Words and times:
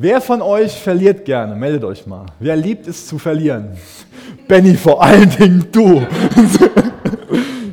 Wer 0.00 0.20
von 0.20 0.42
euch 0.42 0.74
verliert 0.74 1.24
gerne? 1.24 1.56
Meldet 1.56 1.82
euch 1.82 2.06
mal. 2.06 2.26
Wer 2.38 2.54
liebt 2.54 2.86
es 2.86 3.08
zu 3.08 3.18
verlieren? 3.18 3.76
Benny, 4.46 4.76
vor 4.76 5.02
allen 5.02 5.28
Dingen 5.28 5.66
du. 5.72 6.06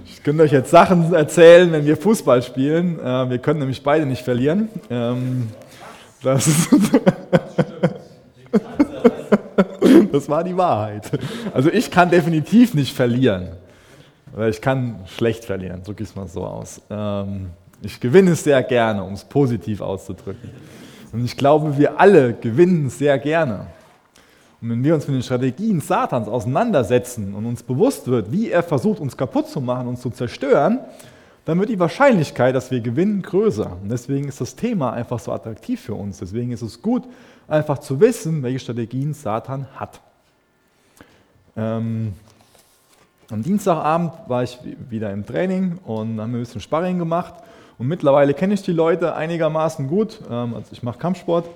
Ich 0.07 0.23
könnte 0.23 0.41
euch 0.41 0.51
jetzt 0.51 0.71
Sachen 0.71 1.13
erzählen, 1.13 1.71
wenn 1.71 1.85
wir 1.85 1.95
Fußball 1.95 2.41
spielen. 2.41 2.99
Äh, 2.99 3.29
wir 3.29 3.37
können 3.37 3.59
nämlich 3.59 3.83
beide 3.83 4.07
nicht 4.07 4.23
verlieren. 4.23 4.69
Ähm, 4.89 5.49
das, 6.23 6.67
das 10.11 10.27
war 10.27 10.43
die 10.43 10.57
Wahrheit. 10.57 11.11
Also 11.53 11.69
ich 11.69 11.91
kann 11.91 12.09
definitiv 12.09 12.73
nicht 12.73 12.95
verlieren. 12.95 13.49
Ich 14.49 14.61
kann 14.61 15.01
schlecht 15.15 15.45
verlieren, 15.45 15.83
drücke 15.83 16.01
ich 16.01 16.09
es 16.09 16.15
mal 16.15 16.27
so 16.27 16.43
aus. 16.43 16.81
Ähm, 16.89 17.51
ich 17.83 17.99
gewinne 17.99 18.33
sehr 18.33 18.63
gerne, 18.63 19.03
um 19.03 19.13
es 19.13 19.23
positiv 19.23 19.79
auszudrücken. 19.79 20.49
Und 21.15 21.23
ich 21.23 21.37
glaube, 21.37 21.77
wir 21.77 21.97
alle 21.97 22.33
gewinnen 22.33 22.89
sehr 22.89 23.17
gerne. 23.17 23.67
Und 24.61 24.69
wenn 24.69 24.83
wir 24.83 24.95
uns 24.95 25.07
mit 25.07 25.15
den 25.15 25.23
Strategien 25.23 25.79
Satans 25.79 26.27
auseinandersetzen 26.27 27.33
und 27.33 27.45
uns 27.45 27.63
bewusst 27.63 28.07
wird, 28.07 28.33
wie 28.33 28.49
er 28.49 28.61
versucht, 28.61 28.99
uns 28.99 29.15
kaputt 29.15 29.47
zu 29.47 29.61
machen, 29.61 29.87
uns 29.87 30.01
zu 30.01 30.09
zerstören, 30.09 30.79
dann 31.45 31.57
wird 31.57 31.69
die 31.69 31.79
Wahrscheinlichkeit, 31.79 32.53
dass 32.53 32.69
wir 32.69 32.81
gewinnen, 32.81 33.21
größer. 33.21 33.77
Und 33.81 33.87
deswegen 33.87 34.27
ist 34.27 34.41
das 34.41 34.57
Thema 34.57 34.91
einfach 34.91 35.19
so 35.19 35.31
attraktiv 35.31 35.79
für 35.79 35.93
uns. 35.93 36.17
Deswegen 36.17 36.51
ist 36.51 36.61
es 36.61 36.81
gut, 36.81 37.03
einfach 37.47 37.77
zu 37.77 38.01
wissen, 38.01 38.43
welche 38.43 38.59
Strategien 38.59 39.13
Satan 39.13 39.67
hat. 39.73 40.01
Ähm, 41.55 42.11
am 43.31 43.41
Dienstagabend 43.41 44.11
war 44.27 44.43
ich 44.43 44.59
wieder 44.89 45.11
im 45.11 45.25
Training 45.25 45.77
und 45.85 46.19
haben 46.19 46.35
ein 46.35 46.39
bisschen 46.41 46.59
Sparring 46.59 46.99
gemacht. 46.99 47.35
Und 47.77 47.87
mittlerweile 47.87 48.33
kenne 48.33 48.53
ich 48.53 48.61
die 48.61 48.71
Leute 48.71 49.15
einigermaßen 49.15 49.87
gut. 49.87 50.19
Ähm, 50.29 50.53
also 50.53 50.67
ich 50.71 50.83
mache 50.83 50.99
Kampfsport. 50.99 51.49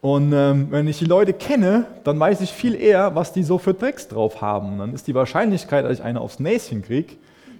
Und 0.00 0.32
ähm, 0.32 0.68
wenn 0.70 0.86
ich 0.86 0.98
die 0.98 1.06
Leute 1.06 1.32
kenne, 1.32 1.86
dann 2.04 2.20
weiß 2.20 2.40
ich 2.40 2.52
viel 2.52 2.76
eher, 2.76 3.16
was 3.16 3.32
die 3.32 3.42
so 3.42 3.58
für 3.58 3.76
Tricks 3.76 4.06
drauf 4.06 4.40
haben. 4.40 4.78
Dann 4.78 4.94
ist 4.94 5.08
die 5.08 5.14
Wahrscheinlichkeit, 5.14 5.84
dass 5.84 5.94
ich 5.98 6.04
eine 6.04 6.20
aufs 6.20 6.38
Näschen 6.38 6.82
kriege, 6.82 7.14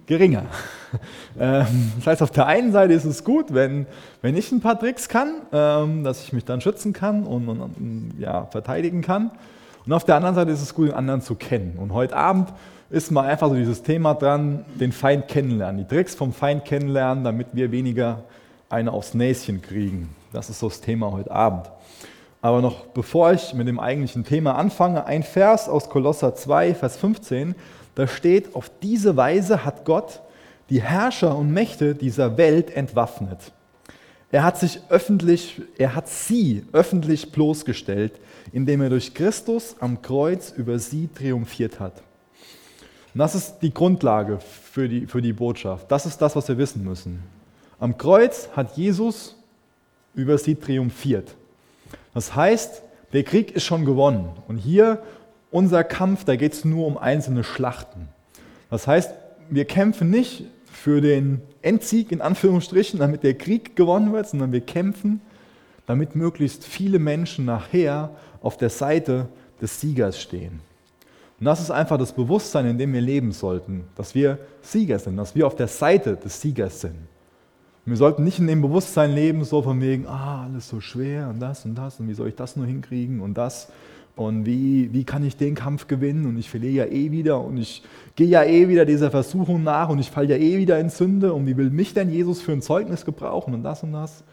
geringer. 0.05 0.45
ähm, 1.39 1.91
das 1.97 2.07
heißt, 2.07 2.21
auf 2.23 2.31
der 2.31 2.45
einen 2.45 2.71
Seite 2.71 2.93
ist 2.93 3.03
es 3.03 3.25
gut, 3.25 3.53
wenn, 3.53 3.87
wenn 4.21 4.37
ich 4.37 4.51
ein 4.53 4.61
paar 4.61 4.79
Tricks 4.79 5.09
kann, 5.09 5.33
dass 5.51 6.23
ich 6.23 6.31
mich 6.31 6.45
dann 6.45 6.61
schützen 6.61 6.93
kann 6.93 7.25
und, 7.25 7.49
und, 7.49 7.59
und 7.59 8.13
ja, 8.17 8.45
verteidigen 8.45 9.01
kann. 9.01 9.31
Und 9.85 9.91
auf 9.91 10.05
der 10.05 10.15
anderen 10.15 10.35
Seite 10.35 10.51
ist 10.51 10.61
es 10.61 10.73
gut, 10.73 10.89
den 10.89 10.95
anderen 10.95 11.21
zu 11.21 11.35
kennen. 11.35 11.77
Und 11.77 11.93
heute 11.93 12.15
Abend 12.15 12.53
ist 12.89 13.11
mal 13.11 13.27
einfach 13.27 13.49
so 13.49 13.55
dieses 13.55 13.83
Thema 13.83 14.15
dran, 14.15 14.65
den 14.79 14.91
Feind 14.91 15.27
kennenlernen, 15.27 15.77
die 15.77 15.87
Tricks 15.87 16.15
vom 16.15 16.33
Feind 16.33 16.65
kennenlernen, 16.65 17.23
damit 17.23 17.47
wir 17.53 17.71
weniger 17.71 18.23
eine 18.69 18.91
aufs 18.91 19.13
Näschen 19.13 19.61
kriegen. 19.61 20.09
Das 20.33 20.49
ist 20.49 20.59
so 20.59 20.69
das 20.69 20.81
Thema 20.81 21.11
heute 21.11 21.31
Abend. 21.31 21.69
Aber 22.41 22.61
noch 22.61 22.85
bevor 22.87 23.33
ich 23.33 23.53
mit 23.53 23.67
dem 23.67 23.79
eigentlichen 23.79 24.23
Thema 24.23 24.55
anfange, 24.55 25.05
ein 25.05 25.23
Vers 25.23 25.67
aus 25.67 25.89
Kolosser 25.89 26.35
2, 26.35 26.73
Vers 26.73 26.97
15, 26.97 27.53
da 27.95 28.07
steht, 28.07 28.55
auf 28.55 28.71
diese 28.81 29.17
Weise 29.17 29.65
hat 29.65 29.85
Gott 29.85 30.21
die 30.69 30.81
Herrscher 30.81 31.35
und 31.35 31.51
Mächte 31.51 31.95
dieser 31.95 32.37
Welt 32.37 32.71
entwaffnet. 32.71 33.51
Er 34.31 34.43
hat 34.43 34.57
sich 34.57 34.81
öffentlich, 34.89 35.61
er 35.77 35.95
hat 35.95 36.07
sie 36.07 36.63
öffentlich 36.71 37.31
bloßgestellt, 37.31 38.13
indem 38.53 38.81
er 38.81 38.89
durch 38.89 39.13
Christus 39.13 39.75
am 39.79 40.01
Kreuz 40.01 40.51
über 40.51 40.79
sie 40.79 41.07
triumphiert 41.07 41.79
hat. 41.79 42.03
Und 43.19 43.23
das 43.23 43.35
ist 43.35 43.57
die 43.61 43.73
Grundlage 43.73 44.39
für 44.39 44.87
die, 44.87 45.05
für 45.05 45.21
die 45.21 45.33
Botschaft. 45.33 45.91
Das 45.91 46.05
ist 46.05 46.19
das, 46.19 46.37
was 46.37 46.47
wir 46.47 46.57
wissen 46.57 46.85
müssen. 46.85 47.21
Am 47.77 47.97
Kreuz 47.97 48.47
hat 48.55 48.77
Jesus 48.77 49.35
über 50.15 50.37
sie 50.37 50.55
triumphiert. 50.55 51.35
Das 52.13 52.33
heißt, 52.33 52.81
der 53.11 53.23
Krieg 53.23 53.51
ist 53.51 53.65
schon 53.65 53.83
gewonnen. 53.83 54.29
Und 54.47 54.55
hier 54.55 55.03
unser 55.51 55.83
Kampf, 55.83 56.23
da 56.23 56.37
geht 56.37 56.53
es 56.53 56.63
nur 56.63 56.87
um 56.87 56.97
einzelne 56.97 57.43
Schlachten. 57.43 58.07
Das 58.69 58.87
heißt, 58.87 59.11
wir 59.49 59.65
kämpfen 59.65 60.09
nicht 60.09 60.45
für 60.71 61.01
den 61.01 61.41
Endsieg 61.61 62.13
in 62.13 62.21
Anführungsstrichen, 62.21 62.99
damit 62.99 63.23
der 63.23 63.33
Krieg 63.33 63.75
gewonnen 63.75 64.13
wird, 64.13 64.29
sondern 64.29 64.53
wir 64.53 64.61
kämpfen, 64.61 65.19
damit 65.87 66.15
möglichst 66.15 66.63
viele 66.63 66.99
Menschen 66.99 67.43
nachher 67.43 68.11
auf 68.41 68.55
der 68.55 68.69
Seite 68.69 69.27
des 69.61 69.81
Siegers 69.81 70.21
stehen. 70.21 70.61
Und 71.39 71.45
das 71.45 71.61
ist 71.61 71.71
einfach 71.71 71.97
das 71.97 72.11
Bewusstsein, 72.11 72.65
in 72.65 72.77
dem 72.77 72.93
wir 72.93 73.01
leben 73.01 73.31
sollten, 73.31 73.85
dass 73.95 74.13
wir 74.13 74.39
Sieger 74.61 74.99
sind, 74.99 75.15
dass 75.17 75.35
wir 75.35 75.47
auf 75.47 75.55
der 75.55 75.67
Seite 75.67 76.17
des 76.17 76.41
Siegers 76.41 76.81
sind. 76.81 76.95
Und 77.85 77.93
wir 77.93 77.97
sollten 77.97 78.23
nicht 78.23 78.39
in 78.39 78.47
dem 78.47 78.61
Bewusstsein 78.61 79.13
leben, 79.13 79.43
so 79.45 79.61
von 79.61 79.81
wegen, 79.81 80.05
ah, 80.05 80.43
alles 80.43 80.67
so 80.67 80.81
schwer 80.81 81.29
und 81.29 81.39
das 81.39 81.63
und 81.65 81.75
das 81.75 81.99
und 81.99 82.09
wie 82.09 82.13
soll 82.13 82.27
ich 82.27 82.35
das 82.35 82.57
nur 82.57 82.65
hinkriegen 82.65 83.21
und 83.21 83.37
das 83.37 83.71
und 84.17 84.45
wie, 84.45 84.91
wie 84.91 85.05
kann 85.05 85.23
ich 85.23 85.37
den 85.37 85.55
Kampf 85.55 85.87
gewinnen 85.87 86.25
und 86.25 86.37
ich 86.37 86.49
verliere 86.49 86.87
ja 86.87 86.91
eh 86.91 87.09
wieder 87.09 87.39
und 87.41 87.55
ich 87.55 87.83
gehe 88.17 88.27
ja 88.27 88.43
eh 88.43 88.67
wieder 88.67 88.85
dieser 88.85 89.11
Versuchung 89.11 89.63
nach 89.63 89.87
und 89.87 89.99
ich 89.99 90.11
falle 90.11 90.27
ja 90.27 90.35
eh 90.35 90.57
wieder 90.57 90.77
in 90.77 90.89
Sünde 90.89 91.33
und 91.33 91.47
wie 91.47 91.55
will 91.55 91.69
mich 91.69 91.93
denn 91.93 92.09
Jesus 92.09 92.41
für 92.41 92.51
ein 92.51 92.61
Zeugnis 92.61 93.05
gebrauchen 93.05 93.53
und 93.53 93.63
das 93.63 93.81
und 93.81 93.93
das. 93.93 94.25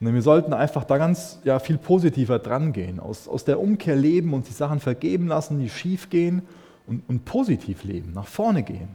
Und 0.00 0.12
wir 0.12 0.22
sollten 0.22 0.52
einfach 0.52 0.84
da 0.84 0.98
ganz 0.98 1.40
ja, 1.44 1.58
viel 1.58 1.78
positiver 1.78 2.38
dran 2.38 2.72
gehen, 2.72 3.00
aus, 3.00 3.28
aus 3.28 3.44
der 3.44 3.60
Umkehr 3.60 3.96
leben 3.96 4.34
und 4.34 4.48
die 4.48 4.52
Sachen 4.52 4.80
vergeben 4.80 5.26
lassen, 5.26 5.58
die 5.58 5.70
schief 5.70 6.10
gehen 6.10 6.42
und, 6.86 7.02
und 7.08 7.24
positiv 7.24 7.84
leben, 7.84 8.12
nach 8.12 8.26
vorne 8.26 8.62
gehen. 8.62 8.88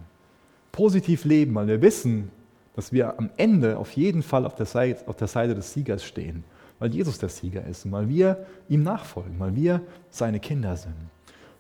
Positiv 0.72 1.26
leben, 1.26 1.56
weil 1.56 1.68
wir 1.68 1.82
wissen, 1.82 2.30
dass 2.76 2.94
wir 2.94 3.18
am 3.18 3.30
Ende 3.38 3.78
auf 3.78 3.92
jeden 3.94 4.24
Fall 4.24 4.46
auf 4.46 4.56
der 4.56 4.66
Seite, 4.66 5.08
auf 5.08 5.16
der 5.16 5.28
Seite 5.28 5.56
des 5.56 5.74
Siegers 5.74 6.04
stehen, 6.04 6.44
weil 6.80 6.94
Jesus 6.94 7.18
der 7.18 7.30
Sieger 7.30 7.66
ist 7.66 7.86
und 7.86 7.92
weil 7.92 8.08
wir 8.08 8.46
ihm 8.70 8.84
nachfolgen, 8.84 9.40
weil 9.40 9.56
wir 9.56 9.82
seine 10.10 10.40
Kinder 10.40 10.78
sind. 10.78 10.96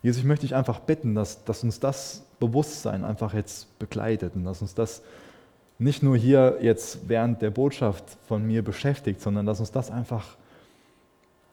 Jesus, 0.04 0.22
ich 0.22 0.28
möchte 0.28 0.46
dich 0.46 0.56
einfach 0.56 0.80
bitten, 0.80 1.14
dass, 1.14 1.44
dass 1.44 1.64
uns 1.64 1.80
das 1.80 2.26
Bewusstsein 2.40 3.04
einfach 3.04 3.34
jetzt 3.34 3.78
begleitet 3.78 4.36
und 4.36 4.46
dass 4.46 4.62
uns 4.62 4.74
das 4.74 5.02
nicht 5.82 6.04
nur 6.04 6.16
hier 6.16 6.60
jetzt 6.62 7.10
während 7.10 7.42
der 7.42 7.50
Botschaft 7.50 8.04
von 8.28 8.46
mir 8.46 8.64
beschäftigt, 8.64 9.20
sondern 9.20 9.48
dass 9.48 9.60
uns 9.60 9.72
das 9.72 9.90
einfach, 9.90 10.38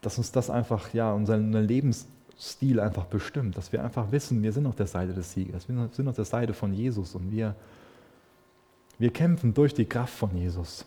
dass 0.03 0.19
uns 0.19 0.33
das 0.33 0.51
einfach, 0.51 0.93
ja, 0.93 1.15
unseren 1.15 1.51
Lebensstil 1.55 2.79
einfach 2.79 3.07
bestimmt, 3.07 3.57
dass 3.57 3.73
wir 3.73 3.83
einfach 3.83 4.13
wissen, 4.13 4.43
wir 4.43 4.53
sind 4.53 4.67
auf 4.67 4.77
der 4.77 4.87
Seite 4.87 5.15
des 5.15 5.33
Siegers, 5.33 5.67
wir 5.67 5.89
sind 5.93 6.09
auf 6.09 6.17
der 6.17 6.27
Seite 6.27 6.53
von 6.53 6.75
Jesus 6.75 7.15
und 7.15 7.33
wir, 7.33 7.55
wir 8.99 9.11
kämpfen 9.15 9.55
durch 9.55 9.73
die 9.73 9.87
Kraft 9.87 10.13
von 10.13 10.37
Jesus. 10.37 10.85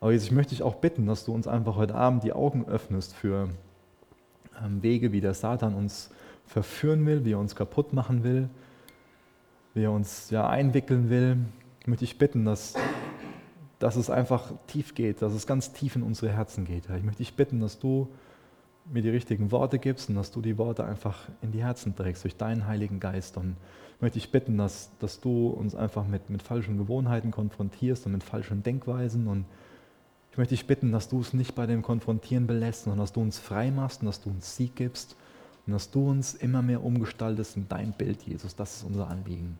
Aber 0.00 0.12
jetzt 0.12 0.32
möchte 0.32 0.54
ich 0.54 0.62
auch 0.64 0.74
bitten, 0.74 1.06
dass 1.06 1.24
du 1.24 1.32
uns 1.32 1.46
einfach 1.46 1.76
heute 1.76 1.94
Abend 1.94 2.24
die 2.24 2.32
Augen 2.32 2.66
öffnest 2.66 3.14
für 3.14 3.48
ähm, 4.60 4.82
Wege, 4.82 5.12
wie 5.12 5.20
der 5.20 5.34
Satan 5.34 5.72
uns 5.74 6.10
verführen 6.46 7.06
will, 7.06 7.24
wie 7.24 7.34
er 7.34 7.38
uns 7.38 7.54
kaputt 7.54 7.92
machen 7.92 8.24
will, 8.24 8.48
wie 9.72 9.84
er 9.84 9.92
uns 9.92 10.30
ja 10.30 10.48
einwickeln 10.48 11.10
will, 11.10 11.36
möchte 11.86 12.04
ich 12.04 12.18
bitten, 12.18 12.44
dass, 12.44 12.74
dass 13.78 13.96
es 13.96 14.10
einfach 14.10 14.52
tief 14.66 14.94
geht, 14.94 15.22
dass 15.22 15.32
es 15.32 15.46
ganz 15.46 15.72
tief 15.72 15.96
in 15.96 16.02
unsere 16.02 16.32
Herzen 16.32 16.64
geht. 16.64 16.84
Ich 16.84 17.02
möchte 17.02 17.18
dich 17.18 17.34
bitten, 17.34 17.60
dass 17.60 17.78
du 17.78 18.08
mir 18.90 19.02
die 19.02 19.10
richtigen 19.10 19.50
Worte 19.50 19.78
gibst 19.78 20.08
und 20.08 20.16
dass 20.16 20.30
du 20.30 20.40
die 20.40 20.58
Worte 20.58 20.84
einfach 20.84 21.28
in 21.42 21.52
die 21.52 21.62
Herzen 21.62 21.96
trägst 21.96 22.24
durch 22.24 22.36
deinen 22.36 22.66
Heiligen 22.66 23.00
Geist. 23.00 23.36
Und 23.36 23.56
ich 23.96 24.02
möchte 24.02 24.18
dich 24.18 24.30
bitten, 24.30 24.58
dass, 24.58 24.90
dass 24.98 25.20
du 25.20 25.48
uns 25.48 25.74
einfach 25.74 26.06
mit, 26.06 26.30
mit 26.30 26.42
falschen 26.42 26.76
Gewohnheiten 26.76 27.30
konfrontierst 27.30 28.06
und 28.06 28.12
mit 28.12 28.22
falschen 28.22 28.62
Denkweisen. 28.62 29.26
Und 29.26 29.46
ich 30.32 30.38
möchte 30.38 30.54
dich 30.54 30.66
bitten, 30.66 30.92
dass 30.92 31.08
du 31.08 31.20
es 31.20 31.32
nicht 31.32 31.54
bei 31.54 31.66
dem 31.66 31.82
Konfrontieren 31.82 32.46
belässt, 32.46 32.84
sondern 32.84 33.00
dass 33.00 33.12
du 33.12 33.20
uns 33.20 33.38
frei 33.38 33.70
machst 33.70 34.02
und 34.02 34.06
dass 34.06 34.20
du 34.20 34.30
uns 34.30 34.56
Sieg 34.56 34.76
gibst 34.76 35.16
und 35.66 35.72
dass 35.72 35.90
du 35.90 36.10
uns 36.10 36.34
immer 36.34 36.60
mehr 36.60 36.82
umgestaltest 36.82 37.56
in 37.56 37.68
dein 37.68 37.92
Bild, 37.92 38.22
Jesus. 38.22 38.54
Das 38.54 38.76
ist 38.76 38.84
unser 38.84 39.08
Anliegen. 39.08 39.58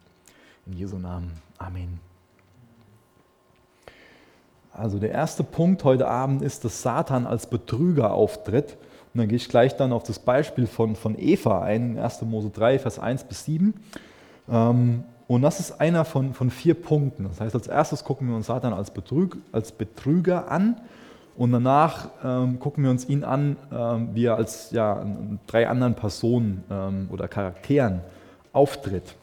In 0.66 0.74
Jesu 0.74 0.98
Namen. 0.98 1.30
Amen. 1.58 2.13
Also 4.76 4.98
der 4.98 5.12
erste 5.12 5.44
Punkt 5.44 5.84
heute 5.84 6.08
Abend 6.08 6.42
ist, 6.42 6.64
dass 6.64 6.82
Satan 6.82 7.26
als 7.26 7.46
Betrüger 7.46 8.12
auftritt. 8.12 8.76
Und 9.12 9.20
dann 9.20 9.28
gehe 9.28 9.36
ich 9.36 9.48
gleich 9.48 9.76
dann 9.76 9.92
auf 9.92 10.02
das 10.02 10.18
Beispiel 10.18 10.66
von, 10.66 10.96
von 10.96 11.16
Eva 11.16 11.62
ein, 11.62 11.98
1. 11.98 12.22
Mose 12.22 12.50
3, 12.50 12.80
Vers 12.80 12.98
1 12.98 13.24
bis 13.24 13.44
7. 13.44 13.74
Ähm, 14.50 15.04
und 15.28 15.42
das 15.42 15.60
ist 15.60 15.80
einer 15.80 16.04
von, 16.04 16.34
von 16.34 16.50
vier 16.50 16.74
Punkten. 16.74 17.24
Das 17.24 17.40
heißt, 17.40 17.54
als 17.54 17.68
erstes 17.68 18.04
gucken 18.04 18.28
wir 18.28 18.36
uns 18.36 18.46
Satan 18.46 18.72
als, 18.72 18.90
Betrüg, 18.90 19.36
als 19.52 19.72
Betrüger 19.72 20.50
an 20.50 20.80
und 21.36 21.52
danach 21.52 22.10
ähm, 22.22 22.58
gucken 22.58 22.84
wir 22.84 22.90
uns 22.90 23.08
ihn 23.08 23.24
an, 23.24 23.56
ähm, 23.72 24.10
wie 24.12 24.26
er 24.26 24.36
als 24.36 24.70
ja, 24.70 25.04
drei 25.46 25.68
anderen 25.68 25.94
Personen 25.94 26.64
ähm, 26.70 27.08
oder 27.10 27.26
Charakteren 27.26 28.00
auftritt. 28.52 29.16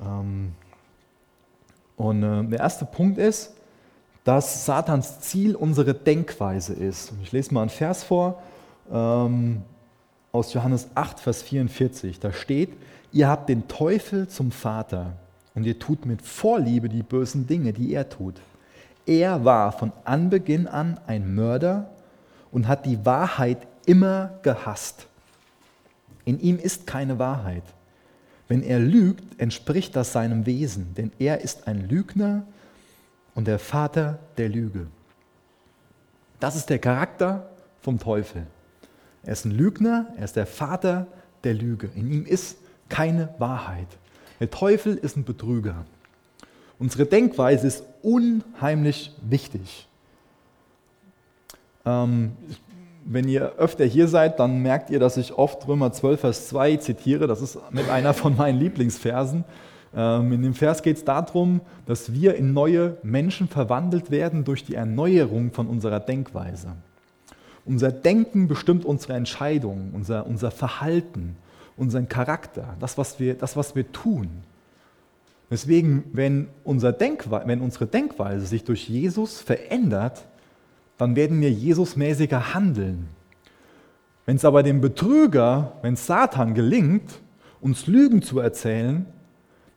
Ähm, 0.00 0.52
und 1.96 2.22
äh, 2.22 2.44
der 2.44 2.60
erste 2.60 2.84
Punkt 2.84 3.18
ist, 3.18 3.55
dass 4.26 4.66
Satans 4.66 5.20
Ziel 5.20 5.54
unsere 5.54 5.94
Denkweise 5.94 6.72
ist. 6.74 7.12
Ich 7.22 7.30
lese 7.30 7.54
mal 7.54 7.60
einen 7.60 7.70
Vers 7.70 8.02
vor 8.02 8.42
ähm, 8.90 9.62
aus 10.32 10.52
Johannes 10.52 10.88
8, 10.96 11.20
Vers 11.20 11.42
44. 11.42 12.18
Da 12.18 12.32
steht, 12.32 12.70
ihr 13.12 13.28
habt 13.28 13.48
den 13.48 13.68
Teufel 13.68 14.26
zum 14.26 14.50
Vater 14.50 15.12
und 15.54 15.64
ihr 15.64 15.78
tut 15.78 16.06
mit 16.06 16.22
Vorliebe 16.22 16.88
die 16.88 17.04
bösen 17.04 17.46
Dinge, 17.46 17.72
die 17.72 17.94
er 17.94 18.08
tut. 18.08 18.34
Er 19.06 19.44
war 19.44 19.70
von 19.70 19.92
Anbeginn 20.02 20.66
an 20.66 20.98
ein 21.06 21.36
Mörder 21.36 21.88
und 22.50 22.66
hat 22.66 22.84
die 22.84 23.06
Wahrheit 23.06 23.58
immer 23.86 24.40
gehasst. 24.42 25.06
In 26.24 26.40
ihm 26.40 26.58
ist 26.58 26.84
keine 26.88 27.20
Wahrheit. 27.20 27.62
Wenn 28.48 28.64
er 28.64 28.80
lügt, 28.80 29.40
entspricht 29.40 29.94
das 29.94 30.10
seinem 30.10 30.46
Wesen, 30.46 30.94
denn 30.96 31.12
er 31.20 31.42
ist 31.42 31.68
ein 31.68 31.88
Lügner 31.88 32.42
und 33.36 33.46
der 33.46 33.60
Vater 33.60 34.18
der 34.38 34.48
Lüge. 34.48 34.88
Das 36.40 36.56
ist 36.56 36.68
der 36.68 36.80
Charakter 36.80 37.48
vom 37.82 38.00
Teufel. 38.00 38.46
Er 39.22 39.32
ist 39.32 39.44
ein 39.44 39.52
Lügner, 39.52 40.06
er 40.16 40.24
ist 40.24 40.34
der 40.36 40.46
Vater 40.46 41.06
der 41.44 41.54
Lüge. 41.54 41.90
In 41.94 42.10
ihm 42.10 42.26
ist 42.26 42.58
keine 42.88 43.28
Wahrheit. 43.38 43.86
Der 44.40 44.50
Teufel 44.50 44.96
ist 44.96 45.16
ein 45.16 45.24
Betrüger. 45.24 45.84
Unsere 46.78 47.06
Denkweise 47.06 47.66
ist 47.66 47.84
unheimlich 48.02 49.14
wichtig. 49.22 49.86
Ähm, 51.84 52.32
wenn 53.04 53.28
ihr 53.28 53.52
öfter 53.56 53.84
hier 53.84 54.08
seid, 54.08 54.40
dann 54.40 54.62
merkt 54.62 54.90
ihr, 54.90 54.98
dass 54.98 55.16
ich 55.16 55.32
oft 55.32 55.66
Römer 55.68 55.92
12, 55.92 56.20
Vers 56.20 56.48
2 56.48 56.76
zitiere. 56.78 57.26
Das 57.26 57.40
ist 57.40 57.58
mit 57.70 57.88
einer 57.88 58.14
von 58.14 58.36
meinen 58.36 58.58
Lieblingsversen. 58.58 59.44
Ähm, 59.96 60.32
in 60.32 60.42
dem 60.42 60.54
Vers 60.54 60.82
geht 60.82 60.98
es 60.98 61.04
darum, 61.04 61.62
dass 61.86 62.12
wir 62.12 62.34
in 62.34 62.52
neue 62.52 62.98
Menschen 63.02 63.48
verwandelt 63.48 64.10
werden 64.10 64.44
durch 64.44 64.64
die 64.64 64.74
Erneuerung 64.74 65.52
von 65.52 65.66
unserer 65.66 66.00
Denkweise. 66.00 66.68
Unser 67.64 67.90
Denken 67.90 68.46
bestimmt 68.46 68.84
unsere 68.84 69.14
Entscheidungen, 69.14 69.90
unser, 69.92 70.26
unser 70.26 70.50
Verhalten, 70.50 71.36
unseren 71.76 72.08
Charakter, 72.08 72.76
das 72.78 72.96
was, 72.98 73.18
wir, 73.18 73.34
das, 73.34 73.56
was 73.56 73.74
wir 73.74 73.90
tun. 73.90 74.28
Deswegen, 75.50 76.04
wenn, 76.12 76.48
unser 76.62 76.92
Denkwe 76.92 77.42
wenn 77.46 77.60
unsere 77.60 77.86
Denkweise 77.86 78.46
sich 78.46 78.64
durch 78.64 78.88
Jesus 78.88 79.40
verändert, 79.40 80.26
dann 80.98 81.16
werden 81.16 81.40
wir 81.40 81.50
Jesusmäßiger 81.50 82.54
handeln. 82.54 83.08
Wenn 84.26 84.36
es 84.36 84.44
aber 84.44 84.62
dem 84.62 84.80
Betrüger, 84.80 85.72
wenn 85.82 85.96
Satan 85.96 86.54
gelingt, 86.54 87.20
uns 87.60 87.86
Lügen 87.86 88.22
zu 88.22 88.40
erzählen, 88.40 89.06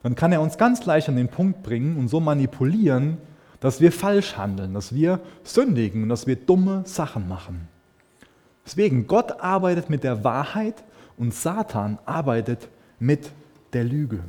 dann 0.03 0.15
kann 0.15 0.31
er 0.31 0.41
uns 0.41 0.57
ganz 0.57 0.85
leicht 0.85 1.09
an 1.09 1.15
den 1.15 1.27
Punkt 1.27 1.63
bringen 1.63 1.97
und 1.97 2.07
so 2.07 2.19
manipulieren, 2.19 3.17
dass 3.59 3.81
wir 3.81 3.91
falsch 3.91 4.37
handeln, 4.37 4.73
dass 4.73 4.93
wir 4.93 5.19
sündigen 5.43 6.03
und 6.03 6.09
dass 6.09 6.27
wir 6.27 6.37
dumme 6.37 6.83
Sachen 6.85 7.27
machen. 7.27 7.67
Deswegen, 8.65 9.07
Gott 9.07 9.41
arbeitet 9.41 9.89
mit 9.89 10.03
der 10.03 10.23
Wahrheit 10.23 10.83
und 11.17 11.33
Satan 11.33 11.97
arbeitet 12.05 12.69
mit 12.99 13.31
der 13.73 13.83
Lüge. 13.83 14.19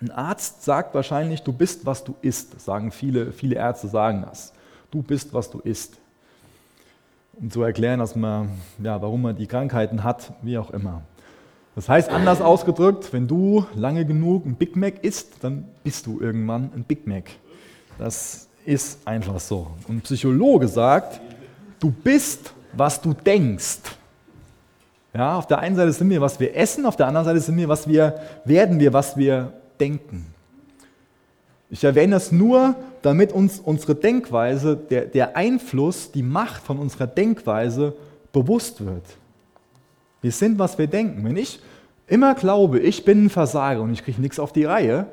Ein 0.00 0.10
Arzt 0.10 0.62
sagt 0.62 0.94
wahrscheinlich, 0.94 1.42
du 1.42 1.52
bist, 1.52 1.86
was 1.86 2.04
du 2.04 2.14
isst. 2.20 2.60
Sagen 2.60 2.92
viele, 2.92 3.32
viele 3.32 3.56
Ärzte 3.56 3.88
sagen 3.88 4.24
das. 4.28 4.52
Du 4.90 5.02
bist, 5.02 5.32
was 5.32 5.50
du 5.50 5.58
isst. 5.60 5.98
Um 7.32 7.50
zu 7.50 7.62
erklären, 7.62 7.98
dass 7.98 8.14
man, 8.14 8.50
ja, 8.78 9.00
warum 9.00 9.22
man 9.22 9.36
die 9.36 9.46
Krankheiten 9.46 10.04
hat, 10.04 10.32
wie 10.42 10.58
auch 10.58 10.70
immer. 10.70 11.02
Das 11.76 11.90
heißt, 11.90 12.08
anders 12.08 12.40
ausgedrückt, 12.40 13.12
wenn 13.12 13.28
du 13.28 13.66
lange 13.74 14.06
genug 14.06 14.46
ein 14.46 14.54
Big 14.54 14.76
Mac 14.76 15.04
isst, 15.04 15.34
dann 15.42 15.68
bist 15.84 16.06
du 16.06 16.18
irgendwann 16.20 16.70
ein 16.74 16.84
Big 16.84 17.06
Mac. 17.06 17.24
Das 17.98 18.48
ist 18.64 19.06
einfach 19.06 19.38
so. 19.38 19.68
Und 19.86 19.98
ein 19.98 20.00
Psychologe 20.00 20.68
sagt, 20.68 21.20
du 21.78 21.90
bist, 21.90 22.54
was 22.72 23.00
du 23.00 23.12
denkst. 23.12 23.80
Ja, 25.12 25.36
auf 25.36 25.46
der 25.46 25.58
einen 25.58 25.76
Seite 25.76 25.92
sind 25.92 26.08
wir, 26.08 26.22
was 26.22 26.40
wir 26.40 26.56
essen, 26.56 26.86
auf 26.86 26.96
der 26.96 27.08
anderen 27.08 27.26
Seite 27.26 27.40
sind 27.40 27.56
wir, 27.58 27.68
was 27.68 27.86
wir 27.86 28.20
werden 28.46 28.80
wir, 28.80 28.94
was 28.94 29.18
wir 29.18 29.52
denken. 29.78 30.26
Ich 31.68 31.84
erwähne 31.84 32.14
das 32.14 32.32
nur, 32.32 32.74
damit 33.02 33.32
uns 33.32 33.60
unsere 33.60 33.94
Denkweise, 33.94 34.76
der, 34.76 35.04
der 35.04 35.36
Einfluss, 35.36 36.10
die 36.10 36.22
Macht 36.22 36.62
von 36.62 36.78
unserer 36.78 37.06
Denkweise 37.06 37.94
bewusst 38.32 38.84
wird. 38.84 39.04
Wir 40.26 40.32
sind, 40.32 40.58
was 40.58 40.76
wir 40.76 40.88
denken. 40.88 41.22
Wenn 41.22 41.36
ich 41.36 41.60
immer 42.08 42.34
glaube, 42.34 42.80
ich 42.80 43.04
bin 43.04 43.26
ein 43.26 43.30
Versager 43.30 43.80
und 43.80 43.92
ich 43.92 44.02
kriege 44.02 44.20
nichts 44.20 44.40
auf 44.40 44.52
die 44.52 44.64
Reihe, 44.64 45.06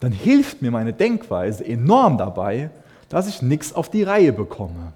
dann 0.00 0.10
hilft 0.10 0.60
mir 0.60 0.72
meine 0.72 0.92
Denkweise 0.92 1.64
enorm 1.64 2.18
dabei, 2.18 2.70
dass 3.08 3.28
ich 3.28 3.42
nichts 3.42 3.72
auf 3.72 3.88
die 3.88 4.02
Reihe 4.02 4.32
bekomme. 4.32 4.92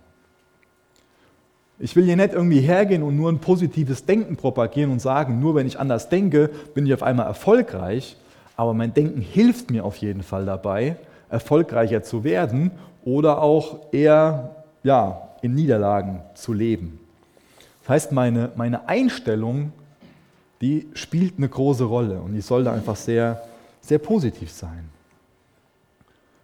Ich 1.78 1.94
will 1.94 2.02
hier 2.02 2.16
nicht 2.16 2.32
irgendwie 2.32 2.58
hergehen 2.58 3.04
und 3.04 3.14
nur 3.14 3.30
ein 3.30 3.38
positives 3.38 4.06
Denken 4.06 4.34
propagieren 4.34 4.90
und 4.90 5.00
sagen, 5.00 5.38
nur 5.38 5.54
wenn 5.54 5.68
ich 5.68 5.78
anders 5.78 6.08
denke, 6.08 6.50
bin 6.74 6.84
ich 6.84 6.92
auf 6.92 7.04
einmal 7.04 7.26
erfolgreich, 7.26 8.16
aber 8.56 8.74
mein 8.74 8.92
Denken 8.92 9.20
hilft 9.20 9.70
mir 9.70 9.84
auf 9.84 9.98
jeden 9.98 10.24
Fall 10.24 10.46
dabei, 10.46 10.96
erfolgreicher 11.28 12.02
zu 12.02 12.24
werden 12.24 12.72
oder 13.04 13.40
auch 13.40 13.92
eher 13.92 14.64
ja, 14.82 15.28
in 15.42 15.54
Niederlagen 15.54 16.22
zu 16.34 16.52
leben. 16.52 16.99
Heißt, 17.90 18.12
meine, 18.12 18.52
meine 18.54 18.88
Einstellung, 18.88 19.72
die 20.60 20.86
spielt 20.94 21.38
eine 21.38 21.48
große 21.48 21.82
Rolle 21.82 22.20
und 22.20 22.34
die 22.34 22.40
sollte 22.40 22.70
einfach 22.70 22.94
sehr, 22.94 23.42
sehr 23.80 23.98
positiv 23.98 24.52
sein. 24.52 24.88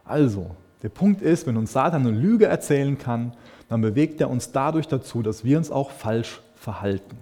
Also, 0.04 0.50
der 0.82 0.88
Punkt 0.88 1.22
ist, 1.22 1.46
wenn 1.46 1.56
uns 1.56 1.72
Satan 1.72 2.04
eine 2.04 2.18
Lüge 2.18 2.46
erzählen 2.46 2.98
kann, 2.98 3.32
dann 3.68 3.80
bewegt 3.80 4.20
er 4.20 4.28
uns 4.28 4.50
dadurch 4.50 4.88
dazu, 4.88 5.22
dass 5.22 5.44
wir 5.44 5.56
uns 5.56 5.70
auch 5.70 5.92
falsch 5.92 6.40
verhalten. 6.56 7.16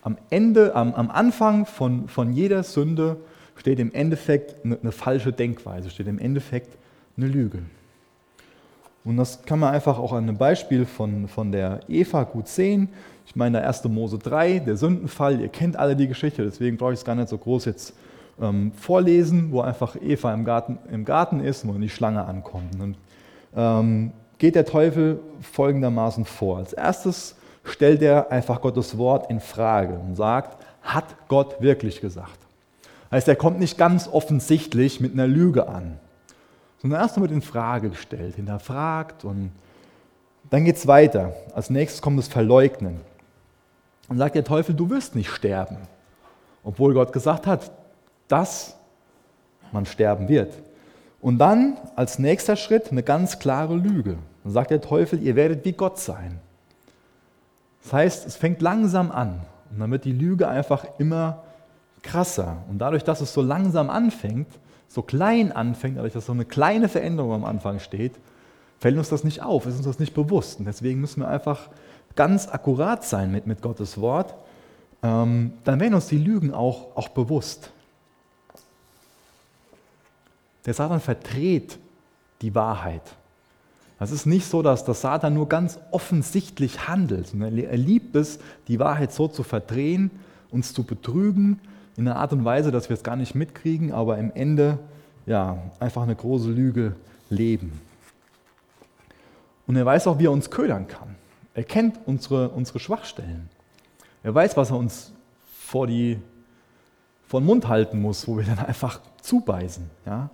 Am 0.00 0.16
Ende, 0.30 0.74
am, 0.74 0.94
am 0.94 1.10
Anfang 1.10 1.66
von, 1.66 2.08
von 2.08 2.32
jeder 2.32 2.62
Sünde 2.62 3.18
steht 3.56 3.78
im 3.78 3.92
Endeffekt 3.92 4.64
eine, 4.64 4.78
eine 4.80 4.90
falsche 4.90 5.34
Denkweise, 5.34 5.90
steht 5.90 6.06
im 6.06 6.18
Endeffekt 6.18 6.78
eine 7.18 7.26
Lüge. 7.26 7.58
Und 9.04 9.16
das 9.16 9.42
kann 9.42 9.58
man 9.58 9.74
einfach 9.74 9.98
auch 9.98 10.12
an 10.12 10.24
einem 10.24 10.36
Beispiel 10.36 10.86
von, 10.86 11.26
von 11.26 11.50
der 11.50 11.80
Eva 11.88 12.22
gut 12.22 12.48
sehen. 12.48 12.88
Ich 13.26 13.34
meine, 13.34 13.58
der 13.58 13.68
1. 13.68 13.84
Mose 13.84 14.18
3, 14.18 14.60
der 14.60 14.76
Sündenfall, 14.76 15.40
ihr 15.40 15.48
kennt 15.48 15.76
alle 15.76 15.96
die 15.96 16.06
Geschichte, 16.06 16.44
deswegen 16.44 16.76
brauche 16.76 16.92
ich 16.92 17.00
es 17.00 17.04
gar 17.04 17.14
nicht 17.14 17.28
so 17.28 17.38
groß 17.38 17.64
jetzt 17.64 17.94
ähm, 18.40 18.72
vorlesen, 18.72 19.50
wo 19.50 19.60
einfach 19.60 19.96
Eva 20.00 20.32
im 20.32 20.44
Garten, 20.44 20.78
im 20.90 21.04
Garten 21.04 21.40
ist, 21.40 21.66
wo 21.66 21.72
die 21.72 21.88
Schlange 21.88 22.24
ankommt. 22.24 22.80
Und 22.80 22.96
ähm, 23.56 24.12
geht 24.38 24.54
der 24.54 24.66
Teufel 24.66 25.20
folgendermaßen 25.40 26.24
vor. 26.24 26.58
Als 26.58 26.72
erstes 26.72 27.36
stellt 27.64 28.02
er 28.02 28.30
einfach 28.30 28.60
Gottes 28.60 28.98
Wort 28.98 29.30
in 29.30 29.40
Frage 29.40 29.94
und 29.94 30.16
sagt, 30.16 30.64
hat 30.82 31.04
Gott 31.28 31.60
wirklich 31.60 32.00
gesagt? 32.00 32.38
Heißt, 33.10 33.28
er 33.28 33.36
kommt 33.36 33.60
nicht 33.60 33.78
ganz 33.78 34.08
offensichtlich 34.08 35.00
mit 35.00 35.12
einer 35.12 35.26
Lüge 35.26 35.68
an, 35.68 35.98
sondern 36.82 37.00
erst 37.00 37.16
einmal 37.16 37.30
in 37.30 37.42
Frage 37.42 37.90
gestellt, 37.90 38.34
hinterfragt 38.34 39.24
und 39.24 39.52
dann 40.50 40.64
geht 40.64 40.76
es 40.76 40.86
weiter. 40.88 41.32
Als 41.54 41.70
nächstes 41.70 42.02
kommt 42.02 42.18
das 42.18 42.26
Verleugnen. 42.26 43.00
Und 44.08 44.18
sagt 44.18 44.34
der 44.34 44.44
Teufel, 44.44 44.74
du 44.74 44.90
wirst 44.90 45.14
nicht 45.14 45.30
sterben. 45.30 45.78
Obwohl 46.64 46.92
Gott 46.92 47.12
gesagt 47.12 47.46
hat, 47.46 47.70
dass 48.26 48.76
man 49.70 49.86
sterben 49.86 50.28
wird. 50.28 50.52
Und 51.20 51.38
dann 51.38 51.78
als 51.94 52.18
nächster 52.18 52.56
Schritt 52.56 52.90
eine 52.90 53.04
ganz 53.04 53.38
klare 53.38 53.76
Lüge. 53.76 54.18
Dann 54.42 54.52
sagt 54.52 54.72
der 54.72 54.80
Teufel, 54.80 55.22
ihr 55.22 55.36
werdet 55.36 55.64
wie 55.64 55.72
Gott 55.72 56.00
sein. 56.00 56.40
Das 57.84 57.92
heißt, 57.92 58.26
es 58.26 58.36
fängt 58.36 58.60
langsam 58.60 59.12
an 59.12 59.40
und 59.70 59.78
dann 59.78 59.90
wird 59.92 60.04
die 60.04 60.12
Lüge 60.12 60.48
einfach 60.48 60.84
immer 60.98 61.44
krasser. 62.02 62.58
Und 62.68 62.78
dadurch, 62.78 63.04
dass 63.04 63.20
es 63.20 63.32
so 63.32 63.40
langsam 63.40 63.88
anfängt, 63.88 64.48
so 64.92 65.00
klein 65.00 65.52
anfängt, 65.52 65.96
dadurch, 65.96 66.12
dass 66.12 66.26
so 66.26 66.32
eine 66.32 66.44
kleine 66.44 66.88
Veränderung 66.88 67.32
am 67.32 67.44
Anfang 67.46 67.78
steht, 67.78 68.12
fällt 68.78 68.98
uns 68.98 69.08
das 69.08 69.24
nicht 69.24 69.42
auf, 69.42 69.64
ist 69.64 69.76
uns 69.76 69.86
das 69.86 69.98
nicht 69.98 70.12
bewusst. 70.12 70.58
Und 70.58 70.66
deswegen 70.66 71.00
müssen 71.00 71.20
wir 71.20 71.28
einfach 71.28 71.70
ganz 72.14 72.46
akkurat 72.46 73.02
sein 73.02 73.32
mit, 73.32 73.46
mit 73.46 73.62
Gottes 73.62 73.98
Wort. 73.98 74.34
Ähm, 75.02 75.54
dann 75.64 75.80
werden 75.80 75.94
uns 75.94 76.08
die 76.08 76.18
Lügen 76.18 76.52
auch, 76.52 76.94
auch 76.94 77.08
bewusst. 77.08 77.70
Der 80.66 80.74
Satan 80.74 81.00
verdreht 81.00 81.78
die 82.42 82.54
Wahrheit. 82.54 83.02
Es 83.98 84.10
ist 84.10 84.26
nicht 84.26 84.46
so, 84.46 84.62
dass 84.62 84.84
der 84.84 84.94
Satan 84.94 85.32
nur 85.32 85.48
ganz 85.48 85.78
offensichtlich 85.90 86.86
handelt, 86.86 87.28
sondern 87.28 87.56
er 87.56 87.76
liebt 87.76 88.14
es, 88.14 88.40
die 88.68 88.78
Wahrheit 88.78 89.12
so 89.12 89.28
zu 89.28 89.42
verdrehen, 89.42 90.10
uns 90.50 90.74
zu 90.74 90.82
betrügen 90.82 91.60
in 91.96 92.08
einer 92.08 92.16
Art 92.16 92.32
und 92.32 92.44
Weise, 92.44 92.70
dass 92.70 92.88
wir 92.88 92.94
es 92.94 93.02
gar 93.02 93.16
nicht 93.16 93.34
mitkriegen, 93.34 93.92
aber 93.92 94.18
im 94.18 94.32
Ende 94.34 94.78
ja, 95.26 95.58
einfach 95.78 96.02
eine 96.02 96.16
große 96.16 96.50
Lüge 96.50 96.96
leben. 97.30 97.80
Und 99.66 99.76
er 99.76 99.86
weiß 99.86 100.06
auch, 100.06 100.18
wie 100.18 100.26
er 100.26 100.32
uns 100.32 100.50
ködern 100.50 100.88
kann. 100.88 101.14
Er 101.54 101.64
kennt 101.64 101.98
unsere, 102.06 102.48
unsere 102.48 102.78
Schwachstellen. 102.78 103.48
Er 104.22 104.34
weiß, 104.34 104.56
was 104.56 104.70
er 104.70 104.76
uns 104.76 105.12
vor, 105.52 105.86
die, 105.86 106.18
vor 107.26 107.40
den 107.40 107.46
Mund 107.46 107.68
halten 107.68 108.00
muss, 108.00 108.26
wo 108.26 108.36
wir 108.38 108.44
dann 108.44 108.58
einfach 108.66 109.00
zubeißen. 109.20 109.88
Ja? 110.06 110.30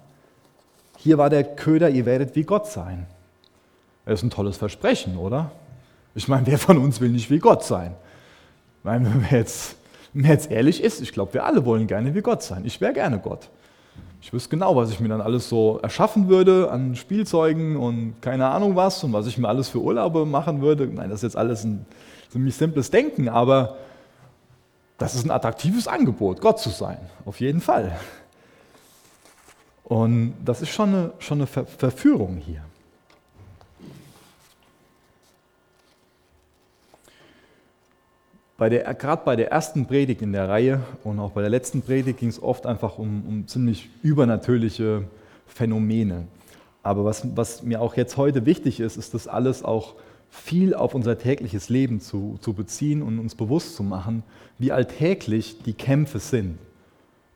Hier 0.96 1.18
war 1.18 1.30
der 1.30 1.44
Köder, 1.44 1.90
ihr 1.90 2.06
werdet 2.06 2.34
wie 2.36 2.44
Gott 2.44 2.66
sein. 2.66 3.06
Das 4.04 4.20
ist 4.20 4.24
ein 4.24 4.30
tolles 4.30 4.56
Versprechen, 4.56 5.16
oder? 5.16 5.52
Ich 6.14 6.28
meine, 6.28 6.46
wer 6.46 6.58
von 6.58 6.78
uns 6.78 7.00
will 7.00 7.10
nicht 7.10 7.30
wie 7.30 7.38
Gott 7.38 7.62
sein? 7.62 7.94
Ich 8.78 8.84
meine, 8.84 9.04
wenn 9.04 9.30
wir 9.30 9.38
jetzt 9.38 9.76
Wer 10.12 10.30
jetzt 10.30 10.50
ehrlich 10.50 10.82
ist, 10.82 11.00
ich 11.00 11.12
glaube, 11.12 11.34
wir 11.34 11.44
alle 11.44 11.64
wollen 11.64 11.86
gerne 11.86 12.14
wie 12.14 12.22
Gott 12.22 12.42
sein. 12.42 12.64
Ich 12.64 12.80
wäre 12.80 12.92
gerne 12.92 13.18
Gott. 13.18 13.48
Ich 14.20 14.32
wüsste 14.32 14.50
genau, 14.50 14.74
was 14.74 14.90
ich 14.90 15.00
mir 15.00 15.08
dann 15.08 15.20
alles 15.20 15.48
so 15.48 15.78
erschaffen 15.82 16.28
würde 16.28 16.70
an 16.70 16.96
Spielzeugen 16.96 17.76
und 17.76 18.20
keine 18.20 18.48
Ahnung 18.48 18.74
was 18.74 19.02
und 19.04 19.12
was 19.12 19.26
ich 19.26 19.38
mir 19.38 19.48
alles 19.48 19.68
für 19.68 19.80
Urlaube 19.80 20.26
machen 20.26 20.60
würde. 20.60 20.86
Nein, 20.86 21.10
das 21.10 21.20
ist 21.20 21.34
jetzt 21.34 21.36
alles 21.36 21.64
ein 21.64 21.86
ziemlich 22.30 22.56
simples 22.56 22.90
Denken, 22.90 23.28
aber 23.28 23.76
das 24.98 25.14
ist 25.14 25.24
ein 25.24 25.30
attraktives 25.30 25.86
Angebot, 25.86 26.40
Gott 26.40 26.58
zu 26.58 26.70
sein, 26.70 26.98
auf 27.24 27.40
jeden 27.40 27.60
Fall. 27.60 27.96
Und 29.84 30.34
das 30.44 30.60
ist 30.60 30.70
schon 30.70 30.88
eine, 30.88 31.12
schon 31.20 31.38
eine 31.38 31.46
Ver 31.46 31.64
Verführung 31.64 32.36
hier. 32.36 32.62
Bei 38.58 38.68
der, 38.68 38.92
gerade 38.94 39.22
bei 39.24 39.36
der 39.36 39.52
ersten 39.52 39.86
Predigt 39.86 40.20
in 40.20 40.32
der 40.32 40.48
Reihe 40.48 40.80
und 41.04 41.20
auch 41.20 41.30
bei 41.30 41.42
der 41.42 41.48
letzten 41.48 41.80
Predigt 41.80 42.18
ging 42.18 42.28
es 42.28 42.42
oft 42.42 42.66
einfach 42.66 42.98
um, 42.98 43.22
um 43.24 43.46
ziemlich 43.46 43.88
übernatürliche 44.02 45.04
Phänomene. 45.46 46.26
Aber 46.82 47.04
was, 47.04 47.24
was, 47.36 47.62
mir 47.62 47.80
auch 47.80 47.96
jetzt 47.96 48.16
heute 48.16 48.46
wichtig 48.46 48.80
ist, 48.80 48.96
ist 48.96 49.14
das 49.14 49.28
alles 49.28 49.62
auch 49.62 49.94
viel 50.28 50.74
auf 50.74 50.96
unser 50.96 51.18
tägliches 51.18 51.68
Leben 51.68 52.00
zu, 52.00 52.36
zu 52.40 52.52
beziehen 52.52 53.00
und 53.00 53.20
uns 53.20 53.36
bewusst 53.36 53.76
zu 53.76 53.84
machen, 53.84 54.24
wie 54.58 54.72
alltäglich 54.72 55.62
die 55.62 55.72
Kämpfe 55.74 56.18
sind. 56.18 56.58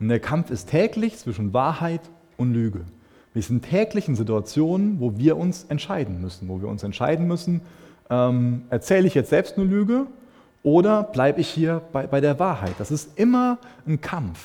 Und 0.00 0.08
der 0.08 0.18
Kampf 0.18 0.50
ist 0.50 0.70
täglich 0.70 1.18
zwischen 1.18 1.52
Wahrheit 1.52 2.00
und 2.36 2.52
Lüge. 2.52 2.80
Wir 3.32 3.42
sind 3.42 3.64
täglich 3.64 4.08
in 4.08 4.16
Situationen, 4.16 4.98
wo 4.98 5.16
wir 5.18 5.36
uns 5.36 5.66
entscheiden 5.68 6.20
müssen, 6.20 6.48
wo 6.48 6.60
wir 6.60 6.66
uns 6.66 6.82
entscheiden 6.82 7.28
müssen, 7.28 7.60
ähm, 8.10 8.62
erzähle 8.70 9.06
ich 9.06 9.14
jetzt 9.14 9.30
selbst 9.30 9.56
eine 9.56 9.66
Lüge 9.66 10.08
oder 10.62 11.02
bleibe 11.02 11.40
ich 11.40 11.48
hier 11.48 11.82
bei, 11.92 12.06
bei 12.06 12.20
der 12.20 12.38
Wahrheit? 12.38 12.74
Das 12.78 12.90
ist 12.90 13.18
immer 13.18 13.58
ein 13.86 14.00
Kampf. 14.00 14.38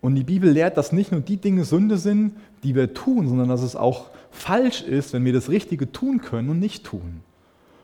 Und 0.00 0.14
die 0.14 0.24
Bibel 0.24 0.50
lehrt, 0.50 0.76
dass 0.76 0.92
nicht 0.92 1.10
nur 1.10 1.20
die 1.20 1.38
Dinge 1.38 1.64
Sünde 1.64 1.98
sind, 1.98 2.36
die 2.62 2.74
wir 2.74 2.94
tun, 2.94 3.28
sondern 3.28 3.48
dass 3.48 3.62
es 3.62 3.74
auch 3.74 4.10
falsch 4.30 4.82
ist, 4.82 5.12
wenn 5.12 5.24
wir 5.24 5.32
das 5.32 5.48
Richtige 5.48 5.90
tun 5.90 6.20
können 6.20 6.50
und 6.50 6.60
nicht 6.60 6.84
tun. 6.84 7.22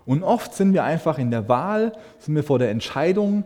Und 0.04 0.22
oft 0.22 0.54
sind 0.54 0.72
wir 0.72 0.84
einfach 0.84 1.18
in 1.18 1.30
der 1.30 1.48
Wahl, 1.48 1.92
sind 2.18 2.34
wir 2.34 2.44
vor 2.44 2.58
der 2.58 2.70
Entscheidung, 2.70 3.44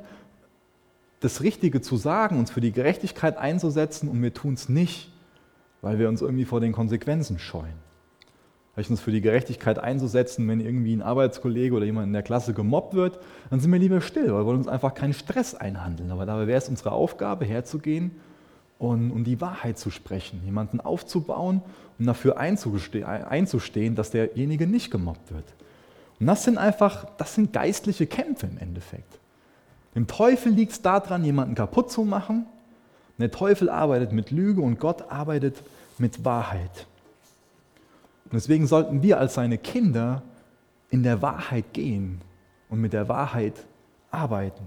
das 1.20 1.42
Richtige 1.42 1.80
zu 1.80 1.96
sagen, 1.96 2.38
uns 2.38 2.50
für 2.50 2.60
die 2.60 2.72
Gerechtigkeit 2.72 3.38
einzusetzen 3.38 4.08
und 4.08 4.22
wir 4.22 4.34
tun 4.34 4.54
es 4.54 4.68
nicht, 4.68 5.12
weil 5.80 5.98
wir 5.98 6.08
uns 6.08 6.20
irgendwie 6.20 6.44
vor 6.44 6.60
den 6.60 6.72
Konsequenzen 6.72 7.38
scheuen 7.38 7.85
vielleicht 8.76 8.90
uns 8.90 9.00
für 9.00 9.10
die 9.10 9.22
Gerechtigkeit 9.22 9.78
einzusetzen, 9.78 10.46
wenn 10.48 10.60
irgendwie 10.60 10.94
ein 10.94 11.00
Arbeitskollege 11.00 11.74
oder 11.74 11.86
jemand 11.86 12.08
in 12.08 12.12
der 12.12 12.22
Klasse 12.22 12.52
gemobbt 12.52 12.92
wird, 12.92 13.18
dann 13.48 13.58
sind 13.58 13.72
wir 13.72 13.78
lieber 13.78 14.02
still, 14.02 14.26
weil 14.26 14.42
wir 14.42 14.44
wollen 14.44 14.58
uns 14.58 14.68
einfach 14.68 14.92
keinen 14.92 15.14
Stress 15.14 15.54
einhandeln. 15.54 16.10
Aber 16.10 16.26
dabei 16.26 16.46
wäre 16.46 16.58
es 16.58 16.68
unsere 16.68 16.92
Aufgabe, 16.92 17.46
herzugehen 17.46 18.10
und, 18.78 19.12
und 19.12 19.24
die 19.24 19.40
Wahrheit 19.40 19.78
zu 19.78 19.90
sprechen, 19.90 20.42
jemanden 20.44 20.82
aufzubauen 20.82 21.62
und 21.98 22.06
dafür 22.06 22.36
einzustehen, 22.36 23.94
dass 23.94 24.10
derjenige 24.10 24.66
nicht 24.66 24.90
gemobbt 24.90 25.32
wird. 25.32 25.46
Und 26.20 26.26
das 26.26 26.44
sind 26.44 26.58
einfach, 26.58 27.06
das 27.16 27.34
sind 27.34 27.54
geistliche 27.54 28.06
Kämpfe 28.06 28.46
im 28.46 28.58
Endeffekt. 28.58 29.18
Dem 29.94 30.06
Teufel 30.06 30.52
liegt 30.52 30.72
es 30.72 30.82
daran, 30.82 31.24
jemanden 31.24 31.54
kaputt 31.54 31.90
zu 31.90 32.04
machen. 32.04 32.44
Der 33.16 33.30
Teufel 33.30 33.70
arbeitet 33.70 34.12
mit 34.12 34.30
Lüge 34.30 34.60
und 34.60 34.78
Gott 34.78 35.10
arbeitet 35.10 35.62
mit 35.96 36.26
Wahrheit. 36.26 36.86
Und 38.26 38.34
deswegen 38.34 38.66
sollten 38.66 39.02
wir 39.02 39.18
als 39.18 39.34
seine 39.34 39.56
Kinder 39.56 40.22
in 40.90 41.02
der 41.02 41.22
Wahrheit 41.22 41.72
gehen 41.72 42.20
und 42.68 42.80
mit 42.80 42.92
der 42.92 43.08
Wahrheit 43.08 43.54
arbeiten. 44.10 44.66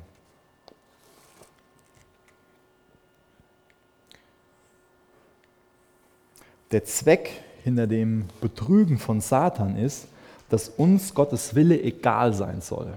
Der 6.72 6.86
Zweck 6.86 7.32
hinter 7.64 7.88
dem 7.88 8.26
Betrügen 8.42 8.98
von 8.98 9.22
Satan 9.22 9.76
ist, 9.76 10.08
dass 10.50 10.70
uns 10.70 11.14
Gottes 11.14 11.56
Wille 11.56 11.82
egal 11.82 12.34
sein 12.34 12.62
soll. 12.62 12.94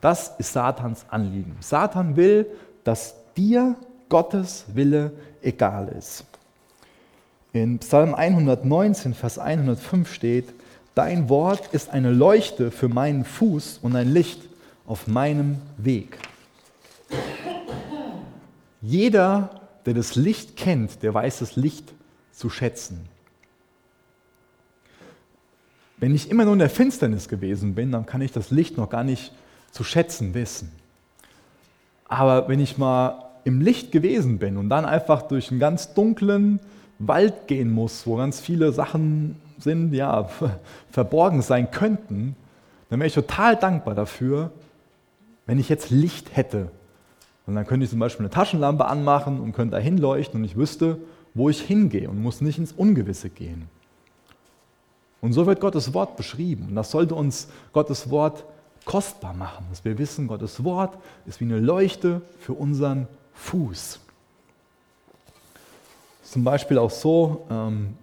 Das 0.00 0.34
ist 0.38 0.52
Satans 0.52 1.04
Anliegen. 1.08 1.56
Satan 1.60 2.16
will, 2.16 2.46
dass 2.84 3.14
dir 3.36 3.76
Gottes 4.08 4.64
Wille 4.72 5.12
egal 5.42 5.88
ist. 5.88 6.24
In 7.52 7.80
Psalm 7.80 8.14
119, 8.14 9.14
Vers 9.14 9.38
105 9.38 10.12
steht, 10.12 10.48
Dein 10.94 11.28
Wort 11.28 11.72
ist 11.72 11.90
eine 11.90 12.12
Leuchte 12.12 12.70
für 12.70 12.88
meinen 12.88 13.24
Fuß 13.24 13.78
und 13.82 13.96
ein 13.96 14.12
Licht 14.12 14.42
auf 14.86 15.06
meinem 15.06 15.58
Weg. 15.76 16.18
Jeder, 18.82 19.60
der 19.86 19.94
das 19.94 20.14
Licht 20.14 20.56
kennt, 20.56 21.02
der 21.02 21.12
weiß 21.12 21.40
das 21.40 21.56
Licht 21.56 21.92
zu 22.32 22.50
schätzen. 22.50 23.00
Wenn 25.98 26.14
ich 26.14 26.30
immer 26.30 26.44
nur 26.44 26.54
in 26.54 26.60
der 26.60 26.70
Finsternis 26.70 27.28
gewesen 27.28 27.74
bin, 27.74 27.92
dann 27.92 28.06
kann 28.06 28.22
ich 28.22 28.32
das 28.32 28.50
Licht 28.50 28.76
noch 28.76 28.90
gar 28.90 29.04
nicht 29.04 29.32
zu 29.70 29.84
schätzen 29.84 30.34
wissen. 30.34 30.72
Aber 32.06 32.48
wenn 32.48 32.60
ich 32.60 32.78
mal 32.78 33.26
im 33.44 33.60
Licht 33.60 33.92
gewesen 33.92 34.38
bin 34.38 34.56
und 34.56 34.68
dann 34.68 34.84
einfach 34.84 35.22
durch 35.22 35.50
einen 35.50 35.60
ganz 35.60 35.94
dunklen, 35.94 36.58
Wald 37.00 37.48
gehen 37.48 37.70
muss, 37.70 38.06
wo 38.06 38.16
ganz 38.16 38.40
viele 38.40 38.72
Sachen 38.72 39.36
sind, 39.58 39.94
ja, 39.94 40.28
verborgen 40.90 41.42
sein 41.42 41.70
könnten, 41.70 42.36
dann 42.90 43.00
wäre 43.00 43.08
ich 43.08 43.14
total 43.14 43.56
dankbar 43.56 43.94
dafür, 43.94 44.52
wenn 45.46 45.58
ich 45.58 45.68
jetzt 45.68 45.90
Licht 45.90 46.36
hätte. 46.36 46.70
Und 47.46 47.54
dann 47.54 47.66
könnte 47.66 47.84
ich 47.84 47.90
zum 47.90 47.98
Beispiel 47.98 48.26
eine 48.26 48.30
Taschenlampe 48.30 48.84
anmachen 48.84 49.40
und 49.40 49.52
könnte 49.52 49.76
da 49.76 49.82
hinleuchten 49.82 50.40
und 50.40 50.44
ich 50.44 50.56
wüsste, 50.56 50.98
wo 51.32 51.48
ich 51.48 51.62
hingehe 51.62 52.08
und 52.08 52.20
muss 52.20 52.42
nicht 52.42 52.58
ins 52.58 52.72
Ungewisse 52.72 53.30
gehen. 53.30 53.68
Und 55.22 55.32
so 55.32 55.46
wird 55.46 55.60
Gottes 55.60 55.94
Wort 55.94 56.16
beschrieben. 56.16 56.66
Und 56.68 56.74
das 56.76 56.90
sollte 56.90 57.14
uns 57.14 57.48
Gottes 57.72 58.10
Wort 58.10 58.44
kostbar 58.84 59.34
machen, 59.34 59.66
dass 59.70 59.84
wir 59.84 59.98
wissen, 59.98 60.28
Gottes 60.28 60.64
Wort 60.64 60.98
ist 61.26 61.40
wie 61.40 61.44
eine 61.44 61.60
Leuchte 61.60 62.20
für 62.38 62.52
unseren 62.52 63.06
Fuß 63.32 64.00
zum 66.30 66.44
Beispiel 66.44 66.78
auch 66.78 66.90
so, 66.90 67.44
ähm, 67.50 67.94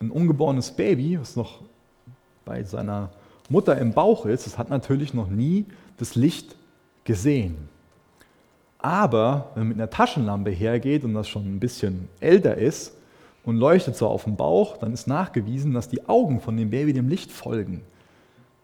ein 0.00 0.10
ungeborenes 0.12 0.70
Baby, 0.70 1.16
das 1.16 1.34
noch 1.34 1.58
bei 2.44 2.62
seiner 2.62 3.10
Mutter 3.48 3.76
im 3.78 3.92
Bauch 3.92 4.26
ist, 4.26 4.46
das 4.46 4.58
hat 4.58 4.70
natürlich 4.70 5.12
noch 5.12 5.28
nie 5.28 5.66
das 5.96 6.14
Licht 6.14 6.54
gesehen. 7.02 7.68
Aber 8.78 9.50
wenn 9.54 9.64
man 9.64 9.68
mit 9.70 9.78
einer 9.78 9.90
Taschenlampe 9.90 10.50
hergeht 10.50 11.02
und 11.02 11.14
das 11.14 11.28
schon 11.28 11.42
ein 11.42 11.58
bisschen 11.58 12.08
älter 12.20 12.56
ist 12.56 12.96
und 13.44 13.56
leuchtet 13.56 13.96
so 13.96 14.06
auf 14.06 14.24
dem 14.24 14.36
Bauch, 14.36 14.76
dann 14.76 14.92
ist 14.92 15.08
nachgewiesen, 15.08 15.74
dass 15.74 15.88
die 15.88 16.08
Augen 16.08 16.40
von 16.40 16.56
dem 16.56 16.70
Baby 16.70 16.92
dem 16.92 17.08
Licht 17.08 17.32
folgen. 17.32 17.82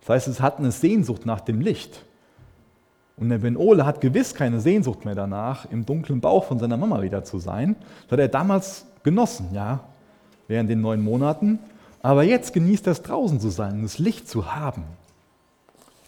Das 0.01 0.11
heißt, 0.11 0.29
es 0.29 0.41
hat 0.41 0.59
eine 0.59 0.71
Sehnsucht 0.71 1.27
nach 1.27 1.41
dem 1.41 1.61
Licht. 1.61 2.05
Und 3.21 3.31
der 3.31 3.39
Ben 3.39 3.57
Ole 3.57 3.85
hat 3.85 4.01
gewiss 4.01 4.35
keine 4.35 4.61
Sehnsucht 4.61 5.05
mehr 5.05 5.15
danach, 5.15 5.71
im 5.71 5.85
dunklen 5.85 6.21
Bauch 6.21 6.45
von 6.45 6.59
seiner 6.59 6.77
Mama 6.77 7.03
wieder 7.03 7.25
zu 7.25 7.39
sein. 7.39 7.77
Das 8.05 8.13
hat 8.13 8.21
er 8.21 8.29
damals 8.29 8.87
genossen, 9.03 9.49
ja, 9.53 9.81
während 10.47 10.71
den 10.71 10.81
neun 10.81 11.03
Monaten. 11.03 11.59
Aber 12.03 12.23
jetzt 12.23 12.53
genießt 12.53 12.87
er 12.87 12.93
es 12.93 13.03
draußen 13.03 13.41
zu 13.41 13.51
sein 13.51 13.83
das 13.83 13.99
Licht 13.99 14.29
zu 14.29 14.55
haben. 14.55 14.85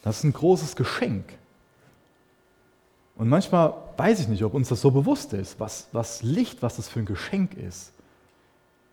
Das 0.03 0.19
ist 0.19 0.25
ein 0.25 0.33
großes 0.33 0.77
Geschenk. 0.77 1.25
Und 3.17 3.29
manchmal 3.29 3.75
weiß 3.97 4.21
ich 4.21 4.29
nicht, 4.29 4.45
ob 4.45 4.55
uns 4.55 4.69
das 4.69 4.81
so 4.81 4.91
bewusst 4.91 5.35
ist, 5.35 5.61
was, 5.61 5.89
was 5.93 6.23
Licht, 6.23 6.63
was 6.63 6.77
das 6.77 6.89
für 6.89 7.01
ein 7.01 7.07
Geschenk 7.07 7.55
ist. 7.55 7.93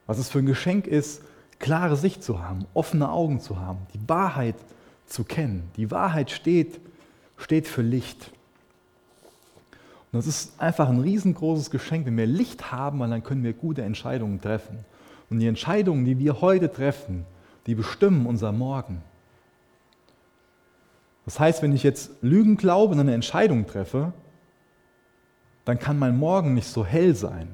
Was 0.05 0.17
es 0.17 0.29
für 0.29 0.39
ein 0.39 0.45
Geschenk 0.45 0.87
ist, 0.87 1.21
klare 1.59 1.95
Sicht 1.95 2.23
zu 2.23 2.43
haben, 2.43 2.65
offene 2.73 3.09
Augen 3.09 3.39
zu 3.39 3.59
haben, 3.59 3.79
die 3.93 4.09
Wahrheit 4.09 4.55
zu 5.05 5.23
kennen. 5.23 5.69
Die 5.77 5.91
Wahrheit 5.91 6.31
steht 6.31 6.79
steht 7.37 7.67
für 7.67 7.81
Licht. 7.81 8.31
Und 10.11 10.19
das 10.19 10.27
ist 10.27 10.59
einfach 10.59 10.89
ein 10.89 10.99
riesengroßes 10.99 11.69
Geschenk. 11.69 12.05
Wenn 12.05 12.17
wir 12.17 12.25
Licht 12.25 12.71
haben, 12.71 12.99
dann 12.99 13.23
können 13.23 13.43
wir 13.43 13.53
gute 13.53 13.83
Entscheidungen 13.83 14.41
treffen. 14.41 14.79
Und 15.29 15.39
die 15.39 15.47
Entscheidungen, 15.47 16.05
die 16.05 16.17
wir 16.17 16.41
heute 16.41 16.71
treffen, 16.71 17.25
die 17.65 17.75
bestimmen 17.75 18.25
unser 18.25 18.51
Morgen. 18.51 19.01
Das 21.25 21.39
heißt, 21.39 21.61
wenn 21.61 21.73
ich 21.73 21.83
jetzt 21.83 22.11
Lügen 22.21 22.55
glaube 22.55 22.93
und 22.93 22.99
eine 23.01 23.13
Entscheidung 23.13 23.67
treffe, 23.67 24.13
dann 25.65 25.77
kann 25.77 25.99
mein 25.99 26.17
Morgen 26.17 26.53
nicht 26.53 26.67
so 26.67 26.85
hell 26.85 27.13
sein. 27.13 27.49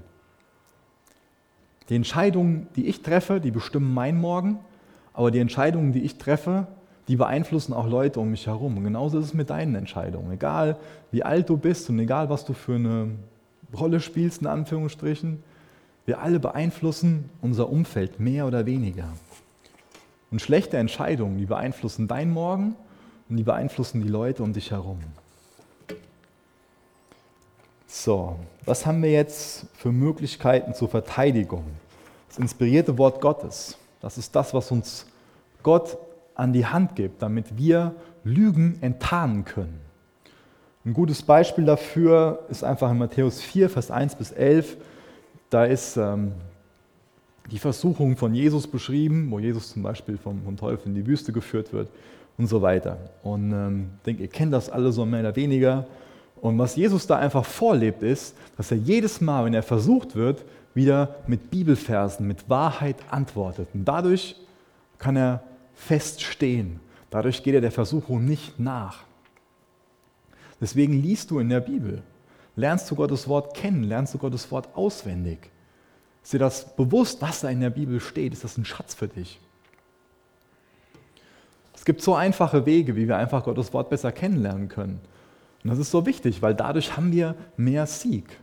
Die 1.90 1.96
Entscheidungen, 1.96 2.68
die 2.76 2.86
ich 2.86 3.02
treffe, 3.02 3.42
die 3.42 3.50
bestimmen 3.50 3.92
mein 3.92 4.22
Morgen, 4.22 4.60
aber 5.14 5.32
die 5.32 5.40
Entscheidungen, 5.40 5.92
die 5.92 6.04
ich 6.04 6.20
treffe, 6.20 6.68
die 7.08 7.16
beeinflussen 7.16 7.74
auch 7.74 7.88
Leute 7.88 8.20
um 8.20 8.32
mich 8.32 8.48
herum. 8.48 8.78
Und 8.78 8.84
genauso 8.84 9.20
ist 9.20 9.26
es 9.26 9.34
mit 9.34 9.50
deinen 9.50 9.76
Entscheidungen. 9.76 10.32
Egal 10.32 10.78
wie 11.12 11.24
alt 11.24 11.50
du 11.50 11.58
bist 11.58 11.90
und 11.90 12.00
egal 12.00 12.30
was 12.30 12.46
du 12.46 12.54
für 12.54 12.76
eine 12.76 13.12
Rolle 13.78 14.00
spielst, 14.00 14.42
in 14.42 14.48
Anführungsstrichen, 14.48 15.44
wir 16.06 16.20
alle 16.20 16.40
beeinflussen 16.40 17.30
unser 17.42 17.70
Umfeld 17.70 18.20
mehr 18.20 18.46
oder 18.46 18.66
weniger. 18.66 19.10
Und 20.32 20.42
schlechte 20.42 20.78
Entscheidungen, 20.78 21.38
die 21.38 21.46
beeinflussen 21.46 22.08
dein 22.08 22.32
Morgen 22.32 22.76
und 23.30 23.38
die 23.38 23.44
beeinflussen 23.44 24.02
die 24.02 24.10
Leute 24.10 24.44
um 24.44 24.54
dich 24.54 24.72
herum. 24.72 25.00
So, 27.88 28.38
was 28.66 28.86
haben 28.86 29.04
wir 29.04 29.12
jetzt 29.12 29.68
für 29.76 29.92
Möglichkeiten 29.92 30.74
zur 30.74 30.90
Verteidigung? 30.90 31.64
Das 32.28 32.40
inspirierte 32.40 32.98
Wort 32.98 33.22
Gottes, 33.22 33.78
das 34.02 34.18
ist 34.18 34.36
das, 34.36 34.54
was 34.54 34.72
uns 34.72 35.06
Gott 35.62 35.98
an 36.36 36.54
die 36.54 36.66
Hand 36.66 36.96
gibt, 36.96 37.22
damit 37.22 37.58
wir 37.58 37.96
Lügen 38.24 38.78
enttarnen 38.82 39.46
können. 39.46 39.80
Ein 40.86 40.94
gutes 40.94 41.22
Beispiel 41.22 41.66
dafür 41.66 42.46
ist 42.50 42.64
einfach 42.64 42.92
in 42.92 42.98
Matthäus 42.98 43.42
4, 43.42 43.70
Vers 43.70 43.90
1 43.90 44.16
bis 44.16 44.32
11. 44.32 44.78
Da 45.50 45.66
ist 45.66 45.96
ähm, 45.96 46.34
die 47.52 47.60
Versuchung 47.60 48.18
von 48.18 48.34
Jesus 48.34 48.68
beschrieben, 48.68 49.32
wo 49.32 49.40
Jesus 49.40 49.70
zum 49.70 49.84
Beispiel 49.84 50.18
vom, 50.18 50.44
vom 50.44 50.58
Teufel 50.58 50.88
in 50.88 50.96
die 50.96 51.06
Wüste 51.06 51.32
geführt 51.32 51.72
wird 51.72 51.90
und 52.38 52.48
so 52.48 52.62
weiter. 52.62 52.98
Und 53.22 53.52
ähm, 53.52 53.90
ich 53.98 54.04
denke, 54.04 54.22
ihr 54.24 54.30
kennt 54.30 54.54
das 54.54 54.70
alle 54.70 54.92
so 54.92 55.06
mehr 55.06 55.22
oder 55.22 55.36
weniger. 55.36 55.86
Und 56.42 56.58
was 56.58 56.76
Jesus 56.76 57.08
da 57.08 57.18
einfach 57.18 57.46
vorlebt, 57.46 58.04
ist, 58.04 58.36
dass 58.58 58.72
er 58.72 58.78
jedes 58.78 59.22
Mal, 59.22 59.46
wenn 59.46 59.54
er 59.54 59.64
versucht 59.64 60.16
wird, 60.16 60.44
wieder 60.74 61.16
mit 61.28 61.50
Bibelversen, 61.50 62.28
mit 62.28 62.50
Wahrheit 62.50 62.98
antwortet. 63.10 63.70
Und 63.74 63.86
dadurch 63.86 64.36
kann 64.98 65.16
er 65.16 65.44
feststehen. 65.76 66.80
Dadurch 67.10 67.44
geht 67.44 67.56
er 67.56 67.62
der 67.62 67.72
Versuchung 67.72 68.26
nicht 68.26 68.60
nach. 68.60 69.04
Deswegen 70.60 70.94
liest 70.94 71.32
du 71.32 71.40
in 71.40 71.50
der 71.50 71.60
Bibel, 71.60 72.02
lernst 72.56 72.90
du 72.90 72.96
Gottes 72.96 73.28
Wort 73.28 73.56
kennen, 73.56 73.84
lernst 73.84 74.14
du 74.14 74.18
Gottes 74.18 74.50
Wort 74.52 74.70
auswendig. 74.76 75.52
Ist 76.24 76.34
dir 76.34 76.40
das 76.40 76.76
bewusst, 76.76 77.22
was 77.22 77.42
da 77.42 77.50
in 77.50 77.60
der 77.60 77.70
Bibel 77.70 78.00
steht? 78.00 78.34
Ist 78.34 78.44
das 78.44 78.58
ein 78.58 78.66
Schatz 78.66 78.94
für 78.94 79.08
dich? 79.08 79.40
Es 81.76 81.86
gibt 81.86 82.02
so 82.02 82.16
einfache 82.16 82.66
Wege, 82.66 82.96
wie 82.96 83.08
wir 83.08 83.18
einfach 83.18 83.44
Gottes 83.44 83.74
Wort 83.74 83.90
besser 83.90 84.12
kennenlernen 84.12 84.70
können. 84.70 85.02
Und 85.64 85.70
das 85.70 85.80
ist 85.80 85.92
so 85.92 86.06
wichtig, 86.06 86.42
weil 86.42 86.56
dadurch 86.56 86.96
haben 86.96 87.12
wir 87.12 87.36
mehr 87.58 87.86
Sieg. 87.88 88.40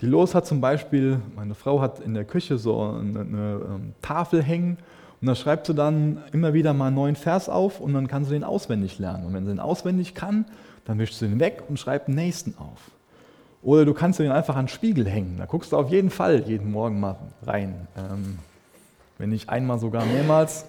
Die 0.00 0.06
Los 0.06 0.34
hat 0.34 0.46
zum 0.46 0.60
Beispiel, 0.60 1.20
meine 1.34 1.56
Frau 1.56 1.80
hat 1.80 1.98
in 1.98 2.14
der 2.14 2.24
Küche 2.24 2.58
so 2.58 2.80
eine, 2.80 3.20
eine 3.20 3.60
ähm, 3.68 3.94
Tafel 4.00 4.42
hängen 4.42 4.78
und 5.20 5.26
da 5.26 5.34
schreibt 5.34 5.66
sie 5.66 5.74
dann 5.74 6.22
immer 6.32 6.54
wieder 6.54 6.72
mal 6.74 6.86
einen 6.86 6.96
neuen 6.96 7.16
Vers 7.16 7.48
auf 7.48 7.80
und 7.80 7.92
dann 7.92 8.06
kann 8.06 8.24
sie 8.24 8.30
den 8.30 8.44
auswendig 8.44 8.98
lernen. 8.98 9.26
Und 9.26 9.34
wenn 9.34 9.44
sie 9.44 9.50
den 9.50 9.60
auswendig 9.60 10.14
kann, 10.14 10.44
dann 10.84 10.98
wischt 10.98 11.20
du 11.20 11.26
ihn 11.26 11.40
weg 11.40 11.64
und 11.68 11.78
schreibst 11.78 12.08
den 12.08 12.14
nächsten 12.14 12.54
auf. 12.56 12.90
Oder 13.62 13.84
du 13.84 13.94
kannst 13.94 14.20
ihn 14.20 14.30
einfach 14.30 14.54
an 14.54 14.66
den 14.66 14.68
Spiegel 14.68 15.08
hängen. 15.08 15.36
Da 15.38 15.46
guckst 15.46 15.72
du 15.72 15.76
auf 15.76 15.90
jeden 15.90 16.10
Fall 16.10 16.44
jeden 16.46 16.70
Morgen 16.70 17.00
mal 17.00 17.16
rein. 17.44 17.88
Ähm, 17.96 18.38
wenn 19.18 19.30
nicht 19.30 19.48
einmal, 19.48 19.80
sogar 19.80 20.04
mehrmals. 20.06 20.66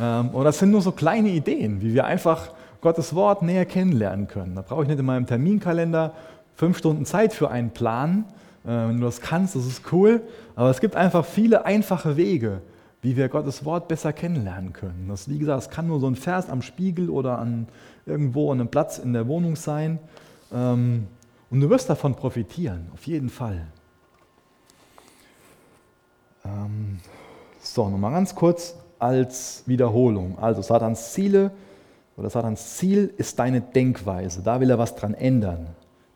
Ähm, 0.00 0.30
und 0.30 0.44
das 0.44 0.58
sind 0.58 0.70
nur 0.70 0.80
so 0.80 0.92
kleine 0.92 1.28
Ideen, 1.28 1.82
wie 1.82 1.92
wir 1.92 2.06
einfach 2.06 2.50
Gottes 2.80 3.14
Wort 3.14 3.42
näher 3.42 3.66
kennenlernen 3.66 4.26
können. 4.26 4.54
Da 4.54 4.62
brauche 4.62 4.82
ich 4.82 4.88
nicht 4.88 4.98
in 4.98 5.04
meinem 5.04 5.26
Terminkalender 5.26 6.14
fünf 6.56 6.78
Stunden 6.78 7.04
Zeit 7.04 7.34
für 7.34 7.50
einen 7.50 7.70
Plan. 7.70 8.24
Äh, 8.64 8.68
wenn 8.68 8.98
du 8.98 9.04
das 9.04 9.20
kannst, 9.20 9.54
das 9.54 9.66
ist 9.66 9.92
cool. 9.92 10.22
Aber 10.56 10.70
es 10.70 10.80
gibt 10.80 10.96
einfach 10.96 11.26
viele 11.26 11.66
einfache 11.66 12.16
Wege, 12.16 12.62
wie 13.02 13.16
wir 13.16 13.28
Gottes 13.28 13.64
Wort 13.64 13.88
besser 13.88 14.12
kennenlernen 14.12 14.72
können. 14.72 15.06
Das, 15.08 15.28
wie 15.28 15.38
gesagt, 15.38 15.62
es 15.64 15.70
kann 15.70 15.88
nur 15.88 15.98
so 15.98 16.06
ein 16.06 16.14
Vers 16.14 16.48
am 16.48 16.62
Spiegel 16.62 17.10
oder 17.10 17.38
an 17.38 17.66
irgendwo 18.06 18.50
an 18.52 18.60
einem 18.60 18.68
Platz 18.68 18.98
in 18.98 19.12
der 19.12 19.26
Wohnung 19.26 19.56
sein. 19.56 19.98
Ähm, 20.52 21.08
und 21.50 21.60
du 21.60 21.68
wirst 21.68 21.90
davon 21.90 22.14
profitieren, 22.14 22.88
auf 22.94 23.04
jeden 23.06 23.28
Fall. 23.28 23.66
Ähm, 26.44 27.00
so, 27.60 27.88
nochmal 27.88 28.12
ganz 28.12 28.34
kurz 28.36 28.76
als 29.00 29.64
Wiederholung. 29.66 30.38
Also 30.38 30.62
Satans 30.62 31.12
Ziele 31.12 31.50
oder 32.16 32.30
Satans 32.30 32.76
Ziel 32.76 33.12
ist 33.16 33.36
deine 33.38 33.60
Denkweise. 33.60 34.42
Da 34.42 34.60
will 34.60 34.70
er 34.70 34.78
was 34.78 34.94
dran 34.94 35.14
ändern. 35.14 35.66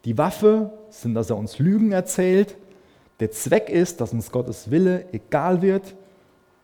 Die 0.05 0.17
Waffe 0.17 0.71
sind, 0.91 1.15
dass 1.15 1.31
er 1.31 1.37
uns 1.37 1.59
Lügen 1.59 1.91
erzählt. 1.91 2.57
Der 3.19 3.33
Zweck 3.33 3.71
ist, 3.71 4.01
dass 4.01 4.13
uns 4.13 4.31
Gottes 4.31 4.71
Wille 4.71 5.13
egal 5.13 5.63
wird 5.63 5.97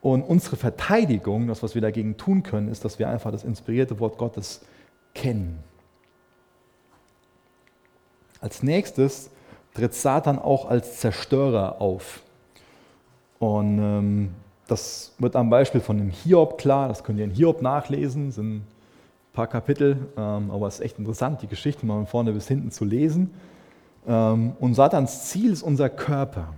und 0.03 0.23
unsere 0.23 0.57
Verteidigung, 0.57 1.47
das, 1.47 1.63
was 1.63 1.77
wir 1.77 1.81
dagegen 1.81 2.17
tun 2.17 2.43
können, 2.43 2.69
ist, 2.69 2.85
dass 2.85 2.99
wir 2.99 3.09
einfach 3.09 3.31
das 3.31 3.45
inspirierte 3.45 4.01
Wort 4.01 4.19
Gottes 4.19 4.61
kennen. 5.15 5.61
Als 8.41 8.65
nächstes 8.65 9.31
tritt 9.75 9.95
Satan 9.95 10.41
auch 10.41 10.69
als 10.69 10.99
Zerstörer 10.99 11.81
auf. 11.81 12.21
Und 13.39 13.79
ähm, 13.79 14.31
das 14.67 15.15
wird 15.19 15.37
am 15.37 15.51
Beispiel 15.51 15.81
von 15.81 15.99
dem 15.99 16.11
Hiob 16.11 16.59
klar, 16.59 16.89
das 16.89 17.05
könnt 17.05 17.21
ihr 17.21 17.25
in 17.25 17.31
Hiob 17.31 17.63
nachlesen, 17.63 18.33
sind 18.33 18.57
ein 18.57 18.67
paar 19.33 19.47
Kapitel, 19.47 20.09
ähm, 20.17 20.51
aber 20.51 20.67
es 20.67 20.75
ist 20.75 20.81
echt 20.81 20.99
interessant, 20.99 21.43
die 21.43 21.47
Geschichte 21.47 21.87
mal 21.87 21.95
von 21.99 22.07
vorne 22.09 22.33
bis 22.33 22.49
hinten 22.49 22.73
zu 22.73 22.85
lesen. 22.85 23.33
Ähm, 24.09 24.55
und 24.59 24.75
Satans 24.75 25.27
Ziel 25.27 25.53
ist 25.53 25.63
unser 25.63 25.89
Körper. 25.89 26.49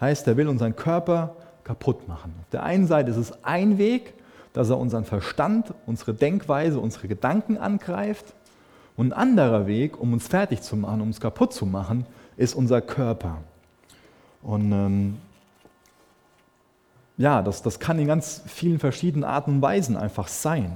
Heißt, 0.00 0.28
er 0.28 0.36
will 0.36 0.46
unseren 0.46 0.76
Körper 0.76 1.34
kaputt 1.64 2.06
machen. 2.08 2.34
Auf 2.40 2.50
der 2.50 2.62
einen 2.62 2.86
Seite 2.86 3.10
ist 3.10 3.16
es 3.16 3.44
ein 3.44 3.78
Weg, 3.78 4.14
dass 4.52 4.70
er 4.70 4.78
unseren 4.78 5.04
Verstand, 5.04 5.74
unsere 5.86 6.14
Denkweise, 6.14 6.78
unsere 6.78 7.08
Gedanken 7.08 7.58
angreift. 7.58 8.34
Und 8.96 9.08
ein 9.08 9.12
anderer 9.12 9.66
Weg, 9.66 10.00
um 10.00 10.12
uns 10.12 10.28
fertig 10.28 10.62
zu 10.62 10.76
machen, 10.76 11.00
um 11.00 11.08
uns 11.08 11.20
kaputt 11.20 11.52
zu 11.52 11.66
machen, 11.66 12.06
ist 12.36 12.54
unser 12.54 12.80
Körper. 12.80 13.38
Und 14.42 14.70
ähm, 14.70 15.16
ja, 17.16 17.42
das, 17.42 17.62
das 17.62 17.80
kann 17.80 17.98
in 17.98 18.06
ganz 18.06 18.42
vielen 18.46 18.78
verschiedenen 18.78 19.24
Arten 19.24 19.56
und 19.56 19.62
Weisen 19.62 19.96
einfach 19.96 20.28
sein. 20.28 20.72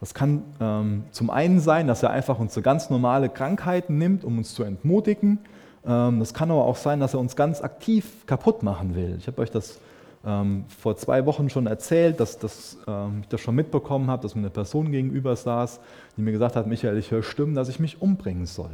Das 0.00 0.14
kann 0.14 0.42
ähm, 0.60 1.04
zum 1.10 1.30
einen 1.30 1.60
sein, 1.60 1.86
dass 1.86 2.02
er 2.02 2.10
einfach 2.10 2.38
unsere 2.38 2.62
ganz 2.62 2.90
normale 2.90 3.28
Krankheiten 3.28 3.98
nimmt, 3.98 4.24
um 4.24 4.38
uns 4.38 4.54
zu 4.54 4.62
entmutigen. 4.62 5.38
Ähm, 5.86 6.20
das 6.20 6.34
kann 6.34 6.50
aber 6.50 6.64
auch 6.64 6.76
sein, 6.76 7.00
dass 7.00 7.14
er 7.14 7.20
uns 7.20 7.36
ganz 7.36 7.62
aktiv 7.62 8.26
kaputt 8.26 8.62
machen 8.62 8.94
will. 8.94 9.16
Ich 9.18 9.26
habe 9.26 9.40
euch 9.40 9.50
das 9.50 9.80
ähm, 10.26 10.64
vor 10.68 10.96
zwei 10.96 11.26
Wochen 11.26 11.50
schon 11.50 11.66
erzählt, 11.66 12.20
dass, 12.20 12.38
dass 12.38 12.78
ähm, 12.86 13.20
ich 13.22 13.28
das 13.28 13.40
schon 13.40 13.54
mitbekommen 13.54 14.10
habe, 14.10 14.22
dass 14.22 14.34
mir 14.34 14.40
eine 14.40 14.50
Person 14.50 14.90
gegenüber 14.90 15.36
saß, 15.36 15.80
die 16.16 16.22
mir 16.22 16.32
gesagt 16.32 16.56
hat, 16.56 16.66
Michael, 16.66 16.96
ich 16.98 17.10
höre 17.10 17.22
Stimmen, 17.22 17.54
dass 17.54 17.68
ich 17.68 17.78
mich 17.78 18.00
umbringen 18.00 18.46
soll. 18.46 18.70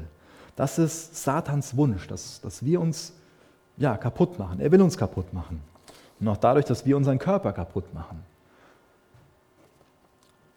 Das 0.56 0.78
ist 0.78 1.16
Satans 1.16 1.76
Wunsch, 1.76 2.06
dass, 2.06 2.40
dass 2.40 2.64
wir 2.64 2.80
uns 2.80 3.14
ja, 3.76 3.96
kaputt 3.96 4.38
machen. 4.38 4.60
Er 4.60 4.70
will 4.70 4.82
uns 4.82 4.96
kaputt 4.96 5.32
machen. 5.32 5.62
Und 6.20 6.28
auch 6.28 6.36
dadurch, 6.36 6.66
dass 6.66 6.84
wir 6.84 6.96
unseren 6.96 7.18
Körper 7.18 7.52
kaputt 7.52 7.92
machen. 7.94 8.22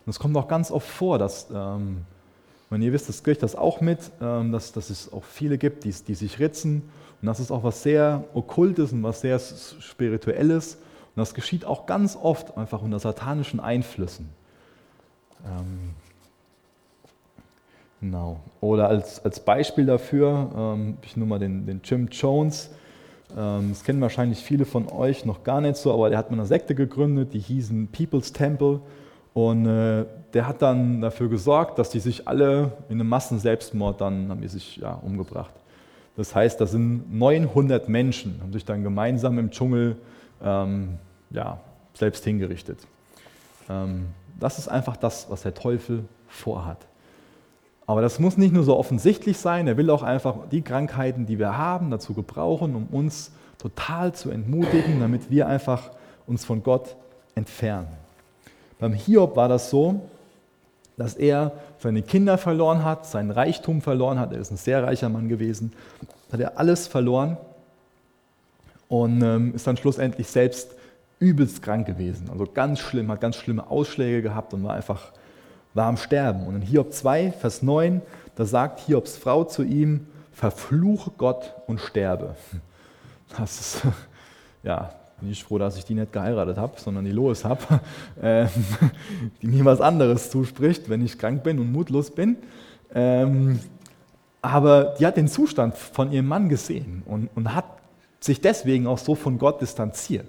Und 0.06 0.10
es 0.10 0.20
kommt 0.20 0.36
auch 0.36 0.48
ganz 0.48 0.72
oft 0.72 0.88
vor, 0.88 1.18
dass, 1.18 1.48
ähm, 1.54 2.06
wenn 2.70 2.82
ihr 2.82 2.92
wisst, 2.92 3.08
das 3.08 3.24
kriegt 3.24 3.42
das 3.42 3.56
auch 3.56 3.80
mit, 3.80 4.00
ähm, 4.22 4.52
dass, 4.52 4.74
dass 4.74 4.90
es 4.90 5.12
auch 5.14 5.24
viele 5.24 5.58
gibt, 5.58 5.86
die, 5.86 5.92
die 5.92 6.16
sich 6.16 6.40
ritzen 6.40 6.84
und 7.24 7.28
das 7.28 7.40
ist 7.40 7.52
auch 7.52 7.64
was 7.64 7.82
sehr 7.82 8.26
Okkultes 8.34 8.92
und 8.92 9.02
was 9.02 9.22
sehr 9.22 9.40
Spirituelles. 9.40 10.76
Und 10.76 11.22
das 11.22 11.34
geschieht 11.34 11.64
auch 11.64 11.86
ganz 11.86 12.18
oft 12.22 12.58
einfach 12.58 12.82
unter 12.82 13.00
satanischen 13.00 13.62
Einflüssen. 13.62 14.28
Ähm, 15.46 15.92
genau. 18.02 18.42
Oder 18.60 18.90
als, 18.90 19.24
als 19.24 19.40
Beispiel 19.40 19.86
dafür 19.86 20.52
ähm, 20.54 20.98
ich 21.02 21.16
nur 21.16 21.26
mal 21.26 21.40
den, 21.40 21.66
den 21.66 21.80
Jim 21.82 22.10
Jones. 22.12 22.72
Ähm, 23.38 23.70
das 23.70 23.86
kennen 23.86 24.02
wahrscheinlich 24.02 24.40
viele 24.40 24.66
von 24.66 24.90
euch 24.90 25.24
noch 25.24 25.46
gar 25.46 25.62
nicht 25.62 25.78
so, 25.78 25.94
aber 25.94 26.10
der 26.10 26.18
hat 26.18 26.30
mal 26.30 26.36
eine 26.36 26.46
Sekte 26.46 26.76
gegründet, 26.76 27.34
die 27.34 27.40
hießen 27.40 27.88
People's 27.88 28.34
Temple. 28.34 28.82
Und 29.34 29.66
äh, 29.66 30.04
der 30.34 30.46
hat 30.46 30.62
dann 30.62 31.00
dafür 31.00 31.30
gesorgt, 31.30 31.80
dass 31.80 31.90
die 31.90 32.02
sich 32.02 32.28
alle 32.28 32.74
in 32.90 33.00
einem 33.00 33.08
Massenselbstmord 33.08 34.02
dann 34.02 34.28
haben 34.28 34.42
die 34.42 34.50
sich 34.50 34.76
ja, 34.76 34.96
umgebracht. 34.96 35.54
Das 36.16 36.36
heißt, 36.36 36.62
da 36.62 36.66
sind 36.66 37.12
900 37.14 37.90
Menschen, 37.90 38.40
haben 38.42 38.54
sich 38.54 38.66
dann 38.66 38.84
gemeinsam 38.84 39.40
im 39.40 39.50
Dschungel 39.50 39.98
ähm, 40.44 40.98
ja, 41.32 41.60
selbst 41.94 42.24
hingerichtet. 42.24 42.80
Ähm, 43.70 44.08
das 44.40 44.60
ist 44.60 44.68
einfach 44.68 44.98
das, 44.98 45.30
was 45.30 45.42
der 45.42 45.54
Teufel 45.54 46.06
vorhat. 46.28 46.78
Aber 47.86 48.02
das 48.02 48.20
muss 48.20 48.38
nicht 48.38 48.54
nur 48.54 48.64
so 48.64 48.78
offensichtlich 48.78 49.38
sein, 49.38 49.68
er 49.68 49.78
will 49.78 49.90
auch 49.90 50.04
einfach 50.04 50.36
die 50.52 50.62
Krankheiten, 50.62 51.26
die 51.26 51.40
wir 51.40 51.58
haben, 51.58 51.92
dazu 51.92 52.14
gebrauchen, 52.14 52.76
um 52.76 52.88
uns 52.88 53.32
total 53.58 54.14
zu 54.14 54.30
entmutigen, 54.30 55.00
damit 55.00 55.30
wir 55.30 55.48
einfach 55.48 55.92
uns 56.26 56.46
von 56.46 56.64
Gott 56.64 56.96
entfernen. 57.36 57.88
Beim 58.80 58.94
Hiob 58.94 59.36
war 59.36 59.50
das 59.50 59.70
so, 59.70 60.02
dass 60.98 61.16
er 61.16 61.54
seine 61.80 62.02
Kinder 62.02 62.38
verloren 62.38 62.84
hat, 62.84 63.06
seinen 63.06 63.32
Reichtum 63.32 63.82
verloren 63.82 64.20
hat. 64.20 64.32
Er 64.32 64.40
ist 64.40 64.52
ein 64.52 64.58
sehr 64.58 64.84
reicher 64.84 65.10
Mann 65.10 65.28
gewesen. 65.28 65.74
Hat 66.32 66.40
er 66.40 66.58
alles 66.58 66.88
verloren 66.88 67.38
und 68.88 69.22
ähm, 69.22 69.56
ist 69.56 69.66
dann 69.66 69.78
schlussendlich 69.78 70.28
selbst 70.28 70.76
übelst 71.20 71.62
krank 71.62 71.88
gewesen. 71.88 72.30
Also 72.32 72.46
ganz 72.46 72.80
schlimm, 72.80 73.10
hat 73.12 73.22
ganz 73.22 73.36
schlimme 73.36 73.70
Ausschläge 73.70 74.22
gehabt 74.22 74.54
und 74.54 74.64
war 74.64 74.74
einfach 74.74 75.12
war 75.74 75.88
am 75.88 75.98
Sterben. 75.98 76.46
Und 76.46 76.56
in 76.56 76.62
Hiob 76.62 76.94
2, 76.94 77.32
Vers 77.32 77.62
9, 77.62 78.02
da 78.36 78.46
sagt 78.46 78.82
Hiobs 78.82 79.18
Frau 79.18 79.44
zu 79.44 79.64
ihm, 79.64 80.08
verfluche 80.32 81.12
Gott 81.18 81.54
und 81.68 81.80
sterbe. 81.80 82.36
Das 83.38 83.60
ist, 83.60 83.82
ja, 84.64 84.92
bin 85.24 85.32
ich 85.32 85.44
froh, 85.44 85.58
dass 85.58 85.78
ich 85.78 85.86
die 85.86 85.94
nicht 85.94 86.12
geheiratet 86.12 86.58
habe, 86.58 86.74
sondern 86.78 87.06
die 87.06 87.12
Lois 87.12 87.46
habe, 87.46 87.80
äh, 88.22 88.48
die 89.42 89.48
mir 89.48 89.64
was 89.64 89.80
anderes 89.80 90.30
zuspricht, 90.30 90.90
wenn 90.90 91.04
ich 91.04 91.18
krank 91.18 91.44
bin 91.44 91.60
und 91.60 91.72
mutlos 91.72 92.12
bin. 92.12 92.38
Ähm, 92.94 93.60
Aber 94.42 94.96
die 95.00 95.06
hat 95.06 95.16
den 95.16 95.30
Zustand 95.30 95.76
von 95.76 96.12
ihrem 96.12 96.28
Mann 96.28 96.50
gesehen 96.50 97.04
und, 97.06 97.30
und 97.36 97.56
hat 97.56 97.64
sich 98.20 98.42
deswegen 98.42 98.86
auch 98.86 98.98
so 98.98 99.16
von 99.16 99.38
Gott 99.38 99.62
distanziert. 99.62 100.28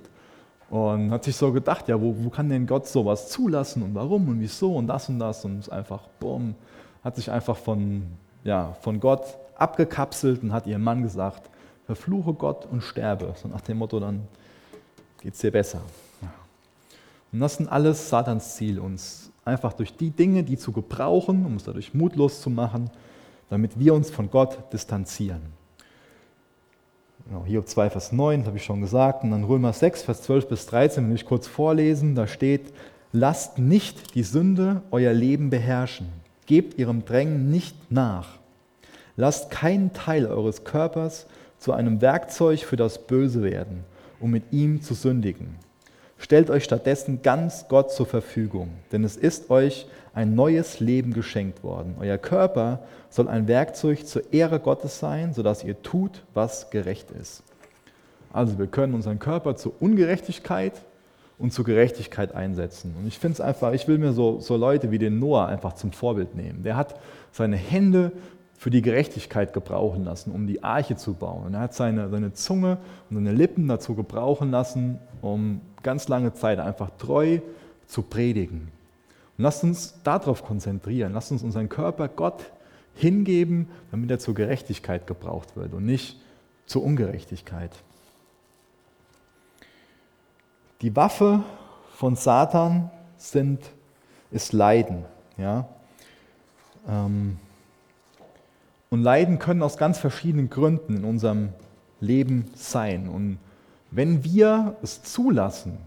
Und 0.70 1.10
hat 1.10 1.24
sich 1.24 1.36
so 1.36 1.52
gedacht, 1.52 1.88
ja, 1.88 2.00
wo, 2.00 2.14
wo 2.16 2.30
kann 2.30 2.48
denn 2.48 2.66
Gott 2.66 2.86
sowas 2.86 3.28
zulassen 3.28 3.82
und 3.82 3.94
warum 3.94 4.28
und 4.28 4.40
wieso 4.40 4.76
und 4.76 4.86
das 4.86 5.08
und 5.08 5.18
das 5.18 5.44
und 5.44 5.58
ist 5.58 5.68
einfach, 5.68 6.02
bumm, 6.20 6.54
hat 7.02 7.16
sich 7.16 7.30
einfach 7.30 7.56
von, 7.56 8.04
ja, 8.44 8.76
von 8.80 9.00
Gott 9.00 9.36
abgekapselt 9.56 10.44
und 10.44 10.52
hat 10.52 10.68
ihrem 10.68 10.82
Mann 10.82 11.02
gesagt, 11.02 11.50
verfluche 11.86 12.32
Gott 12.34 12.66
und 12.66 12.82
sterbe. 12.82 13.34
So 13.34 13.48
nach 13.48 13.60
dem 13.60 13.78
Motto, 13.78 13.98
dann 13.98 14.28
geht 15.24 15.34
es 15.34 15.40
dir 15.40 15.50
besser. 15.50 15.80
Und 17.32 17.40
das 17.40 17.56
sind 17.56 17.68
alles 17.68 18.10
Satans 18.10 18.56
Ziel, 18.56 18.78
uns 18.78 19.32
einfach 19.44 19.72
durch 19.72 19.96
die 19.96 20.10
Dinge, 20.10 20.44
die 20.44 20.58
zu 20.58 20.70
gebrauchen, 20.70 21.44
um 21.46 21.54
uns 21.54 21.64
dadurch 21.64 21.94
mutlos 21.94 22.42
zu 22.42 22.50
machen, 22.50 22.90
damit 23.48 23.78
wir 23.78 23.94
uns 23.94 24.10
von 24.10 24.30
Gott 24.30 24.58
distanzieren. 24.72 25.40
Genau, 27.26 27.44
Hiob 27.46 27.66
2, 27.66 27.88
Vers 27.88 28.12
9, 28.12 28.40
das 28.40 28.46
habe 28.48 28.58
ich 28.58 28.64
schon 28.64 28.82
gesagt. 28.82 29.24
Und 29.24 29.30
dann 29.30 29.44
Römer 29.44 29.72
6, 29.72 30.02
Vers 30.02 30.22
12 30.22 30.46
bis 30.46 30.66
13, 30.66 31.08
will 31.08 31.16
ich 31.16 31.24
kurz 31.24 31.46
vorlesen. 31.46 32.14
Da 32.14 32.26
steht, 32.26 32.74
lasst 33.12 33.58
nicht 33.58 34.14
die 34.14 34.22
Sünde 34.24 34.82
euer 34.90 35.14
Leben 35.14 35.48
beherrschen. 35.48 36.08
Gebt 36.44 36.78
ihrem 36.78 37.06
Drängen 37.06 37.50
nicht 37.50 37.90
nach. 37.90 38.38
Lasst 39.16 39.50
keinen 39.50 39.94
Teil 39.94 40.26
eures 40.26 40.64
Körpers 40.64 41.26
zu 41.58 41.72
einem 41.72 42.02
Werkzeug 42.02 42.60
für 42.60 42.76
das 42.76 43.06
Böse 43.06 43.42
werden, 43.42 43.84
um 44.24 44.30
mit 44.30 44.54
ihm 44.54 44.80
zu 44.80 44.94
sündigen. 44.94 45.56
Stellt 46.16 46.48
euch 46.48 46.64
stattdessen 46.64 47.20
ganz 47.20 47.66
Gott 47.68 47.92
zur 47.92 48.06
Verfügung, 48.06 48.70
denn 48.90 49.04
es 49.04 49.18
ist 49.18 49.50
euch 49.50 49.86
ein 50.14 50.34
neues 50.34 50.80
Leben 50.80 51.12
geschenkt 51.12 51.62
worden. 51.62 51.96
Euer 52.00 52.16
Körper 52.16 52.78
soll 53.10 53.28
ein 53.28 53.48
Werkzeug 53.48 54.06
zur 54.06 54.32
Ehre 54.32 54.60
Gottes 54.60 54.98
sein, 54.98 55.34
sodass 55.34 55.62
ihr 55.62 55.82
tut, 55.82 56.22
was 56.32 56.70
gerecht 56.70 57.10
ist. 57.10 57.42
Also 58.32 58.58
wir 58.58 58.66
können 58.66 58.94
unseren 58.94 59.18
Körper 59.18 59.56
zur 59.56 59.74
Ungerechtigkeit 59.80 60.72
und 61.38 61.52
zur 61.52 61.66
Gerechtigkeit 61.66 62.34
einsetzen. 62.34 62.94
Und 62.98 63.06
ich 63.06 63.18
finde 63.18 63.34
es 63.34 63.40
einfach, 63.42 63.74
ich 63.74 63.86
will 63.88 63.98
mir 63.98 64.14
so, 64.14 64.40
so 64.40 64.56
Leute 64.56 64.90
wie 64.90 64.98
den 64.98 65.18
Noah 65.18 65.48
einfach 65.48 65.74
zum 65.74 65.92
Vorbild 65.92 66.34
nehmen. 66.34 66.62
Der 66.62 66.78
hat 66.78 66.98
seine 67.30 67.56
Hände 67.56 68.12
für 68.56 68.70
die 68.70 68.82
Gerechtigkeit 68.82 69.52
gebrauchen 69.52 70.04
lassen, 70.04 70.32
um 70.32 70.46
die 70.46 70.62
Arche 70.62 70.96
zu 70.96 71.14
bauen. 71.14 71.46
Und 71.46 71.54
er 71.54 71.60
hat 71.60 71.74
seine, 71.74 72.08
seine 72.08 72.32
Zunge 72.32 72.78
und 73.10 73.16
seine 73.16 73.32
Lippen 73.32 73.68
dazu 73.68 73.94
gebrauchen 73.94 74.50
lassen, 74.50 74.98
um 75.22 75.60
ganz 75.82 76.08
lange 76.08 76.32
Zeit 76.34 76.58
einfach 76.58 76.90
treu 76.98 77.40
zu 77.86 78.02
predigen. 78.02 78.72
Und 79.36 79.42
lasst 79.42 79.64
uns 79.64 79.94
darauf 80.04 80.44
konzentrieren, 80.44 81.12
lasst 81.12 81.32
uns 81.32 81.42
unseren 81.42 81.68
Körper 81.68 82.08
Gott 82.08 82.44
hingeben, 82.94 83.68
damit 83.90 84.10
er 84.10 84.18
zur 84.18 84.34
Gerechtigkeit 84.34 85.06
gebraucht 85.06 85.56
wird 85.56 85.74
und 85.74 85.84
nicht 85.84 86.20
zur 86.66 86.84
Ungerechtigkeit. 86.84 87.72
Die 90.80 90.94
Waffe 90.94 91.42
von 91.94 92.16
Satan 92.16 92.90
sind, 93.16 93.60
ist 94.30 94.52
Leiden. 94.52 95.04
Ja? 95.36 95.68
Ähm, 96.88 97.38
und 98.94 99.02
Leiden 99.02 99.40
können 99.40 99.64
aus 99.64 99.76
ganz 99.76 99.98
verschiedenen 99.98 100.50
Gründen 100.50 100.98
in 100.98 101.04
unserem 101.04 101.48
Leben 102.00 102.44
sein. 102.54 103.08
Und 103.08 103.38
wenn 103.90 104.22
wir 104.22 104.76
es 104.82 105.02
zulassen, 105.02 105.78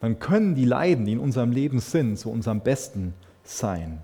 dann 0.00 0.18
können 0.18 0.56
die 0.56 0.64
Leiden, 0.64 1.06
die 1.06 1.12
in 1.12 1.20
unserem 1.20 1.52
Leben 1.52 1.78
sind, 1.78 2.18
zu 2.18 2.32
unserem 2.32 2.58
Besten 2.58 3.14
sein. 3.44 4.00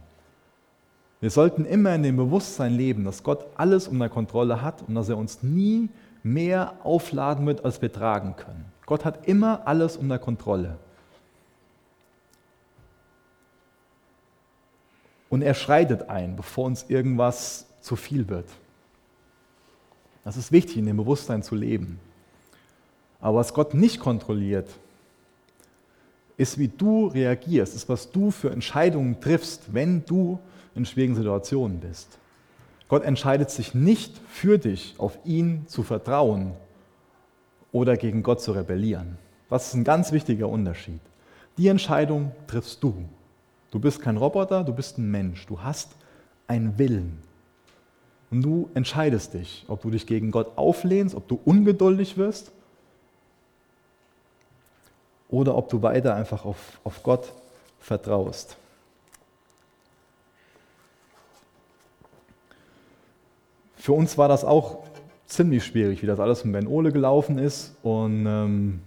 Wir 1.18 1.31
sollten 1.31 1.64
immer 1.64 1.92
in 1.96 2.05
dem 2.05 2.16
Bewusstsein 2.16 2.74
leben, 2.74 3.05
dass 3.05 3.24
Gott 3.24 3.44
alles 3.57 3.88
unter 3.88 4.09
Kontrolle 4.09 4.62
hat 4.62 4.83
und 4.87 4.94
dass 4.94 5.09
er 5.09 5.18
uns 5.18 5.42
nie 5.42 5.88
mehr 6.22 6.74
aufladen 6.85 7.44
wird, 7.44 7.64
als 7.64 7.83
wir 7.83 7.92
tragen 7.92 8.37
können. 8.37 8.66
Gott 8.87 9.05
hat 9.05 9.27
immer 9.27 9.66
alles 9.66 9.96
unter 9.96 10.20
Kontrolle. 10.20 10.79
Und 15.29 15.42
er 15.42 15.55
schreitet 15.55 16.09
ein, 16.09 16.37
bevor 16.37 16.66
uns 16.66 16.85
irgendwas 16.88 17.67
zu 17.88 17.96
viel 17.96 18.29
wird. 18.29 18.48
Das 20.24 20.37
ist 20.37 20.53
wichtig, 20.53 20.77
in 20.77 20.87
dem 20.87 20.98
Bewusstsein 20.98 21.42
zu 21.42 21.55
leben. 21.55 21.98
Aber 23.18 23.38
was 23.38 23.55
Gott 23.55 23.72
nicht 23.72 23.98
kontrolliert, 23.98 24.68
ist, 26.37 26.59
wie 26.59 26.68
du 26.68 27.07
reagierst, 27.07 27.74
ist, 27.74 27.88
was 27.88 28.12
du 28.12 28.31
für 28.31 28.51
Entscheidungen 28.51 29.20
triffst, 29.20 29.72
wenn 29.72 30.05
du 30.05 30.38
in 30.74 30.85
schwierigen 30.85 31.16
Situationen 31.16 31.81
bist. 31.81 32.18
Gott 32.88 33.03
entscheidet 33.05 33.51
sich 33.51 33.74
nicht 33.74 34.18
für 34.29 34.59
dich, 34.59 34.94
auf 34.98 35.18
ihn 35.24 35.66
zu 35.66 35.83
vertrauen 35.83 36.53
oder 37.72 37.96
gegen 37.96 38.22
Gott 38.22 38.40
zu 38.40 38.53
rebellieren. 38.53 39.16
Das 39.48 39.68
ist 39.68 39.74
ein 39.74 39.85
ganz 39.85 40.12
wichtiger 40.12 40.48
Unterschied. 40.48 41.01
Die 41.57 41.68
Entscheidung 41.68 42.33
triffst 42.46 42.83
du. 42.83 42.94
Du 43.70 43.81
bist 43.81 44.01
kein 44.01 44.18
Roboter, 44.18 44.62
du 44.62 44.74
bist 44.74 44.98
ein 44.98 45.11
Mensch. 45.11 45.46
Du 45.46 45.61
hast 45.61 45.96
einen 46.46 46.79
Willen. 46.79 47.27
Und 48.30 48.42
du 48.42 48.68
entscheidest 48.74 49.34
dich, 49.34 49.64
ob 49.68 49.82
du 49.82 49.90
dich 49.90 50.06
gegen 50.06 50.30
Gott 50.30 50.52
auflehnst, 50.56 51.14
ob 51.14 51.26
du 51.28 51.40
ungeduldig 51.44 52.16
wirst 52.18 52.52
oder 55.28 55.56
ob 55.56 55.68
du 55.68 55.82
weiter 55.82 56.14
einfach 56.14 56.44
auf, 56.44 56.78
auf 56.84 57.02
Gott 57.02 57.32
vertraust. 57.80 58.56
Für 63.76 63.92
uns 63.92 64.18
war 64.18 64.28
das 64.28 64.44
auch 64.44 64.84
ziemlich 65.26 65.64
schwierig, 65.64 66.02
wie 66.02 66.06
das 66.06 66.20
alles 66.20 66.44
mit 66.44 66.52
Ben 66.52 66.66
Ole 66.66 66.92
gelaufen 66.92 67.38
ist. 67.38 67.74
Und 67.82 68.26
ähm, 68.26 68.80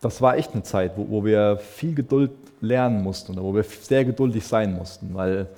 das 0.00 0.20
war 0.20 0.36
echt 0.36 0.52
eine 0.52 0.62
Zeit, 0.62 0.96
wo, 0.96 1.08
wo, 1.08 1.24
wir 1.24 1.58
viel 1.58 1.94
Geduld 1.94 2.32
lernen 2.60 3.02
mussten 3.02 3.32
oder 3.32 3.42
wo 3.42 3.54
wir 3.54 3.62
sehr 3.62 4.04
geduldig 4.04 4.46
sein 4.46 4.74
mussten, 4.74 5.14
weil 5.14 5.48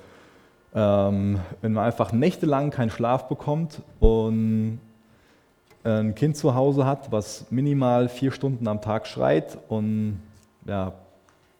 ähm, 0.75 1.39
wenn 1.61 1.73
man 1.73 1.85
einfach 1.85 2.11
nächtelang 2.11 2.71
keinen 2.71 2.89
Schlaf 2.89 3.27
bekommt 3.27 3.81
und 3.99 4.79
ein 5.83 6.15
Kind 6.15 6.35
zu 6.35 6.53
Hause 6.53 6.85
hat, 6.85 7.11
was 7.11 7.45
minimal 7.49 8.09
vier 8.09 8.31
Stunden 8.31 8.67
am 8.67 8.81
Tag 8.81 9.07
schreit 9.07 9.57
und 9.69 10.19
ja, 10.65 10.93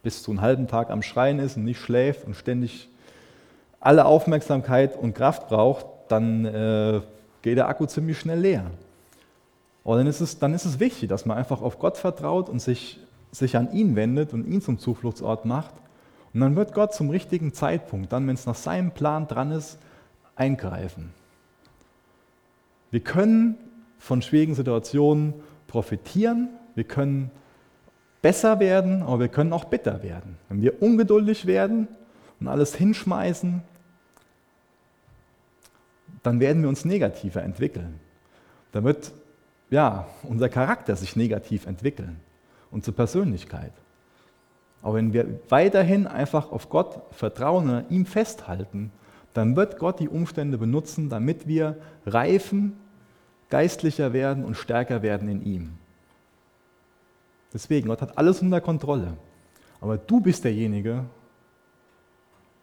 bis 0.04 0.24
zu 0.24 0.32
einem 0.32 0.42
halben 0.42 0.68
Tag 0.68 0.90
am 0.90 1.02
Schreien 1.02 1.40
ist 1.40 1.58
und 1.58 1.64
nicht 1.64 1.80
schläft 1.80 2.26
und 2.26 2.36
ständig 2.36 2.90
alle 3.80 4.06
Aufmerksamkeit 4.06 4.98
und 4.98 5.14
Kraft 5.14 5.48
braucht, 5.48 5.86
dann 6.10 6.46
äh, 6.46 7.02
geht 7.42 7.58
der 7.58 7.68
Akku 7.68 7.86
ziemlich 7.86 8.20
schnell 8.20 8.40
leer. 8.40 8.66
Und 9.84 9.98
dann 9.98 10.08
ist, 10.08 10.20
es, 10.20 10.40
dann 10.40 10.54
ist 10.54 10.66
es 10.66 10.80
wichtig, 10.80 11.08
dass 11.10 11.26
man 11.26 11.38
einfach 11.38 11.62
auf 11.62 11.80
Gott 11.80 11.98
vertraut 11.98 12.50
und 12.50 12.62
sich, 12.62 13.00
sich 13.32 13.56
an 13.56 13.72
ihn 13.72 13.96
wendet 13.96 14.34
und 14.34 14.46
ihn 14.46 14.62
zum 14.62 14.80
Zufluchtsort 14.80 15.46
macht. 15.46 15.72
Und 16.34 16.42
dann 16.42 16.56
wird 16.56 16.74
Gott 16.74 16.94
zum 16.94 17.10
richtigen 17.10 17.54
Zeitpunkt, 17.54 18.12
dann, 18.12 18.28
wenn 18.28 18.36
es 18.36 18.46
nach 18.46 18.56
seinem 18.56 18.92
Plan 18.92 19.28
dran 19.28 19.52
ist, 19.52 19.78
eingreifen. 20.36 21.14
Wir 22.92 23.00
können 23.00 23.58
von 24.00 24.22
schwierigen 24.22 24.56
Situationen 24.56 25.34
profitieren, 25.68 26.50
wir 26.76 26.84
können 26.84 27.32
besser 28.22 28.60
werden, 28.60 29.04
aber 29.04 29.22
wir 29.22 29.28
können 29.28 29.54
auch 29.54 29.66
bitter 29.66 30.04
werden. 30.04 30.38
Wenn 30.50 30.62
wir 30.62 30.82
ungeduldig 30.82 31.46
werden 31.46 31.88
und 32.40 32.48
alles 32.48 32.76
hinschmeißen, 32.76 33.62
dann 36.24 36.40
werden 36.40 36.62
wir 36.62 36.70
uns 36.70 36.86
negativer 36.86 37.42
entwickeln. 37.44 38.00
Da 38.72 38.84
wird 38.84 39.12
ja, 39.70 40.08
unser 40.24 40.50
Charakter 40.50 40.96
sich 40.96 41.16
negativ 41.16 41.66
entwickeln, 41.66 42.20
unsere 42.72 42.96
Persönlichkeit. 42.96 43.74
Aber 44.88 44.96
wenn 44.96 45.12
wir 45.12 45.42
weiterhin 45.50 46.08
einfach 46.08 46.50
auf 46.50 46.70
Gott 46.70 47.02
vertrauen 47.12 47.70
und 47.70 47.92
ihm 47.92 48.06
festhalten, 48.06 48.94
dann 49.34 49.58
wird 49.58 49.80
Gott 49.80 50.00
die 50.00 50.08
Umstände 50.08 50.58
benutzen, 50.58 51.10
damit 51.10 51.46
wir 51.46 51.76
reifen 52.06 52.78
geistlicher 53.50 54.14
werden 54.14 54.46
und 54.46 54.56
stärker 54.56 55.02
werden 55.02 55.28
in 55.28 55.46
ihm. 55.46 55.74
Deswegen, 57.54 57.90
Gott 57.90 58.02
hat 58.02 58.18
alles 58.18 58.42
unter 58.42 58.62
Kontrolle. 58.62 59.18
Aber 59.82 59.98
du 59.98 60.22
bist 60.22 60.46
derjenige, 60.46 61.04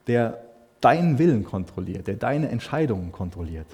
der 0.07 0.45
deinen 0.81 1.19
Willen 1.19 1.45
kontrolliert, 1.45 2.07
der 2.07 2.15
deine 2.15 2.49
Entscheidungen 2.49 3.13
kontrolliert. 3.13 3.69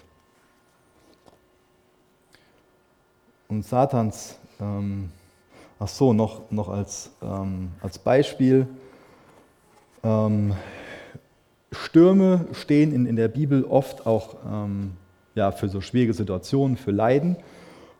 Und 3.47 3.65
Satans, 3.65 4.41
ähm, 4.61 5.13
ach 5.81 5.89
so, 5.89 6.13
noch, 6.13 6.43
noch 6.51 6.69
als, 6.69 7.11
ähm, 7.23 7.71
als 7.83 7.99
Beispiel, 7.99 8.69
ähm, 10.05 10.53
Stürme 11.73 12.47
stehen 12.53 12.93
in, 12.93 13.07
in 13.07 13.17
der 13.17 13.29
Bibel 13.29 13.65
oft 13.65 14.07
auch 14.07 14.37
ähm, 14.49 14.93
ja, 15.35 15.53
für 15.53 15.69
so 15.69 15.81
schwierige 15.81 16.13
Situationen, 16.13 16.77
für 16.77 16.91
Leiden. 16.91 17.37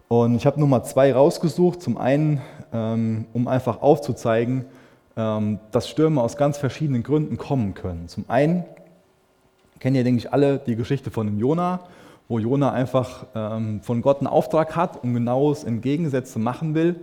Und 0.09 0.35
ich 0.35 0.45
habe 0.45 0.59
nur 0.59 0.69
mal 0.69 0.83
zwei 0.83 1.13
rausgesucht. 1.13 1.81
Zum 1.81 1.97
einen, 1.97 2.41
ähm, 2.73 3.27
um 3.33 3.49
einfach 3.49 3.81
aufzuzeigen, 3.81 4.65
ähm, 5.17 5.61
dass 5.71 5.89
Stürme 5.89 6.21
aus 6.21 6.37
ganz 6.37 6.59
verschiedenen 6.59 7.03
Gründen 7.03 7.37
kommen 7.37 7.75
können. 7.75 8.09
Zum 8.09 8.25
einen 8.29 8.65
kennen 9.79 9.97
ihr, 9.97 10.05
denke 10.05 10.19
ich, 10.19 10.33
alle 10.33 10.59
die 10.59 10.77
Geschichte 10.77 11.11
von 11.11 11.27
dem 11.27 11.39
Jona, 11.39 11.81
wo 12.29 12.39
Jona 12.39 12.73
einfach 12.73 13.27
ähm, 13.35 13.81
von 13.83 14.03
Gott 14.03 14.19
einen 14.19 14.27
Auftrag 14.27 14.77
hat 14.77 15.03
und 15.03 15.15
genau 15.15 15.51
das 15.51 15.65
Entgegengesetzte 15.65 16.39
machen 16.41 16.75
will. 16.75 16.97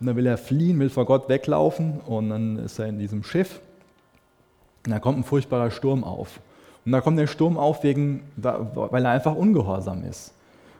Und 0.00 0.06
dann 0.06 0.16
will 0.16 0.26
er 0.26 0.38
fliehen, 0.38 0.78
will 0.80 0.90
vor 0.90 1.06
Gott 1.06 1.28
weglaufen 1.28 2.00
und 2.00 2.30
dann 2.30 2.58
ist 2.58 2.78
er 2.78 2.86
in 2.86 2.98
diesem 2.98 3.22
Schiff. 3.22 3.60
Und 4.84 4.92
da 4.92 4.98
kommt 4.98 5.18
ein 5.18 5.24
furchtbarer 5.24 5.70
Sturm 5.70 6.04
auf. 6.04 6.40
Und 6.84 6.92
da 6.92 7.00
kommt 7.00 7.18
der 7.18 7.26
Sturm 7.26 7.56
auf, 7.56 7.82
wegen, 7.82 8.22
weil 8.36 9.04
er 9.04 9.12
einfach 9.12 9.34
ungehorsam 9.34 10.04
ist. 10.04 10.34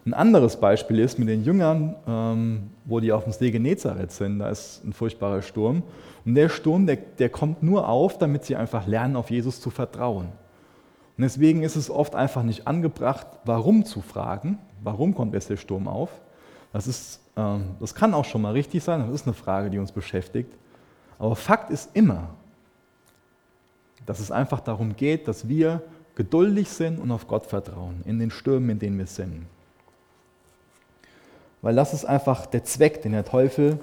Ein 0.06 0.12
anderes 0.12 0.56
Beispiel 0.56 0.98
ist 0.98 1.18
mit 1.18 1.28
den 1.28 1.44
Jüngern, 1.44 1.96
ähm, 2.06 2.70
wo 2.84 3.00
die 3.00 3.10
auf 3.10 3.24
dem 3.24 3.32
See 3.32 3.50
Genezareth 3.50 4.12
sind, 4.12 4.38
da 4.38 4.50
ist 4.50 4.84
ein 4.84 4.92
furchtbarer 4.92 5.40
Sturm. 5.40 5.82
Und 6.26 6.34
der 6.34 6.50
Sturm, 6.50 6.86
der, 6.86 6.96
der 6.96 7.30
kommt 7.30 7.62
nur 7.62 7.88
auf, 7.88 8.18
damit 8.18 8.44
sie 8.44 8.54
einfach 8.54 8.86
lernen, 8.86 9.16
auf 9.16 9.30
Jesus 9.30 9.62
zu 9.62 9.70
vertrauen. 9.70 10.26
Und 11.16 11.22
deswegen 11.22 11.62
ist 11.62 11.76
es 11.76 11.88
oft 11.88 12.14
einfach 12.14 12.42
nicht 12.42 12.66
angebracht, 12.66 13.26
warum 13.46 13.86
zu 13.86 14.02
fragen. 14.02 14.58
Warum 14.82 15.14
kommt 15.14 15.32
jetzt 15.32 15.48
der 15.48 15.56
Sturm 15.56 15.88
auf? 15.88 16.10
Das, 16.74 16.88
ist, 16.88 17.20
ähm, 17.36 17.76
das 17.78 17.94
kann 17.94 18.12
auch 18.12 18.24
schon 18.24 18.42
mal 18.42 18.52
richtig 18.52 18.82
sein, 18.82 19.00
das 19.00 19.14
ist 19.14 19.26
eine 19.26 19.32
Frage, 19.32 19.70
die 19.70 19.78
uns 19.78 19.92
beschäftigt. 19.92 20.52
Aber 21.20 21.36
Fakt 21.36 21.70
ist 21.70 21.88
immer, 21.94 22.30
dass 24.04 24.18
es 24.18 24.32
einfach 24.32 24.58
darum 24.58 24.96
geht, 24.96 25.28
dass 25.28 25.48
wir 25.48 25.82
geduldig 26.16 26.68
sind 26.68 26.98
und 26.98 27.12
auf 27.12 27.28
Gott 27.28 27.46
vertrauen, 27.46 28.02
in 28.04 28.18
den 28.18 28.32
Stürmen, 28.32 28.70
in 28.70 28.78
denen 28.80 28.98
wir 28.98 29.06
sind. 29.06 29.46
Weil 31.62 31.76
das 31.76 31.94
ist 31.94 32.04
einfach 32.04 32.44
der 32.46 32.64
Zweck, 32.64 33.02
den 33.02 33.12
der 33.12 33.24
Teufel 33.24 33.78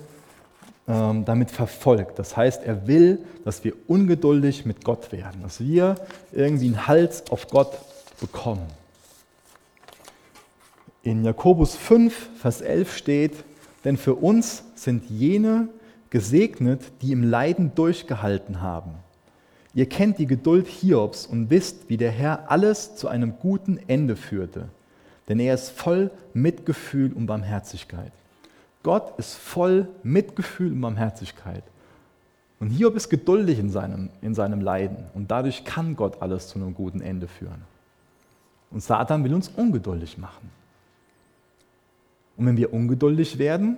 ähm, 0.85 1.23
damit 1.23 1.49
verfolgt. 1.49 2.19
Das 2.19 2.35
heißt, 2.35 2.61
er 2.63 2.87
will, 2.87 3.19
dass 3.45 3.63
wir 3.63 3.73
ungeduldig 3.87 4.65
mit 4.65 4.83
Gott 4.83 5.13
werden, 5.13 5.43
dass 5.43 5.61
wir 5.61 5.95
irgendwie 6.33 6.67
einen 6.67 6.87
Hals 6.87 7.23
auf 7.31 7.47
Gott 7.47 7.71
bekommen. 8.19 8.67
In 11.03 11.25
Jakobus 11.25 11.75
5, 11.75 12.29
Vers 12.37 12.61
11 12.61 12.95
steht, 12.95 13.43
denn 13.83 13.97
für 13.97 14.15
uns 14.15 14.63
sind 14.75 15.09
jene 15.09 15.67
gesegnet, 16.11 16.81
die 17.01 17.11
im 17.11 17.23
Leiden 17.23 17.73
durchgehalten 17.73 18.61
haben. 18.61 18.91
Ihr 19.73 19.89
kennt 19.89 20.19
die 20.19 20.27
Geduld 20.27 20.67
Hiobs 20.67 21.25
und 21.25 21.49
wisst, 21.49 21.89
wie 21.89 21.97
der 21.97 22.11
Herr 22.11 22.51
alles 22.51 22.95
zu 22.95 23.07
einem 23.07 23.39
guten 23.39 23.79
Ende 23.87 24.15
führte. 24.15 24.67
Denn 25.27 25.39
er 25.39 25.55
ist 25.55 25.69
voll 25.69 26.11
Mitgefühl 26.33 27.13
und 27.13 27.25
Barmherzigkeit. 27.25 28.11
Gott 28.83 29.17
ist 29.17 29.33
voll 29.35 29.87
Mitgefühl 30.03 30.71
und 30.71 30.81
Barmherzigkeit. 30.81 31.63
Und 32.59 32.69
Hiob 32.69 32.95
ist 32.95 33.09
geduldig 33.09 33.57
in 33.57 33.71
seinem, 33.71 34.09
in 34.21 34.35
seinem 34.35 34.61
Leiden. 34.61 35.05
Und 35.15 35.31
dadurch 35.31 35.63
kann 35.63 35.95
Gott 35.95 36.21
alles 36.21 36.47
zu 36.47 36.59
einem 36.59 36.75
guten 36.75 37.01
Ende 37.01 37.27
führen. 37.27 37.63
Und 38.69 38.83
Satan 38.83 39.23
will 39.23 39.33
uns 39.33 39.47
ungeduldig 39.47 40.19
machen. 40.19 40.60
Und 42.37 42.45
wenn 42.45 42.57
wir 42.57 42.73
ungeduldig 42.73 43.37
werden, 43.37 43.77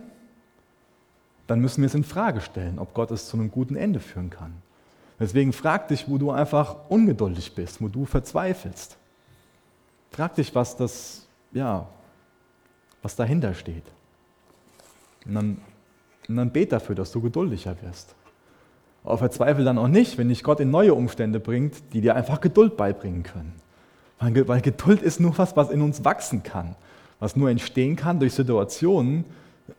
dann 1.48 1.60
müssen 1.60 1.82
wir 1.82 1.88
es 1.88 1.96
in 1.96 2.04
Frage 2.04 2.42
stellen, 2.42 2.80
ob 2.80 2.94
Gott 2.94 3.12
es 3.12 3.28
zu 3.28 3.38
einem 3.38 3.52
guten 3.52 3.76
Ende 3.76 4.00
führen 4.00 4.30
kann. 4.30 4.54
Deswegen 5.20 5.54
frag 5.54 5.88
dich, 5.88 6.10
wo 6.10 6.18
du 6.18 6.32
einfach 6.32 6.76
ungeduldig 6.90 7.54
bist, 7.56 7.82
wo 7.82 7.88
du 7.88 8.06
verzweifelst. 8.06 8.98
Frag 10.12 10.36
dich, 10.36 10.54
was 10.56 10.76
das, 10.76 11.28
ja, 11.52 11.88
was 13.02 13.16
dahinter 13.16 13.54
steht. 13.54 13.84
Und 15.26 15.36
dann, 15.36 15.58
und 16.28 16.36
dann 16.36 16.52
bet 16.52 16.72
dafür, 16.72 16.96
dass 16.96 17.12
du 17.12 17.22
geduldiger 17.22 17.76
wirst. 17.82 18.16
Aber 19.04 19.18
verzweifle 19.18 19.64
dann 19.64 19.78
auch 19.78 19.88
nicht, 19.88 20.18
wenn 20.18 20.30
dich 20.30 20.44
Gott 20.44 20.60
in 20.60 20.72
neue 20.72 20.94
Umstände 20.94 21.40
bringt, 21.40 21.94
die 21.94 22.02
dir 22.02 22.16
einfach 22.16 22.40
Geduld 22.40 22.78
beibringen 22.78 23.24
können. 23.24 23.54
Weil, 24.20 24.62
Geduld 24.62 25.02
ist 25.02 25.20
nur 25.20 25.38
was, 25.38 25.58
was 25.58 25.70
in 25.70 25.82
uns 25.82 26.06
wachsen 26.06 26.44
kann, 26.44 26.76
was 27.24 27.38
nur 27.38 27.50
entstehen 27.50 27.96
kann 27.96 28.20
durch 28.20 28.34
Situationen, 28.34 29.24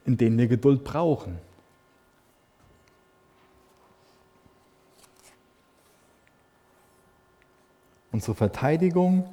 in 0.07 0.17
denen 0.17 0.39
wir 0.39 0.47
Geduld 0.47 0.83
brauchen. 0.83 1.37
Unsere 8.13 8.35
Verteidigung, 8.35 9.29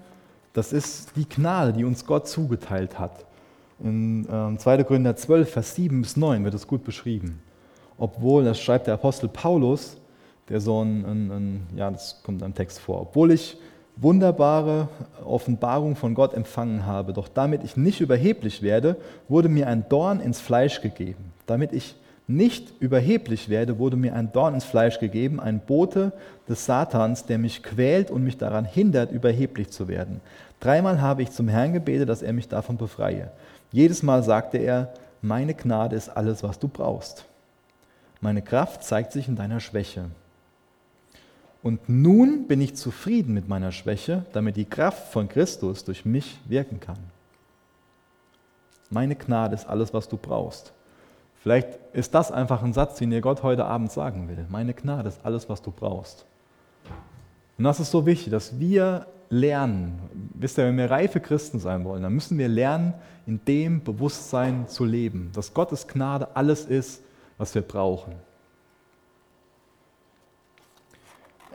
das 0.51 0.73
ist 0.73 1.15
die 1.15 1.23
Gnade, 1.23 1.71
die 1.71 1.85
uns 1.85 2.05
Gott 2.05 2.27
zugeteilt 2.27 2.99
hat. 2.99 3.23
In 3.79 4.25
äh, 4.25 4.57
2. 4.57 4.83
Korinther 4.83 5.15
12, 5.15 5.49
Vers 5.49 5.75
7 5.75 6.01
bis 6.01 6.17
9 6.17 6.43
wird 6.43 6.53
es 6.53 6.67
gut 6.67 6.83
beschrieben. 6.83 7.41
Obwohl, 7.97 8.43
das 8.43 8.59
schreibt 8.59 8.87
der 8.87 8.95
Apostel 8.95 9.29
Paulus, 9.29 9.95
der 10.49 10.59
so 10.59 10.83
ein, 10.83 11.05
ein, 11.05 11.31
ein 11.31 11.67
ja, 11.77 11.89
das 11.89 12.21
kommt 12.23 12.41
im 12.41 12.53
Text 12.53 12.79
vor, 12.79 12.99
obwohl 12.99 13.31
ich 13.31 13.55
wunderbare 13.95 14.87
Offenbarung 15.23 15.95
von 15.95 16.13
Gott 16.15 16.33
empfangen 16.33 16.85
habe, 16.85 17.13
doch 17.13 17.27
damit 17.27 17.63
ich 17.63 17.77
nicht 17.77 18.01
überheblich 18.01 18.61
werde, 18.61 18.95
wurde 19.27 19.49
mir 19.49 19.67
ein 19.67 19.85
Dorn 19.89 20.19
ins 20.19 20.39
Fleisch 20.39 20.81
gegeben, 20.81 21.33
damit 21.45 21.73
ich 21.73 21.95
nicht 22.27 22.71
überheblich 22.79 23.49
werde, 23.49 23.77
wurde 23.77 23.97
mir 23.97 24.15
ein 24.15 24.31
Dorn 24.31 24.53
ins 24.53 24.63
Fleisch 24.63 24.99
gegeben, 24.99 25.39
ein 25.39 25.59
Bote 25.59 26.13
des 26.47 26.65
Satans, 26.65 27.25
der 27.25 27.37
mich 27.37 27.61
quält 27.61 28.09
und 28.09 28.23
mich 28.23 28.37
daran 28.37 28.65
hindert, 28.65 29.11
überheblich 29.11 29.69
zu 29.69 29.87
werden. 29.87 30.21
Dreimal 30.59 31.01
habe 31.01 31.23
ich 31.23 31.31
zum 31.31 31.47
Herrn 31.47 31.73
gebetet, 31.73 32.07
dass 32.07 32.21
er 32.21 32.33
mich 32.33 32.47
davon 32.47 32.77
befreie. 32.77 33.31
Jedes 33.71 34.03
Mal 34.03 34.23
sagte 34.23 34.57
er, 34.57 34.93
meine 35.21 35.53
Gnade 35.53 35.95
ist 35.95 36.09
alles, 36.09 36.43
was 36.43 36.59
du 36.59 36.67
brauchst. 36.67 37.25
Meine 38.21 38.41
Kraft 38.41 38.83
zeigt 38.83 39.11
sich 39.11 39.27
in 39.27 39.35
deiner 39.35 39.59
Schwäche. 39.59 40.05
Und 41.63 41.89
nun 41.89 42.47
bin 42.47 42.59
ich 42.61 42.75
zufrieden 42.75 43.33
mit 43.33 43.47
meiner 43.47 43.71
Schwäche, 43.71 44.25
damit 44.33 44.55
die 44.55 44.65
Kraft 44.65 45.11
von 45.11 45.29
Christus 45.29 45.83
durch 45.83 46.05
mich 46.05 46.39
wirken 46.47 46.79
kann. 46.79 46.97
Meine 48.89 49.15
Gnade 49.15 49.55
ist 49.55 49.67
alles, 49.67 49.93
was 49.93 50.09
du 50.09 50.17
brauchst. 50.17 50.73
Vielleicht 51.41 51.79
ist 51.93 52.13
das 52.13 52.31
einfach 52.31 52.61
ein 52.61 52.73
Satz, 52.73 52.97
den 52.97 53.09
dir 53.09 53.21
Gott 53.21 53.41
heute 53.41 53.65
Abend 53.65 53.91
sagen 53.91 54.27
will. 54.27 54.45
Meine 54.49 54.73
Gnade 54.73 55.09
ist 55.09 55.21
alles, 55.23 55.49
was 55.49 55.61
du 55.61 55.71
brauchst. 55.71 56.25
Und 57.57 57.63
das 57.63 57.79
ist 57.79 57.91
so 57.91 58.05
wichtig, 58.05 58.31
dass 58.31 58.59
wir 58.59 59.07
lernen. 59.29 59.99
Wisst 60.33 60.57
ihr, 60.57 60.65
wenn 60.65 60.77
wir 60.77 60.91
reife 60.91 61.19
Christen 61.19 61.59
sein 61.59 61.83
wollen, 61.85 62.03
dann 62.03 62.13
müssen 62.13 62.37
wir 62.37 62.47
lernen, 62.47 62.93
in 63.25 63.43
dem 63.45 63.83
Bewusstsein 63.83 64.67
zu 64.67 64.83
leben, 64.83 65.31
dass 65.33 65.53
Gottes 65.53 65.87
Gnade 65.87 66.35
alles 66.35 66.65
ist, 66.65 67.01
was 67.37 67.55
wir 67.55 67.61
brauchen. 67.61 68.13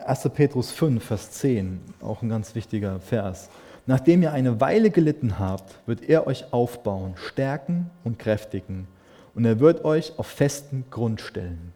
1. 0.07 0.29
Petrus 0.33 0.71
5, 0.71 1.03
Vers 1.03 1.31
10, 1.31 1.81
auch 2.01 2.21
ein 2.21 2.29
ganz 2.29 2.55
wichtiger 2.55 3.01
Vers. 3.01 3.49
Nachdem 3.87 4.21
ihr 4.21 4.31
eine 4.31 4.61
Weile 4.61 4.89
gelitten 4.89 5.37
habt, 5.37 5.75
wird 5.85 6.01
er 6.07 6.27
euch 6.27 6.53
aufbauen, 6.53 7.15
stärken 7.17 7.89
und 8.05 8.17
kräftigen 8.17 8.87
und 9.35 9.43
er 9.43 9.59
wird 9.59 9.83
euch 9.83 10.17
auf 10.17 10.27
festen 10.27 10.85
Grund 10.91 11.19
stellen. 11.19 11.73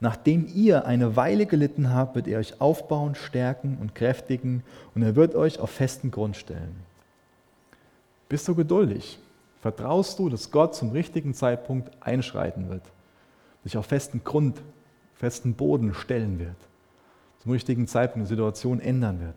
Nachdem 0.00 0.46
ihr 0.54 0.84
eine 0.84 1.16
Weile 1.16 1.46
gelitten 1.46 1.94
habt, 1.94 2.14
wird 2.14 2.28
er 2.28 2.40
euch 2.40 2.60
aufbauen, 2.60 3.14
stärken 3.14 3.78
und 3.80 3.94
kräftigen 3.94 4.62
und 4.94 5.02
er 5.02 5.16
wird 5.16 5.34
euch 5.34 5.58
auf 5.58 5.70
festen 5.70 6.10
Grund 6.10 6.36
stellen. 6.36 6.76
Bist 8.28 8.46
du 8.48 8.54
geduldig? 8.54 9.18
Vertraust 9.62 10.18
du, 10.18 10.28
dass 10.28 10.50
Gott 10.50 10.74
zum 10.74 10.90
richtigen 10.90 11.32
Zeitpunkt 11.32 11.90
einschreiten 12.00 12.68
wird, 12.68 12.82
sich 13.64 13.78
auf 13.78 13.86
festen 13.86 14.22
Grund, 14.24 14.60
festen 15.14 15.54
Boden 15.54 15.94
stellen 15.94 16.38
wird, 16.38 16.56
zum 17.46 17.52
richtigen 17.52 17.86
Zeitpunkt 17.86 18.26
die 18.26 18.30
Situation 18.30 18.80
ändern 18.80 19.20
wird? 19.20 19.36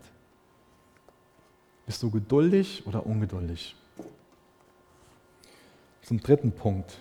Bist 1.86 2.02
du 2.02 2.10
geduldig 2.10 2.82
oder 2.84 3.06
ungeduldig? 3.06 3.76
Zum 6.02 6.18
dritten 6.20 6.50
Punkt 6.50 6.98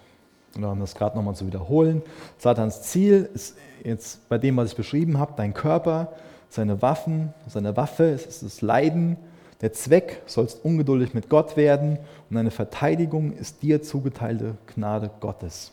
oder 0.55 0.71
um 0.71 0.79
das 0.79 0.93
gerade 0.93 1.17
nochmal 1.17 1.33
zu 1.33 1.47
wiederholen, 1.47 2.03
Satans 2.37 2.83
Ziel 2.83 3.27
ist 3.33 3.57
jetzt 3.83 4.29
bei 4.29 4.37
dem, 4.37 4.55
was 4.57 4.69
ich 4.69 4.75
beschrieben 4.75 5.17
habe, 5.17 5.33
dein 5.35 5.55
Körper, 5.55 6.13
seine 6.47 6.83
Waffen, 6.83 7.33
seine 7.47 7.75
Waffe, 7.75 8.11
es 8.11 8.27
ist 8.27 8.43
das 8.43 8.61
Leiden. 8.61 9.17
Der 9.61 9.73
Zweck, 9.73 10.21
sollst 10.27 10.63
ungeduldig 10.63 11.15
mit 11.15 11.27
Gott 11.27 11.57
werden 11.57 11.97
und 12.29 12.35
deine 12.35 12.51
Verteidigung 12.51 13.33
ist 13.33 13.63
dir 13.63 13.81
zugeteilte 13.81 14.57
Gnade 14.67 15.09
Gottes. 15.21 15.71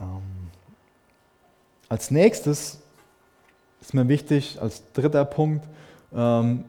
Ähm, 0.00 0.48
als 1.90 2.10
nächstes 2.10 2.80
ist 3.86 3.94
mir 3.94 4.08
wichtig, 4.08 4.58
als 4.60 4.82
dritter 4.94 5.24
Punkt, 5.24 5.64
ähm, 6.12 6.64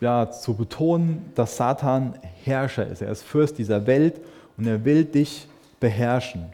ja, 0.00 0.30
zu 0.30 0.54
betonen, 0.54 1.32
dass 1.34 1.56
Satan 1.56 2.14
Herrscher 2.44 2.86
ist. 2.86 3.02
Er 3.02 3.10
ist 3.10 3.24
Fürst 3.24 3.58
dieser 3.58 3.84
Welt 3.84 4.20
und 4.56 4.68
er 4.68 4.84
will 4.84 5.04
dich 5.04 5.48
beherrschen. 5.80 6.44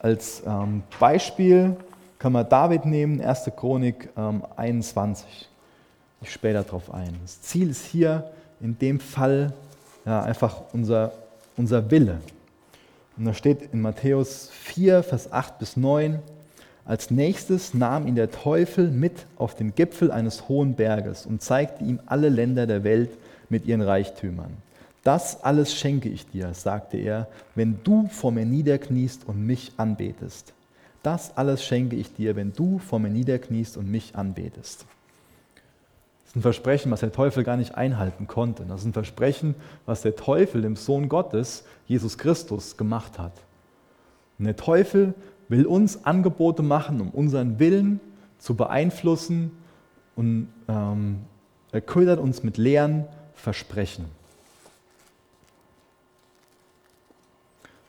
Als 0.00 0.42
ähm, 0.46 0.82
Beispiel 1.00 1.76
kann 2.18 2.32
man 2.32 2.46
David 2.46 2.84
nehmen, 2.84 3.22
1. 3.22 3.50
Chronik 3.56 4.10
ähm, 4.18 4.42
21. 4.54 5.48
Ich 6.20 6.30
später 6.30 6.62
darauf 6.62 6.92
ein. 6.92 7.16
Das 7.22 7.40
Ziel 7.40 7.70
ist 7.70 7.86
hier 7.86 8.30
in 8.60 8.78
dem 8.78 9.00
Fall 9.00 9.54
ja, 10.04 10.22
einfach 10.22 10.56
unser, 10.74 11.12
unser 11.56 11.90
Wille. 11.90 12.20
Und 13.16 13.24
da 13.24 13.32
steht 13.32 13.72
in 13.72 13.80
Matthäus 13.80 14.50
4, 14.52 15.02
Vers 15.02 15.32
8 15.32 15.58
bis 15.58 15.78
9, 15.78 16.18
als 16.84 17.10
nächstes 17.10 17.72
nahm 17.72 18.06
ihn 18.06 18.14
der 18.14 18.30
Teufel 18.30 18.90
mit 18.90 19.26
auf 19.36 19.54
den 19.54 19.74
Gipfel 19.74 20.10
eines 20.10 20.48
hohen 20.48 20.74
Berges 20.74 21.24
und 21.24 21.42
zeigte 21.42 21.84
ihm 21.84 22.00
alle 22.06 22.28
Länder 22.28 22.66
der 22.66 22.84
Welt 22.84 23.10
mit 23.48 23.64
ihren 23.64 23.80
Reichtümern. 23.80 24.52
Das 25.02 25.42
alles 25.44 25.74
schenke 25.74 26.08
ich 26.08 26.26
dir, 26.26 26.52
sagte 26.54 26.96
er, 26.96 27.28
wenn 27.54 27.78
du 27.84 28.08
vor 28.08 28.32
mir 28.32 28.44
niederkniest 28.44 29.26
und 29.26 29.46
mich 29.46 29.72
anbetest. 29.76 30.52
Das 31.02 31.36
alles 31.36 31.62
schenke 31.62 31.96
ich 31.96 32.14
dir, 32.14 32.36
wenn 32.36 32.52
du 32.52 32.78
vor 32.78 32.98
mir 32.98 33.10
niederkniest 33.10 33.76
und 33.76 33.90
mich 33.90 34.16
anbetest. 34.16 34.86
Das 36.22 36.30
ist 36.30 36.36
ein 36.36 36.42
Versprechen, 36.42 36.90
was 36.90 37.00
der 37.00 37.12
Teufel 37.12 37.44
gar 37.44 37.58
nicht 37.58 37.74
einhalten 37.74 38.26
konnte. 38.26 38.64
Das 38.64 38.80
ist 38.80 38.86
ein 38.86 38.94
Versprechen, 38.94 39.54
was 39.84 40.00
der 40.00 40.16
Teufel 40.16 40.62
dem 40.62 40.76
Sohn 40.76 41.10
Gottes, 41.10 41.64
Jesus 41.86 42.16
Christus, 42.16 42.78
gemacht 42.78 43.18
hat. 43.18 43.34
Und 44.38 44.46
der 44.46 44.56
Teufel 44.56 45.14
will 45.48 45.66
uns 45.66 46.04
Angebote 46.04 46.62
machen, 46.62 47.00
um 47.00 47.10
unseren 47.10 47.58
Willen 47.58 48.00
zu 48.38 48.54
beeinflussen 48.54 49.52
und 50.16 50.48
ähm, 50.68 51.20
er 51.72 51.80
ködert 51.80 52.20
uns 52.20 52.42
mit 52.42 52.56
leeren 52.56 53.04
Versprechen. 53.34 54.04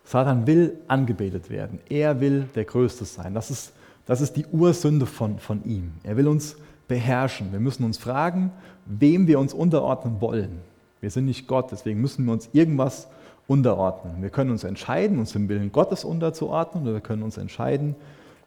Satan 0.05 0.47
will 0.47 0.77
angebetet 0.87 1.49
werden. 1.49 1.79
Er 1.89 2.21
will 2.21 2.47
der 2.55 2.65
Größte 2.65 3.05
sein. 3.05 3.33
Das 3.33 3.51
ist, 3.51 3.73
das 4.05 4.21
ist 4.21 4.33
die 4.33 4.45
Ursünde 4.45 5.05
von, 5.05 5.39
von 5.39 5.63
ihm. 5.65 5.93
Er 6.03 6.15
will 6.15 6.27
uns 6.27 6.55
beherrschen. 6.87 7.51
Wir 7.51 7.59
müssen 7.59 7.83
uns 7.83 7.97
fragen, 7.97 8.51
wem 8.85 9.27
wir 9.27 9.39
uns 9.39 9.53
unterordnen 9.53 10.21
wollen. 10.21 10.59
Wir 11.01 11.09
sind 11.09 11.25
nicht 11.25 11.47
Gott, 11.47 11.71
deswegen 11.71 12.01
müssen 12.01 12.25
wir 12.25 12.33
uns 12.33 12.49
irgendwas 12.53 13.07
unterordnen. 13.47 14.21
Wir 14.21 14.29
können 14.29 14.51
uns 14.51 14.63
entscheiden, 14.63 15.19
uns 15.19 15.34
dem 15.34 15.49
Willen 15.49 15.71
Gottes 15.71 16.03
unterzuordnen, 16.03 16.84
oder 16.84 16.93
wir 16.93 17.01
können 17.01 17.23
uns 17.23 17.38
entscheiden, 17.38 17.95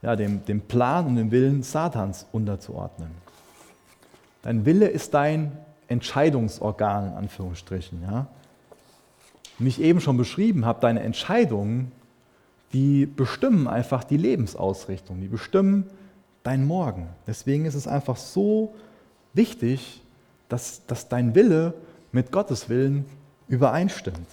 ja, 0.02 0.16
dem, 0.16 0.44
dem 0.44 0.60
Plan 0.60 1.06
und 1.06 1.16
dem 1.16 1.30
Willen 1.30 1.62
Satans 1.62 2.26
unterzuordnen. 2.32 3.10
Dein 4.42 4.64
Wille 4.64 4.88
ist 4.88 5.14
dein 5.14 5.52
Entscheidungsorgan, 5.88 7.08
in 7.08 7.14
Anführungsstrichen. 7.14 8.02
Ja? 8.02 8.26
Wie 9.58 9.68
ich 9.68 9.80
eben 9.80 10.00
schon 10.00 10.16
beschrieben 10.16 10.64
habe, 10.64 10.80
deine 10.80 11.00
Entscheidungen, 11.00 11.92
die 12.72 13.06
bestimmen 13.06 13.66
einfach 13.66 14.04
die 14.04 14.16
Lebensausrichtung, 14.16 15.20
die 15.20 15.28
bestimmen 15.28 15.86
dein 16.42 16.64
Morgen. 16.64 17.08
Deswegen 17.26 17.64
ist 17.64 17.74
es 17.74 17.88
einfach 17.88 18.16
so 18.16 18.74
wichtig, 19.32 20.02
dass, 20.48 20.86
dass 20.86 21.08
dein 21.08 21.34
Wille 21.34 21.74
mit 22.12 22.30
Gottes 22.30 22.68
Willen 22.68 23.04
übereinstimmt. 23.48 24.28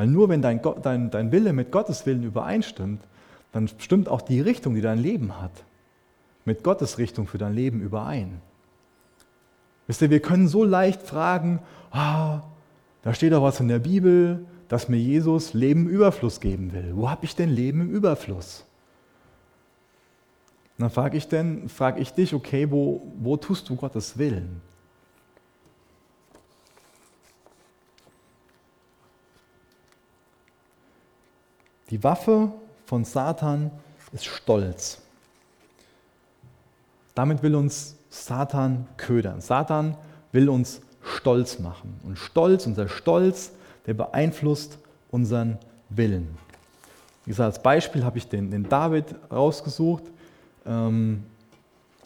Weil 0.00 0.06
nur 0.06 0.30
wenn 0.30 0.40
dein, 0.40 0.62
dein, 0.80 1.10
dein 1.10 1.30
Wille 1.30 1.52
mit 1.52 1.70
Gottes 1.70 2.06
Willen 2.06 2.22
übereinstimmt, 2.22 3.02
dann 3.52 3.68
stimmt 3.68 4.08
auch 4.08 4.22
die 4.22 4.40
Richtung, 4.40 4.74
die 4.74 4.80
dein 4.80 4.98
Leben 4.98 5.42
hat, 5.42 5.50
mit 6.46 6.64
Gottes 6.64 6.96
Richtung 6.96 7.26
für 7.26 7.36
dein 7.36 7.52
Leben 7.52 7.82
überein. 7.82 8.40
Wisst 9.86 10.00
ihr, 10.00 10.08
wir 10.08 10.20
können 10.20 10.48
so 10.48 10.64
leicht 10.64 11.02
fragen, 11.02 11.58
ah, 11.90 12.40
da 13.02 13.12
steht 13.12 13.34
doch 13.34 13.42
was 13.42 13.60
in 13.60 13.68
der 13.68 13.80
Bibel, 13.80 14.46
dass 14.68 14.88
mir 14.88 14.96
Jesus 14.96 15.52
Leben 15.52 15.82
im 15.82 15.88
Überfluss 15.88 16.40
geben 16.40 16.72
will. 16.72 16.92
Wo 16.94 17.10
habe 17.10 17.26
ich 17.26 17.36
denn 17.36 17.50
Leben 17.50 17.82
im 17.82 17.90
Überfluss? 17.90 18.64
Und 20.78 20.84
dann 20.84 20.90
frage 20.90 21.18
ich, 21.18 21.28
frag 21.70 22.00
ich 22.00 22.14
dich, 22.14 22.32
okay, 22.32 22.70
wo, 22.70 23.02
wo 23.20 23.36
tust 23.36 23.68
du 23.68 23.76
Gottes 23.76 24.16
Willen? 24.16 24.62
Die 31.90 32.02
Waffe 32.04 32.52
von 32.86 33.04
Satan 33.04 33.70
ist 34.12 34.24
Stolz. 34.24 34.98
Damit 37.14 37.42
will 37.42 37.54
uns 37.54 37.96
Satan 38.08 38.86
ködern. 38.96 39.40
Satan 39.40 39.96
will 40.32 40.48
uns 40.48 40.80
stolz 41.02 41.58
machen. 41.58 41.98
Und 42.04 42.18
Stolz, 42.18 42.66
unser 42.66 42.88
Stolz, 42.88 43.52
der 43.86 43.94
beeinflusst 43.94 44.78
unseren 45.10 45.58
Willen. 45.88 46.28
Wie 47.24 47.30
gesagt, 47.30 47.54
als 47.54 47.62
Beispiel 47.62 48.04
habe 48.04 48.18
ich 48.18 48.28
den, 48.28 48.50
den 48.50 48.68
David 48.68 49.06
rausgesucht. 49.30 50.04
Ähm, 50.66 51.24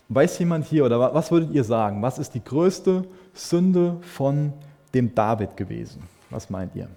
weiß 0.08 0.38
jemand 0.38 0.66
hier 0.66 0.84
oder 0.84 1.14
was 1.14 1.30
würdet 1.30 1.52
ihr 1.52 1.64
sagen? 1.64 2.02
Was 2.02 2.18
ist 2.18 2.34
die 2.34 2.42
größte 2.42 3.04
Sünde 3.32 3.96
von 4.02 4.52
dem 4.92 5.14
David 5.14 5.56
gewesen? 5.56 6.02
Was 6.30 6.50
meint 6.50 6.74
ihr? 6.74 6.88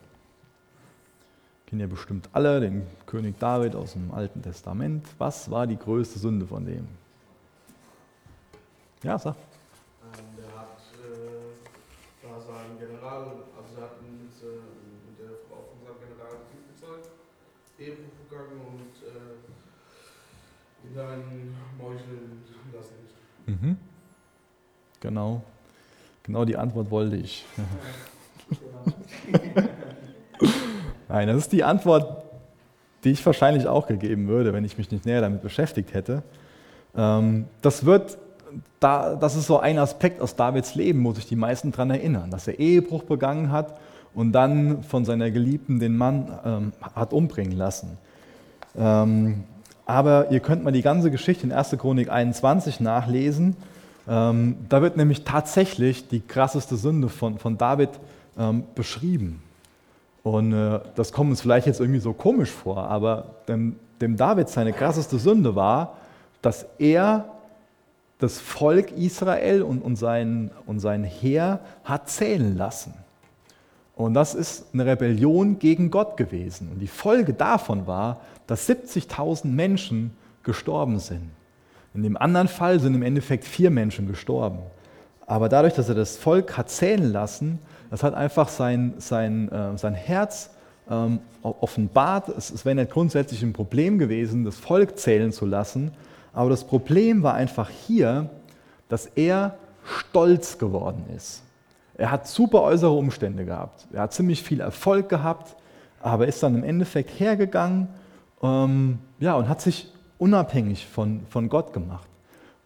Kennen 1.67 1.81
ja 1.81 1.87
bestimmt 1.87 2.29
alle 2.31 2.61
den 2.61 2.87
König 3.05 3.37
David 3.39 3.75
aus 3.75 3.91
dem 3.91 4.13
Alten 4.13 4.41
Testament. 4.41 5.05
Was 5.17 5.51
war 5.51 5.67
die 5.67 5.77
größte 5.77 6.17
Sünde 6.17 6.47
von 6.47 6.65
dem? 6.65 6.87
Ja, 9.03 9.19
sag. 9.19 9.35
Ähm, 9.35 9.39
der 10.37 10.45
hat 10.45 10.79
äh, 11.03 11.59
da 12.23 12.39
seinen 12.39 12.79
General, 12.79 13.43
also 13.57 13.75
er 13.75 13.83
hat 13.83 14.01
mit, 14.01 14.31
äh, 14.41 14.63
mit 15.09 15.19
der 15.19 15.35
Frau 15.49 15.67
von 15.67 15.83
seinem 15.83 15.99
General 16.07 16.39
gezeigt, 16.71 17.09
Ehebruch 17.77 18.15
begangen 18.29 18.61
und 18.65 18.95
äh, 19.03 19.35
ihn 20.87 20.95
dann 20.95 21.53
meucheln 21.77 22.45
lassen. 22.73 22.95
Mhm. 23.45 23.77
Genau. 25.01 25.43
Genau 26.23 26.45
die 26.45 26.55
Antwort 26.55 26.89
wollte 26.89 27.17
ich. 27.17 27.45
Nein, 31.09 31.27
das 31.27 31.37
ist 31.37 31.51
die 31.51 31.63
Antwort, 31.63 32.23
die 33.03 33.11
ich 33.11 33.25
wahrscheinlich 33.25 33.67
auch 33.67 33.87
gegeben 33.87 34.27
würde, 34.27 34.53
wenn 34.53 34.65
ich 34.65 34.77
mich 34.77 34.91
nicht 34.91 35.05
näher 35.05 35.21
damit 35.21 35.41
beschäftigt 35.41 35.93
hätte. 35.93 36.23
Ähm, 36.95 37.45
das 37.61 37.85
wird 37.85 38.17
da, 38.79 39.15
das 39.15 39.35
ist 39.35 39.47
so 39.47 39.59
ein 39.59 39.77
Aspekt 39.77 40.21
aus 40.21 40.35
Davids 40.35 40.75
Leben, 40.75 41.03
wo 41.03 41.13
sich 41.13 41.27
die 41.27 41.35
meisten 41.35 41.71
daran 41.71 41.91
erinnern, 41.91 42.31
dass 42.31 42.47
er 42.47 42.59
Ehebruch 42.59 43.03
begangen 43.03 43.51
hat 43.51 43.77
und 44.13 44.31
dann 44.31 44.83
von 44.83 45.05
seiner 45.05 45.31
Geliebten 45.31 45.79
den 45.79 45.97
Mann 45.97 46.39
ähm, 46.45 46.73
hat 46.81 47.13
umbringen 47.13 47.57
lassen. 47.57 47.97
Ähm, 48.77 49.43
aber 49.85 50.31
ihr 50.31 50.39
könnt 50.39 50.63
mal 50.63 50.71
die 50.71 50.81
ganze 50.81 51.11
Geschichte 51.11 51.45
in 51.45 51.53
1. 51.53 51.75
Chronik 51.77 52.09
21 52.09 52.81
nachlesen. 52.81 53.55
Da 54.05 54.33
wird 54.81 54.97
nämlich 54.97 55.23
tatsächlich 55.23 56.09
die 56.09 56.19
krasseste 56.19 56.75
Sünde 56.75 57.07
von, 57.07 57.39
von 57.39 57.57
David 57.57 57.89
beschrieben. 58.75 59.41
Und 60.27 60.51
äh, 60.51 60.79
das 60.95 61.13
kommt 61.13 61.29
uns 61.29 61.41
vielleicht 61.41 61.67
jetzt 61.67 61.79
irgendwie 61.79 62.01
so 62.01 62.11
komisch 62.11 62.51
vor, 62.51 62.89
aber 62.89 63.35
dem, 63.47 63.77
dem 64.01 64.17
David 64.17 64.49
seine 64.49 64.73
krasseste 64.73 65.17
Sünde 65.17 65.55
war, 65.55 65.97
dass 66.41 66.65
er 66.79 67.25
das 68.19 68.39
Volk 68.39 68.91
Israel 68.91 69.61
und, 69.61 69.81
und, 69.81 69.95
sein, 69.95 70.51
und 70.65 70.79
sein 70.79 71.05
Heer 71.05 71.61
hat 71.85 72.09
zählen 72.09 72.57
lassen. 72.57 72.93
Und 73.95 74.15
das 74.15 74.35
ist 74.35 74.65
eine 74.73 74.85
Rebellion 74.85 75.59
gegen 75.59 75.91
Gott 75.91 76.17
gewesen. 76.17 76.69
Und 76.73 76.79
die 76.79 76.87
Folge 76.87 77.33
davon 77.33 77.87
war, 77.87 78.19
dass 78.47 78.67
70.000 78.67 79.47
Menschen 79.47 80.11
gestorben 80.43 80.99
sind. 80.99 81.29
In 81.93 82.03
dem 82.03 82.17
anderen 82.17 82.49
Fall 82.49 82.79
sind 82.79 82.95
im 82.95 83.01
Endeffekt 83.01 83.45
vier 83.45 83.69
Menschen 83.71 84.07
gestorben. 84.07 84.59
Aber 85.25 85.47
dadurch, 85.47 85.73
dass 85.73 85.89
er 85.89 85.95
das 85.95 86.17
Volk 86.17 86.57
hat 86.57 86.69
zählen 86.69 87.11
lassen, 87.11 87.59
das 87.89 88.03
hat 88.03 88.13
einfach 88.13 88.49
sein, 88.49 88.93
sein, 88.97 89.49
äh, 89.49 89.77
sein 89.77 89.93
Herz 89.93 90.51
ähm, 90.89 91.19
offenbart. 91.41 92.29
Es, 92.29 92.49
es 92.49 92.65
wäre 92.65 92.75
nicht 92.75 92.91
grundsätzlich 92.91 93.43
ein 93.43 93.53
Problem 93.53 93.97
gewesen, 93.99 94.43
das 94.43 94.57
Volk 94.57 94.97
zählen 94.97 95.31
zu 95.31 95.45
lassen, 95.45 95.91
aber 96.33 96.49
das 96.49 96.63
Problem 96.63 97.23
war 97.23 97.33
einfach 97.33 97.69
hier, 97.69 98.29
dass 98.89 99.05
er 99.05 99.57
stolz 99.83 100.57
geworden 100.57 101.05
ist. 101.15 101.43
Er 101.97 102.11
hat 102.11 102.27
super 102.27 102.61
äußere 102.61 102.91
Umstände 102.91 103.43
gehabt. 103.43 103.87
Er 103.91 104.03
hat 104.03 104.13
ziemlich 104.13 104.43
viel 104.43 104.59
Erfolg 104.59 105.09
gehabt, 105.09 105.55
aber 105.99 106.27
ist 106.27 106.43
dann 106.43 106.55
im 106.55 106.63
Endeffekt 106.63 107.19
hergegangen 107.19 107.87
ähm, 108.43 108.99
ja, 109.19 109.35
und 109.35 109.49
hat 109.49 109.61
sich 109.61 109.91
unabhängig 110.19 110.87
von, 110.87 111.21
von 111.29 111.49
Gott 111.49 111.73
gemacht. 111.73 112.07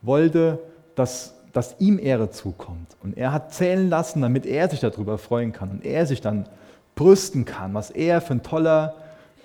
Wollte, 0.02 0.60
dass, 0.96 1.36
dass 1.54 1.76
ihm 1.80 2.00
Ehre 2.00 2.30
zukommt. 2.30 2.96
Und 3.04 3.18
er 3.18 3.34
hat 3.34 3.54
zählen 3.54 3.90
lassen, 3.90 4.22
damit 4.22 4.46
er 4.46 4.70
sich 4.70 4.80
darüber 4.80 5.18
freuen 5.18 5.52
kann 5.52 5.70
und 5.70 5.86
er 5.86 6.06
sich 6.06 6.22
dann 6.22 6.48
brüsten 6.96 7.46
kann, 7.46 7.74
was 7.74 7.90
er 7.92 8.22
für 8.22 8.34
ein 8.34 8.44
toller 8.44 8.96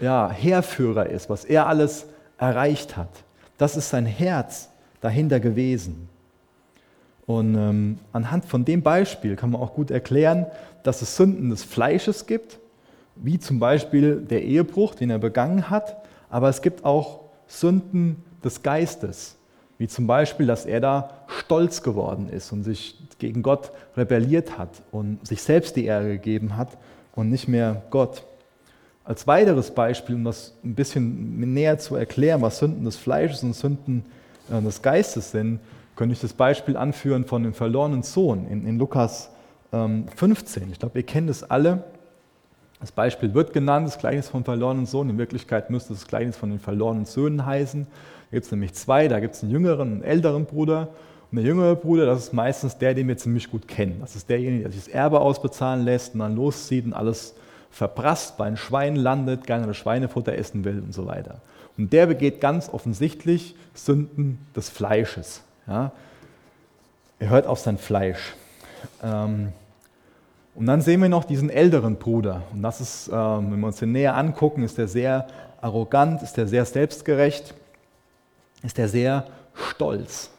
ja, 0.00 0.30
Heerführer 0.30 1.06
ist, 1.06 1.30
was 1.30 1.44
er 1.44 1.66
alles 1.66 2.06
erreicht 2.38 2.96
hat. 2.96 3.08
Das 3.58 3.76
ist 3.76 3.90
sein 3.90 4.06
Herz 4.06 4.68
dahinter 5.00 5.40
gewesen. 5.40 6.08
Und 7.26 7.56
ähm, 7.56 7.98
anhand 8.12 8.44
von 8.44 8.64
dem 8.64 8.82
Beispiel 8.82 9.34
kann 9.36 9.50
man 9.50 9.60
auch 9.60 9.74
gut 9.74 9.90
erklären, 9.90 10.46
dass 10.82 11.02
es 11.02 11.16
Sünden 11.16 11.50
des 11.50 11.64
Fleisches 11.64 12.26
gibt, 12.26 12.58
wie 13.16 13.38
zum 13.38 13.58
Beispiel 13.58 14.20
der 14.20 14.44
Ehebruch, 14.44 14.94
den 14.94 15.10
er 15.10 15.18
begangen 15.18 15.70
hat, 15.70 15.96
aber 16.30 16.48
es 16.48 16.62
gibt 16.62 16.84
auch 16.84 17.20
Sünden 17.48 18.22
des 18.44 18.62
Geistes, 18.62 19.36
wie 19.78 19.88
zum 19.88 20.06
Beispiel, 20.06 20.46
dass 20.46 20.66
er 20.66 20.80
da 20.80 21.10
stolz 21.26 21.82
geworden 21.82 22.28
ist 22.28 22.52
und 22.52 22.62
sich 22.62 22.98
gegen 23.18 23.42
Gott 23.42 23.72
rebelliert 23.96 24.58
hat 24.58 24.70
und 24.90 25.26
sich 25.26 25.42
selbst 25.42 25.76
die 25.76 25.84
Ehre 25.84 26.08
gegeben 26.08 26.56
hat 26.56 26.76
und 27.14 27.30
nicht 27.30 27.48
mehr 27.48 27.82
Gott. 27.90 28.24
Als 29.04 29.26
weiteres 29.26 29.70
Beispiel, 29.70 30.16
um 30.16 30.24
das 30.24 30.54
ein 30.64 30.74
bisschen 30.74 31.52
näher 31.52 31.78
zu 31.78 31.94
erklären, 31.94 32.42
was 32.42 32.58
Sünden 32.58 32.84
des 32.84 32.96
Fleisches 32.96 33.42
und 33.42 33.54
Sünden 33.54 34.04
äh, 34.50 34.60
des 34.60 34.82
Geistes 34.82 35.30
sind, 35.30 35.60
könnte 35.94 36.12
ich 36.12 36.20
das 36.20 36.32
Beispiel 36.32 36.76
anführen 36.76 37.24
von 37.24 37.42
dem 37.42 37.54
verlorenen 37.54 38.02
Sohn 38.02 38.46
in, 38.48 38.66
in 38.66 38.78
Lukas 38.78 39.30
15. 39.70 40.62
Ähm, 40.62 40.68
ich 40.72 40.78
glaube, 40.78 40.98
ihr 40.98 41.06
kennt 41.06 41.30
es 41.30 41.42
alle. 41.42 41.84
Das 42.80 42.92
Beispiel 42.92 43.32
wird 43.32 43.52
genannt, 43.52 43.86
das 43.86 43.98
Gleichnis 43.98 44.28
vom 44.28 44.44
verlorenen 44.44 44.86
Sohn. 44.86 45.08
In 45.08 45.18
Wirklichkeit 45.18 45.70
müsste 45.70 45.94
das 45.94 46.06
Gleichnis 46.06 46.36
von 46.36 46.50
den 46.50 46.60
verlorenen 46.60 47.06
Söhnen 47.06 47.46
heißen. 47.46 47.86
Da 47.86 48.36
gibt 48.36 48.46
es 48.46 48.52
nämlich 48.52 48.74
zwei, 48.74 49.08
da 49.08 49.20
gibt 49.20 49.34
es 49.34 49.42
einen 49.42 49.52
jüngeren 49.52 49.92
und 49.92 49.94
einen 49.94 50.04
älteren 50.04 50.44
Bruder. 50.44 50.88
Und 51.30 51.36
der 51.36 51.44
jüngere 51.44 51.74
Bruder, 51.74 52.06
das 52.06 52.18
ist 52.18 52.32
meistens 52.32 52.76
der, 52.78 52.94
den 52.94 53.08
wir 53.08 53.16
ziemlich 53.16 53.50
gut 53.50 53.66
kennen. 53.66 53.98
Das 54.00 54.14
ist 54.14 54.28
derjenige, 54.28 54.64
der 54.64 54.72
sich 54.72 54.84
das 54.84 54.88
Erbe 54.92 55.20
ausbezahlen 55.20 55.84
lässt 55.84 56.14
und 56.14 56.20
dann 56.20 56.36
loszieht 56.36 56.84
und 56.84 56.92
alles 56.92 57.34
verprasst, 57.70 58.36
bei 58.36 58.46
einem 58.46 58.56
Schwein 58.56 58.96
landet, 58.96 59.46
gerne 59.46 59.66
das 59.66 59.76
Schweinefutter 59.76 60.34
essen 60.34 60.64
will 60.64 60.78
und 60.78 60.94
so 60.94 61.06
weiter. 61.06 61.40
Und 61.76 61.92
der 61.92 62.06
begeht 62.06 62.40
ganz 62.40 62.68
offensichtlich 62.72 63.54
Sünden 63.74 64.38
des 64.54 64.70
Fleisches. 64.70 65.42
Ja? 65.66 65.92
Er 67.18 67.30
hört 67.30 67.46
auf 67.46 67.58
sein 67.58 67.78
Fleisch. 67.78 68.34
Ähm, 69.02 69.52
und 70.56 70.66
dann 70.66 70.80
sehen 70.80 71.02
wir 71.02 71.08
noch 71.08 71.24
diesen 71.24 71.50
älteren 71.50 71.96
Bruder. 71.96 72.42
Und 72.52 72.62
das 72.62 72.80
ist, 72.80 73.08
ähm, 73.08 73.52
wenn 73.52 73.60
wir 73.60 73.66
uns 73.66 73.78
den 73.78 73.92
näher 73.92 74.16
angucken, 74.16 74.62
ist 74.62 74.78
der 74.78 74.88
sehr 74.88 75.26
arrogant, 75.60 76.22
ist 76.22 76.36
der 76.36 76.46
sehr 76.46 76.64
selbstgerecht, 76.64 77.54
ist 78.62 78.78
der 78.78 78.88
sehr 78.88 79.26
stolz. 79.54 80.30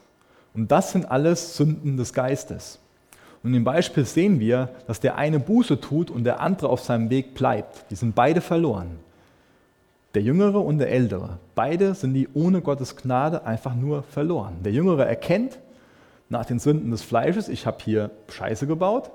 Und 0.54 0.72
das 0.72 0.92
sind 0.92 1.10
alles 1.10 1.56
Sünden 1.56 1.98
des 1.98 2.14
Geistes. 2.14 2.80
Und 3.44 3.54
im 3.54 3.64
Beispiel 3.64 4.06
sehen 4.06 4.40
wir, 4.40 4.70
dass 4.88 5.00
der 5.00 5.18
eine 5.18 5.40
Buße 5.40 5.80
tut 5.80 6.10
und 6.10 6.24
der 6.24 6.40
andere 6.40 6.70
auf 6.70 6.82
seinem 6.82 7.12
Weg 7.12 7.36
bleibt. 7.36 7.86
Die 7.92 7.96
sind 7.96 8.16
beide 8.16 8.42
verloren. 8.42 9.00
Der 10.16 10.24
Jüngere 10.24 10.64
und 10.64 10.80
der 10.80 10.90
Ältere. 10.90 11.38
Beide 11.54 11.94
sind 11.94 12.16
die 12.16 12.28
ohne 12.34 12.62
Gottes 12.62 12.96
Gnade 12.96 13.46
einfach 13.46 13.76
nur 13.76 14.02
verloren. 14.02 14.56
Der 14.64 14.72
Jüngere 14.72 15.06
erkennt 15.06 15.60
nach 16.30 16.46
den 16.46 16.58
Sünden 16.58 16.90
des 16.90 17.04
Fleisches, 17.04 17.48
ich 17.50 17.68
habe 17.68 17.78
hier 17.84 18.10
Scheiße 18.30 18.66
gebaut. 18.66 19.12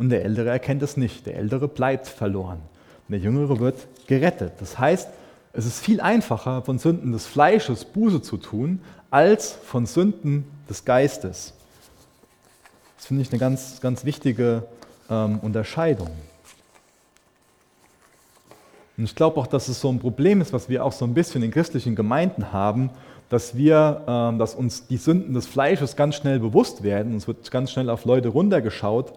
Und 0.00 0.08
der 0.08 0.24
Ältere 0.24 0.48
erkennt 0.48 0.82
es 0.82 0.96
nicht. 0.96 1.26
Der 1.26 1.36
Ältere 1.36 1.68
bleibt 1.68 2.08
verloren. 2.08 2.58
Der 3.08 3.18
Jüngere 3.18 3.60
wird 3.60 3.86
gerettet. 4.06 4.54
Das 4.58 4.78
heißt, 4.78 5.10
es 5.52 5.66
ist 5.66 5.84
viel 5.84 6.00
einfacher, 6.00 6.62
von 6.62 6.78
Sünden 6.78 7.12
des 7.12 7.26
Fleisches 7.26 7.84
Buße 7.84 8.22
zu 8.22 8.38
tun, 8.38 8.80
als 9.10 9.52
von 9.52 9.84
Sünden 9.84 10.46
des 10.70 10.86
Geistes. 10.86 11.52
Das 12.96 13.04
finde 13.04 13.24
ich 13.24 13.30
eine 13.30 13.38
ganz, 13.38 13.82
ganz 13.82 14.06
wichtige 14.06 14.62
ähm, 15.10 15.38
Unterscheidung. 15.40 16.08
Und 18.96 19.04
ich 19.04 19.14
glaube 19.14 19.38
auch, 19.38 19.48
dass 19.48 19.68
es 19.68 19.82
so 19.82 19.90
ein 19.90 19.98
Problem 19.98 20.40
ist, 20.40 20.54
was 20.54 20.70
wir 20.70 20.82
auch 20.82 20.92
so 20.92 21.04
ein 21.04 21.12
bisschen 21.12 21.42
in 21.42 21.50
christlichen 21.50 21.94
Gemeinden 21.94 22.54
haben, 22.54 22.88
dass 23.28 23.54
wir, 23.54 24.02
ähm, 24.08 24.38
dass 24.38 24.54
uns 24.54 24.86
die 24.86 24.96
Sünden 24.96 25.34
des 25.34 25.46
Fleisches 25.46 25.94
ganz 25.94 26.14
schnell 26.14 26.38
bewusst 26.38 26.82
werden. 26.82 27.14
Es 27.18 27.28
wird 27.28 27.50
ganz 27.50 27.70
schnell 27.70 27.90
auf 27.90 28.06
Leute 28.06 28.28
runtergeschaut, 28.28 29.12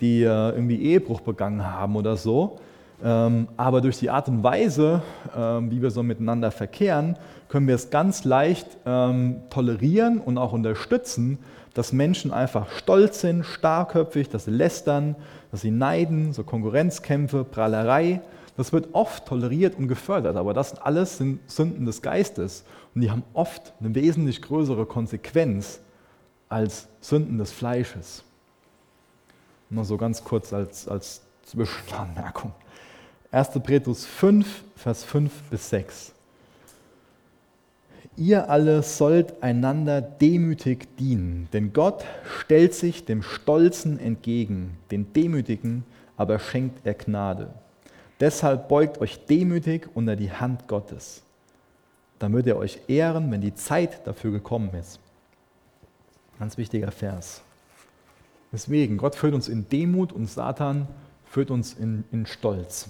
die 0.00 0.22
äh, 0.22 0.50
irgendwie 0.50 0.80
Ehebruch 0.82 1.20
begangen 1.20 1.64
haben 1.64 1.96
oder 1.96 2.16
so. 2.16 2.58
Ähm, 3.02 3.48
aber 3.56 3.80
durch 3.80 3.98
die 3.98 4.10
Art 4.10 4.28
und 4.28 4.42
Weise, 4.42 5.02
ähm, 5.36 5.70
wie 5.70 5.80
wir 5.80 5.90
so 5.90 6.02
miteinander 6.02 6.50
verkehren, 6.50 7.16
können 7.48 7.68
wir 7.68 7.76
es 7.76 7.90
ganz 7.90 8.24
leicht 8.24 8.66
ähm, 8.86 9.42
tolerieren 9.50 10.18
und 10.18 10.36
auch 10.36 10.52
unterstützen, 10.52 11.38
dass 11.74 11.92
Menschen 11.92 12.32
einfach 12.32 12.70
stolz 12.70 13.20
sind, 13.20 13.44
starrköpfig, 13.44 14.28
dass 14.28 14.46
sie 14.46 14.50
lästern, 14.50 15.14
dass 15.52 15.60
sie 15.60 15.70
neiden, 15.70 16.32
so 16.32 16.42
Konkurrenzkämpfe, 16.42 17.44
Prahlerei. 17.44 18.20
Das 18.56 18.72
wird 18.72 18.88
oft 18.92 19.26
toleriert 19.26 19.78
und 19.78 19.86
gefördert, 19.86 20.36
aber 20.36 20.52
das 20.52 20.76
alles 20.82 21.18
sind 21.18 21.38
Sünden 21.48 21.86
des 21.86 22.02
Geistes 22.02 22.64
und 22.94 23.02
die 23.02 23.10
haben 23.12 23.22
oft 23.32 23.72
eine 23.78 23.94
wesentlich 23.94 24.42
größere 24.42 24.86
Konsequenz 24.86 25.78
als 26.48 26.88
Sünden 27.00 27.38
des 27.38 27.52
Fleisches. 27.52 28.24
Nur 29.70 29.84
so 29.84 29.96
ganz 29.96 30.24
kurz 30.24 30.52
als, 30.52 30.88
als 30.88 31.22
Zwischenanmerkung. 31.44 32.52
1. 33.30 33.50
Petrus 33.62 34.06
5, 34.06 34.64
Vers 34.76 35.04
5 35.04 35.32
bis 35.50 35.68
6. 35.70 36.12
Ihr 38.16 38.50
alle 38.50 38.82
sollt 38.82 39.42
einander 39.42 40.00
demütig 40.00 40.96
dienen, 40.96 41.48
denn 41.52 41.72
Gott 41.72 42.04
stellt 42.40 42.74
sich 42.74 43.04
dem 43.04 43.22
Stolzen 43.22 44.00
entgegen, 44.00 44.76
den 44.90 45.12
Demütigen 45.12 45.84
aber 46.16 46.40
schenkt 46.40 46.84
er 46.84 46.94
Gnade. 46.94 47.54
Deshalb 48.18 48.68
beugt 48.68 49.00
euch 49.00 49.24
demütig 49.26 49.88
unter 49.94 50.16
die 50.16 50.32
Hand 50.32 50.66
Gottes. 50.66 51.22
Wird 52.18 52.48
er 52.48 52.56
euch 52.56 52.80
ehren, 52.88 53.30
wenn 53.30 53.40
die 53.40 53.54
Zeit 53.54 54.04
dafür 54.04 54.32
gekommen 54.32 54.74
ist. 54.74 54.98
Ganz 56.40 56.58
wichtiger 56.58 56.90
Vers. 56.90 57.42
Deswegen, 58.52 58.96
Gott 58.96 59.14
führt 59.14 59.34
uns 59.34 59.48
in 59.48 59.68
Demut 59.68 60.12
und 60.12 60.26
Satan 60.26 60.88
führt 61.26 61.50
uns 61.50 61.74
in, 61.74 62.04
in 62.10 62.26
Stolz. 62.26 62.88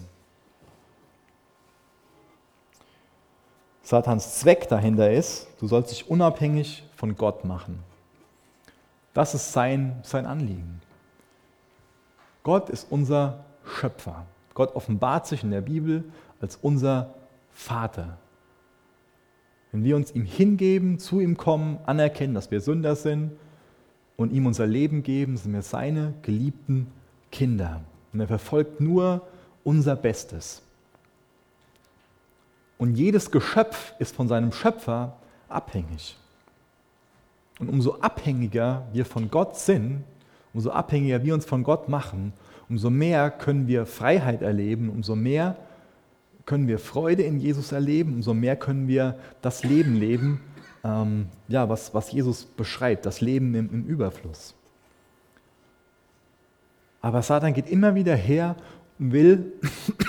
Satans 3.83 4.39
Zweck 4.39 4.69
dahinter 4.69 5.11
ist, 5.11 5.49
du 5.61 5.67
sollst 5.67 5.91
dich 5.91 6.11
unabhängig 6.11 6.85
von 6.95 7.17
Gott 7.17 7.45
machen. 7.45 7.79
Das 9.15 9.35
ist 9.35 9.53
sein, 9.53 9.99
sein 10.03 10.27
Anliegen. 10.27 10.81
Gott 12.43 12.69
ist 12.71 12.87
unser 12.91 13.45
Schöpfer. 13.65 14.27
Gott 14.55 14.77
offenbart 14.77 15.27
sich 15.27 15.43
in 15.43 15.51
der 15.51 15.63
Bibel 15.63 16.05
als 16.41 16.57
unser 16.57 17.15
Vater. 17.53 18.19
Wenn 19.73 19.85
wir 19.85 19.97
uns 19.97 20.15
ihm 20.15 20.25
hingeben, 20.25 20.99
zu 20.99 21.21
ihm 21.21 21.37
kommen, 21.37 21.79
anerkennen, 21.87 22.35
dass 22.35 22.51
wir 22.51 22.61
Sünder 22.61 22.95
sind, 22.95 23.33
und 24.19 24.33
ihm 24.33 24.47
unser 24.47 24.67
Leben 24.67 25.03
geben, 25.03 25.37
sind 25.37 25.55
wir 25.55 25.63
seine 25.63 26.13
geliebten 26.23 26.89
Kinder. 27.31 27.81
Und 28.13 28.21
er 28.21 28.27
verfolgt 28.27 28.81
nur 28.81 29.23
unser 29.65 29.95
Bestes. 29.95 30.61
Und 32.79 32.97
jedes 32.97 33.31
Geschöpf 33.31 33.95
ist 34.01 34.15
von 34.15 34.29
seinem 34.29 34.53
Schöpfer 34.53 35.17
abhängig. 35.49 36.17
Und 37.61 37.69
umso 37.69 38.01
abhängiger 38.01 38.87
wir 38.93 39.05
von 39.05 39.31
Gott 39.31 39.57
sind, 39.57 40.03
umso 40.53 40.71
abhängiger 40.71 41.23
wir 41.23 41.35
uns 41.35 41.45
von 41.45 41.63
Gott 41.63 41.89
machen, 41.89 42.33
umso 42.69 42.91
mehr 42.91 43.31
können 43.31 43.69
wir 43.69 43.87
Freiheit 43.87 44.43
erleben, 44.43 44.91
umso 44.91 45.15
mehr 45.15 45.57
können 46.45 46.67
wir 46.67 46.81
Freude 46.81 47.23
in 47.23 47.39
Jesus 47.39 47.71
erleben, 47.71 48.15
umso 48.15 48.35
mehr 48.35 48.57
können 48.57 48.89
wir 48.89 49.17
das 49.43 49.63
Leben 49.63 49.95
leben, 49.95 50.41
ähm, 50.89 51.27
ja, 51.49 51.69
was, 51.69 51.93
was 51.95 52.11
Jesus 52.11 52.45
beschreibt, 52.45 53.05
das 53.07 53.21
Leben 53.21 53.55
im, 53.55 53.71
im 53.73 53.85
Überfluss. 53.85 54.55
Aber 57.01 57.23
Satan 57.23 57.55
geht 57.55 57.69
immer 57.69 57.95
wieder 57.95 58.17
her 58.17 58.57
und 58.99 59.13
will 59.13 59.53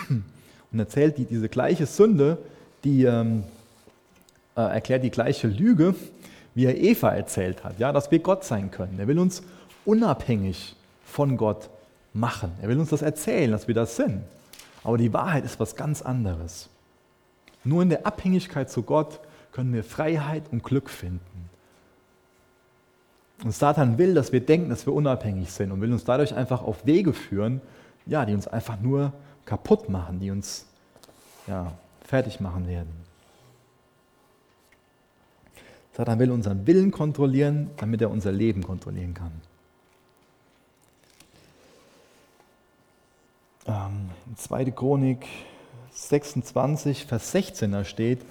und 0.72 0.80
erzählt 0.80 1.18
die, 1.18 1.26
diese 1.26 1.50
gleiche 1.50 1.86
Sünde, 1.86 2.38
die 2.84 3.04
ähm, 3.04 3.44
äh, 4.56 4.62
erklärt 4.62 5.04
die 5.04 5.12
gleiche 5.12 5.48
Lüge, 5.48 5.96
wie 6.56 6.66
er 6.66 6.78
Eva 6.78 7.10
erzählt 7.12 7.64
hat, 7.64 7.78
ja, 7.80 7.92
dass 7.92 8.10
wir 8.10 8.20
Gott 8.20 8.44
sein 8.44 8.72
können. 8.72 9.00
Er 9.00 9.08
will 9.08 9.20
uns 9.20 9.44
unabhängig 9.86 10.76
von 11.04 11.38
Gott 11.38 11.70
machen. 12.14 12.52
Er 12.62 12.70
will 12.70 12.80
uns 12.80 12.90
das 12.90 13.02
erzählen, 13.02 13.52
dass 13.52 13.68
wir 13.68 13.76
das 13.76 13.96
sind. 13.96 14.24
Aber 14.84 14.98
die 14.98 15.14
Wahrheit 15.14 15.46
ist 15.46 15.60
was 15.60 15.76
ganz 15.76 16.02
anderes. 16.02 16.70
Nur 17.64 17.84
in 17.84 17.90
der 17.90 18.08
Abhängigkeit 18.08 18.72
zu 18.72 18.84
Gott 18.84 19.20
können 19.60 19.74
wir 19.74 19.84
Freiheit 19.84 20.44
und 20.54 20.64
Glück 20.64 20.90
finden. 20.90 21.50
Und 23.44 23.54
Satan 23.54 23.98
will, 23.98 24.14
dass 24.14 24.32
wir 24.32 24.40
denken, 24.40 24.70
dass 24.70 24.86
wir 24.86 24.94
unabhängig 24.94 25.52
sind 25.52 25.74
und 25.74 25.82
will 25.82 25.92
uns 25.92 26.06
dadurch 26.06 26.34
einfach 26.34 26.62
auf 26.62 26.86
Wege 26.86 27.12
führen, 27.12 27.60
ja, 28.06 28.26
die 28.26 28.34
uns 28.34 28.48
einfach 28.48 28.80
nur 28.80 29.12
kaputt 29.44 29.90
machen, 29.90 30.22
die 30.22 30.32
uns 30.32 30.66
ja, 31.46 31.74
fertig 32.06 32.40
machen 32.40 32.70
werden. 32.70 32.90
Satan 35.92 36.20
will 36.20 36.32
unseren 36.32 36.66
Willen 36.66 36.92
kontrollieren, 36.92 37.70
damit 37.76 38.02
er 38.02 38.12
unser 38.12 38.32
Leben 38.32 38.64
kontrollieren 38.64 39.14
kann. 39.14 39.34
Ähm, 43.68 44.10
in 44.26 44.38
2. 44.38 44.72
Chronik 44.72 45.28
26, 45.92 47.08
Vers 47.08 47.34
16 47.34 47.74
da 47.74 47.84
steht, 47.84 48.22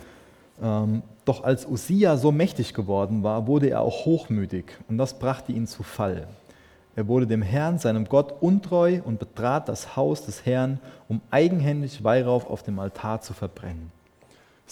doch 0.61 1.45
als 1.45 1.67
Usia 1.67 2.17
so 2.17 2.33
mächtig 2.33 2.75
geworden 2.75 3.23
war, 3.23 3.47
wurde 3.47 3.71
er 3.71 3.83
auch 3.83 4.05
hochmütig 4.05 4.65
und 4.89 4.99
das 4.99 5.19
brachte 5.19 5.53
ihn 5.53 5.67
zu 5.67 5.83
Fall. 5.83 6.27
Er 6.97 7.07
wurde 7.07 7.29
dem 7.29 7.43
Herrn, 7.43 7.79
seinem 7.79 8.07
Gott, 8.07 8.35
untreu 8.41 9.01
und 9.05 9.21
betrat 9.21 9.69
das 9.69 9.95
Haus 9.95 10.27
des 10.27 10.45
Herrn, 10.45 10.81
um 11.09 11.21
eigenhändig 11.31 12.03
Weihrauch 12.03 12.51
auf 12.51 12.65
dem 12.65 12.81
Altar 12.81 13.21
zu 13.21 13.35
verbrennen. 13.35 13.93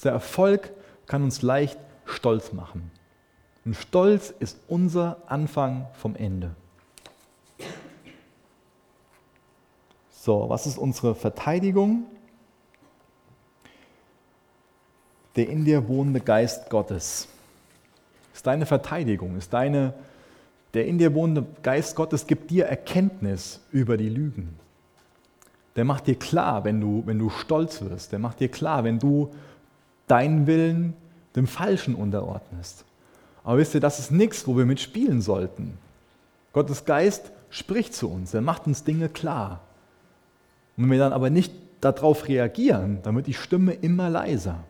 Der 0.02 0.12
Erfolg 0.12 0.72
kann 1.06 1.22
uns 1.22 1.42
leicht 1.42 1.78
stolz 2.04 2.52
machen. 2.52 2.90
Und 3.64 3.74
Stolz 3.74 4.34
ist 4.38 4.58
unser 4.68 5.18
Anfang 5.26 5.86
vom 5.94 6.16
Ende. 6.16 6.50
So, 10.10 10.48
was 10.48 10.66
ist 10.66 10.78
unsere 10.78 11.14
Verteidigung? 11.14 12.04
Der 15.36 15.48
in 15.48 15.64
dir 15.64 15.88
wohnende 15.88 16.20
Geist 16.20 16.70
Gottes. 16.70 17.28
Ist 18.34 18.46
deine 18.46 18.66
Verteidigung, 18.66 19.36
ist 19.36 19.52
deine 19.52 19.94
Der 20.74 20.86
in 20.86 20.98
dir 20.98 21.14
wohnende 21.14 21.46
Geist 21.62 21.96
Gottes 21.96 22.26
gibt 22.26 22.50
dir 22.50 22.66
Erkenntnis 22.66 23.60
über 23.70 23.96
die 23.96 24.10
Lügen. 24.10 24.56
Der 25.74 25.84
macht 25.84 26.06
dir 26.06 26.16
klar, 26.16 26.64
wenn 26.64 26.80
du, 26.80 27.02
wenn 27.06 27.18
du 27.18 27.30
stolz 27.30 27.80
wirst. 27.82 28.12
Der 28.12 28.18
macht 28.18 28.40
dir 28.40 28.48
klar, 28.48 28.84
wenn 28.84 28.98
du 28.98 29.30
deinen 30.06 30.46
Willen 30.46 30.94
dem 31.34 31.46
Falschen 31.46 31.94
unterordnest. 31.94 32.84
Aber 33.44 33.58
wisst 33.58 33.74
ihr, 33.74 33.80
das 33.80 33.98
ist 33.98 34.10
nichts, 34.10 34.46
wo 34.46 34.56
wir 34.56 34.66
mitspielen 34.66 35.22
sollten. 35.22 35.78
Gottes 36.52 36.84
Geist 36.84 37.30
spricht 37.50 37.94
zu 37.94 38.10
uns, 38.10 38.34
er 38.34 38.40
macht 38.40 38.66
uns 38.66 38.84
Dinge 38.84 39.08
klar. 39.08 39.60
Und 40.76 40.84
wenn 40.84 40.90
wir 40.90 40.98
dann 40.98 41.12
aber 41.12 41.30
nicht 41.30 41.52
darauf 41.80 42.28
reagieren, 42.28 42.98
dann 43.02 43.14
wird 43.14 43.26
die 43.26 43.34
Stimme 43.34 43.72
immer 43.72 44.10
leiser. 44.10 44.64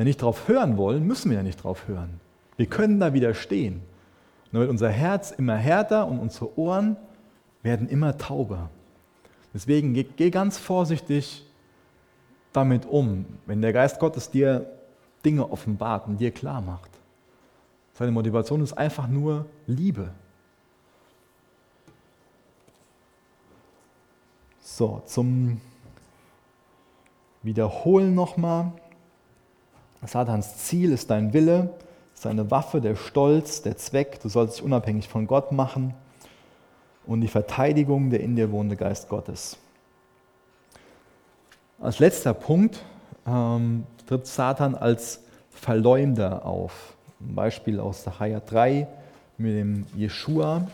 Wir 0.00 0.06
nicht 0.06 0.22
darauf 0.22 0.48
hören 0.48 0.78
wollen, 0.78 1.06
müssen 1.06 1.30
wir 1.30 1.36
ja 1.36 1.42
nicht 1.42 1.58
darauf 1.58 1.86
hören. 1.86 2.20
Wir 2.56 2.64
können 2.64 3.00
da 3.00 3.12
widerstehen. 3.12 3.82
Dann 4.50 4.62
wird 4.62 4.70
unser 4.70 4.88
Herz 4.88 5.30
immer 5.30 5.56
härter 5.56 6.06
und 6.08 6.18
unsere 6.18 6.58
Ohren 6.58 6.96
werden 7.62 7.86
immer 7.86 8.16
tauber. 8.16 8.70
Deswegen 9.52 9.92
geh, 9.92 10.04
geh 10.04 10.30
ganz 10.30 10.56
vorsichtig 10.56 11.44
damit 12.54 12.86
um, 12.86 13.26
wenn 13.44 13.60
der 13.60 13.74
Geist 13.74 14.00
Gottes 14.00 14.30
dir 14.30 14.70
Dinge 15.22 15.50
offenbart 15.50 16.06
und 16.06 16.16
dir 16.16 16.30
klar 16.30 16.62
macht. 16.62 16.90
Seine 17.92 18.10
Motivation 18.10 18.62
ist 18.62 18.72
einfach 18.72 19.06
nur 19.06 19.44
Liebe. 19.66 20.14
So, 24.62 25.02
zum 25.04 25.60
Wiederholen 27.42 28.14
nochmal. 28.14 28.72
Satans 30.06 30.56
Ziel 30.58 30.92
ist 30.92 31.10
dein 31.10 31.32
Wille, 31.32 31.70
seine 32.14 32.50
Waffe, 32.50 32.80
der 32.80 32.96
Stolz, 32.96 33.62
der 33.62 33.76
Zweck. 33.76 34.20
Du 34.20 34.28
sollst 34.28 34.56
dich 34.56 34.64
unabhängig 34.64 35.08
von 35.08 35.26
Gott 35.26 35.52
machen 35.52 35.94
und 37.06 37.20
die 37.20 37.28
Verteidigung 37.28 38.10
der 38.10 38.20
in 38.20 38.36
dir 38.36 38.50
wohnende 38.50 38.76
Geist 38.76 39.08
Gottes. 39.08 39.58
Als 41.80 41.98
letzter 41.98 42.34
Punkt 42.34 42.82
ähm, 43.26 43.84
tritt 44.06 44.26
Satan 44.26 44.74
als 44.74 45.22
Verleumder 45.50 46.44
auf. 46.44 46.94
Ein 47.20 47.34
Beispiel 47.34 47.80
aus 47.80 48.04
Sacharja 48.04 48.40
3 48.40 48.86
mit 49.38 49.54
dem 49.54 49.86
Jeshua. 49.94 50.68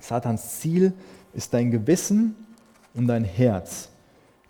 Satans 0.00 0.60
Ziel 0.60 0.92
ist 1.32 1.52
dein 1.52 1.70
Gewissen 1.70 2.34
und 2.94 3.06
dein 3.06 3.24
Herz. 3.24 3.90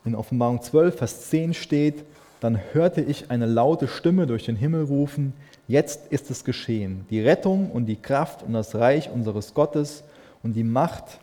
In 0.04 0.14
Offenbarung 0.14 0.62
12, 0.62 0.96
Vers 0.96 1.28
10 1.30 1.54
steht, 1.54 2.04
dann 2.40 2.60
hörte 2.72 3.00
ich 3.00 3.30
eine 3.30 3.46
laute 3.46 3.88
Stimme 3.88 4.26
durch 4.26 4.44
den 4.44 4.56
Himmel 4.56 4.84
rufen, 4.84 5.32
jetzt 5.66 6.06
ist 6.12 6.30
es 6.30 6.44
geschehen. 6.44 7.06
Die 7.10 7.20
Rettung 7.20 7.70
und 7.70 7.86
die 7.86 8.00
Kraft 8.00 8.42
und 8.42 8.52
das 8.52 8.74
Reich 8.74 9.10
unseres 9.10 9.54
Gottes 9.54 10.04
und 10.42 10.54
die 10.54 10.64
Macht 10.64 11.18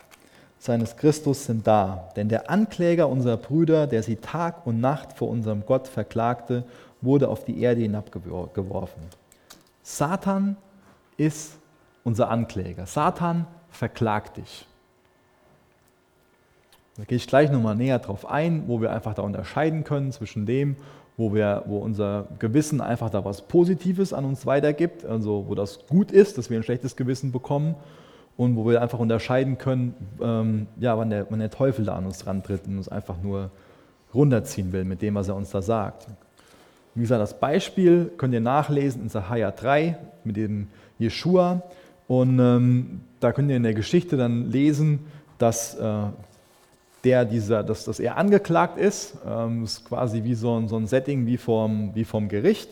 seines 0.60 0.98
Christus 0.98 1.46
sind 1.46 1.66
da. 1.68 2.10
Denn 2.16 2.28
der 2.28 2.50
Ankläger 2.50 3.08
unserer 3.08 3.38
Brüder, 3.38 3.88
der 3.88 4.04
sie 4.04 4.18
Tag 4.18 4.66
und 4.66 4.82
Nacht 4.82 5.14
vor 5.14 5.30
unserem 5.30 5.66
Gott 5.66 5.88
verklagte, 5.88 6.64
wurde 7.02 7.30
auf 7.30 7.46
die 7.46 7.62
Erde 7.62 7.82
hinabgeworfen. 7.82 9.04
Satan 9.84 10.58
ist 11.18 11.58
unser 12.04 12.30
Ankläger. 12.30 12.86
Satan 12.86 13.46
verklagt 13.70 14.38
dich. 14.38 14.66
Da 16.98 17.04
gehe 17.04 17.18
ich 17.18 17.28
gleich 17.28 17.52
nochmal 17.52 17.76
näher 17.76 18.00
drauf 18.00 18.26
ein, 18.26 18.68
wo 18.68 18.82
wir 18.82 18.92
einfach 18.92 19.14
da 19.14 19.22
unterscheiden 19.22 19.84
können 19.84 20.12
zwischen 20.12 20.46
dem, 20.46 20.78
wo, 21.18 21.34
wir, 21.34 21.64
wo 21.66 21.78
unser 21.78 22.28
Gewissen 22.40 22.82
einfach 22.82 23.10
da 23.10 23.24
was 23.24 23.42
Positives 23.42 24.14
an 24.14 24.26
uns 24.26 24.46
weitergibt, 24.46 25.06
also 25.06 25.46
wo 25.48 25.56
das 25.56 25.86
gut 25.88 26.12
ist, 26.12 26.38
dass 26.38 26.50
wir 26.50 26.58
ein 26.58 26.64
schlechtes 26.64 26.96
Gewissen 26.96 27.32
bekommen 27.32 27.76
und 28.38 28.56
wo 28.56 28.68
wir 28.68 28.82
einfach 28.82 29.00
unterscheiden 29.00 29.58
können, 29.58 29.94
ähm, 30.22 30.68
ja, 30.78 30.98
wann, 30.98 31.10
der, 31.10 31.28
wann 31.30 31.40
der 31.40 31.52
Teufel 31.52 31.86
da 31.86 31.96
an 31.96 32.06
uns 32.06 32.26
rantritt 32.28 32.68
und 32.68 32.78
uns 32.78 32.90
einfach 32.90 33.16
nur 33.22 33.50
runterziehen 34.14 34.74
will 34.74 34.84
mit 34.84 35.02
dem, 35.02 35.16
was 35.16 35.28
er 35.30 35.36
uns 35.36 35.52
da 35.52 35.62
sagt. 35.62 36.08
Wie 36.96 37.02
gesagt, 37.02 37.22
das 37.22 37.40
Beispiel 37.40 38.12
könnt 38.18 38.34
ihr 38.34 38.42
nachlesen 38.42 39.04
in 39.04 39.10
Sahaya 39.10 39.52
3 39.52 39.98
mit 40.24 40.38
dem 40.38 40.68
Jeshua 40.98 41.62
und 42.08 42.40
ähm, 42.40 43.02
da 43.20 43.32
könnt 43.32 43.50
ihr 43.50 43.58
in 43.58 43.64
der 43.64 43.74
Geschichte 43.74 44.18
dann 44.18 44.50
lesen, 44.50 45.00
dass 45.38 45.76
äh, 45.76 46.04
der 47.06 47.24
dieser, 47.24 47.64
dass, 47.64 47.86
dass 47.86 48.00
er 48.00 48.18
angeklagt 48.18 48.78
ist. 48.78 49.16
Ähm, 49.26 49.64
ist 49.64 49.86
quasi 49.86 50.24
wie 50.24 50.34
so 50.34 50.60
ein, 50.60 50.68
so 50.68 50.76
ein 50.76 50.88
Setting 50.88 51.26
wie 51.26 51.38
vom, 51.38 51.94
wie 51.94 52.04
vom 52.04 52.28
Gericht. 52.28 52.70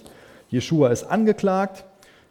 Jeshua 0.50 0.90
ist 0.90 1.04
angeklagt, 1.04 1.86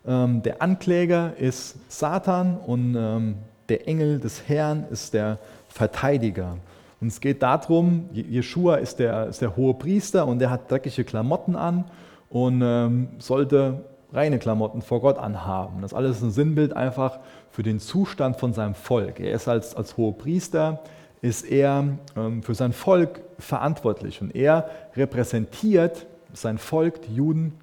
ähm, 0.07 0.43
der 0.43 0.61
Ankläger 0.61 1.33
ist 1.39 1.77
Satan 1.89 2.59
und 2.59 2.97
ähm, 2.99 3.37
der 3.69 3.89
Engel 3.89 4.19
des 4.19 4.49
Herrn 4.49 4.85
ist 4.91 5.15
der 5.15 5.39
Verteidiger. 5.69 6.57
Und 7.01 7.09
es 7.09 7.21
geht 7.21 7.43
darum, 7.43 8.09
Jeshua 8.13 8.77
ist 8.77 8.99
der, 8.99 9.29
ist 9.29 9.41
der 9.41 9.57
hohe 9.57 9.75
Priester 9.75 10.27
und 10.27 10.39
der 10.39 10.51
hat 10.51 10.71
dreckige 10.71 11.05
Klamotten 11.05 11.57
an 11.57 11.85
und 12.31 12.63
ähm, 12.63 13.09
sollte 13.19 13.85
reine 14.13 14.39
Klamotten 14.39 14.83
vor 14.83 15.01
Gott 15.01 15.19
anhaben. 15.19 15.83
Das 15.83 15.95
alles 15.95 16.19
ist 16.19 16.23
ein 16.23 16.31
Sinnbild 16.31 16.77
einfach 16.77 17.19
für 17.51 17.63
den 17.63 17.81
Zustand 17.81 18.37
von 18.37 18.53
seinem 18.53 18.75
Volk. 18.75 19.21
Er 19.21 19.33
ist 19.33 19.49
als, 19.49 19.75
als 19.75 19.97
hoher 19.97 20.17
Priester, 20.17 20.81
ist 21.23 21.45
er 21.45 21.85
ähm, 22.17 22.43
für 22.43 22.55
sein 22.55 22.73
Volk 22.73 23.21
verantwortlich 23.39 24.21
und 24.21 24.35
er 24.35 24.69
repräsentiert 24.97 26.07
sein 26.35 26.59
Volk, 26.59 27.03
die 27.03 27.15
Juden, 27.15 27.55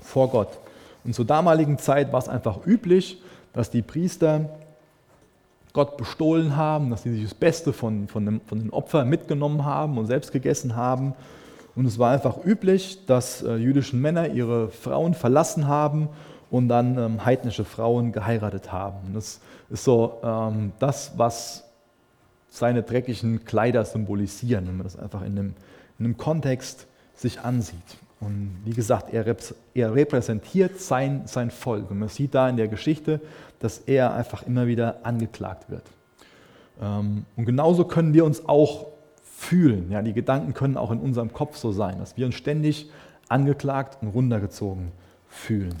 vor 0.00 0.30
Gott. 0.30 0.58
Und 1.04 1.14
zur 1.14 1.24
damaligen 1.24 1.78
Zeit 1.78 2.12
war 2.12 2.18
es 2.18 2.28
einfach 2.28 2.66
üblich, 2.66 3.22
dass 3.52 3.70
die 3.70 3.82
Priester 3.82 4.50
Gott 5.72 5.96
bestohlen 5.96 6.56
haben, 6.56 6.90
dass 6.90 7.04
sie 7.04 7.12
sich 7.12 7.22
das 7.22 7.34
Beste 7.34 7.72
von, 7.72 8.08
von, 8.08 8.24
dem, 8.24 8.40
von 8.46 8.58
den 8.58 8.70
Opfern 8.70 9.08
mitgenommen 9.08 9.64
haben 9.64 9.98
und 9.98 10.06
selbst 10.06 10.32
gegessen 10.32 10.76
haben. 10.76 11.14
Und 11.76 11.86
es 11.86 11.98
war 11.98 12.10
einfach 12.10 12.44
üblich, 12.44 13.06
dass 13.06 13.42
äh, 13.42 13.54
jüdische 13.54 13.96
Männer 13.96 14.28
ihre 14.28 14.68
Frauen 14.68 15.14
verlassen 15.14 15.68
haben 15.68 16.08
und 16.50 16.68
dann 16.68 16.98
ähm, 16.98 17.24
heidnische 17.24 17.64
Frauen 17.64 18.12
geheiratet 18.12 18.72
haben. 18.72 18.98
Und 19.06 19.14
das 19.14 19.40
ist 19.70 19.84
so 19.84 20.18
ähm, 20.24 20.72
das, 20.80 21.12
was 21.16 21.69
seine 22.50 22.82
dreckigen 22.82 23.44
Kleider 23.44 23.84
symbolisieren, 23.84 24.66
wenn 24.66 24.76
man 24.76 24.84
das 24.84 24.98
einfach 24.98 25.22
in 25.22 25.38
einem, 25.38 25.54
in 25.98 26.04
einem 26.04 26.16
Kontext 26.16 26.86
sich 27.14 27.40
ansieht. 27.40 27.78
Und 28.20 28.60
wie 28.64 28.72
gesagt, 28.72 29.14
er, 29.14 29.24
er 29.72 29.94
repräsentiert 29.94 30.78
sein, 30.78 31.22
sein 31.24 31.50
Volk. 31.50 31.90
Und 31.90 32.00
man 32.00 32.08
sieht 32.08 32.34
da 32.34 32.48
in 32.48 32.56
der 32.56 32.68
Geschichte, 32.68 33.20
dass 33.60 33.78
er 33.78 34.12
einfach 34.12 34.42
immer 34.42 34.66
wieder 34.66 34.98
angeklagt 35.04 35.70
wird. 35.70 35.84
Ähm, 36.82 37.24
und 37.36 37.46
genauso 37.46 37.84
können 37.84 38.12
wir 38.12 38.24
uns 38.24 38.46
auch 38.46 38.88
fühlen. 39.22 39.90
Ja, 39.90 40.02
die 40.02 40.12
Gedanken 40.12 40.52
können 40.52 40.76
auch 40.76 40.90
in 40.90 41.00
unserem 41.00 41.32
Kopf 41.32 41.56
so 41.56 41.72
sein, 41.72 41.98
dass 41.98 42.16
wir 42.18 42.26
uns 42.26 42.34
ständig 42.34 42.90
angeklagt 43.28 44.02
und 44.02 44.08
runtergezogen 44.08 44.92
fühlen. 45.28 45.76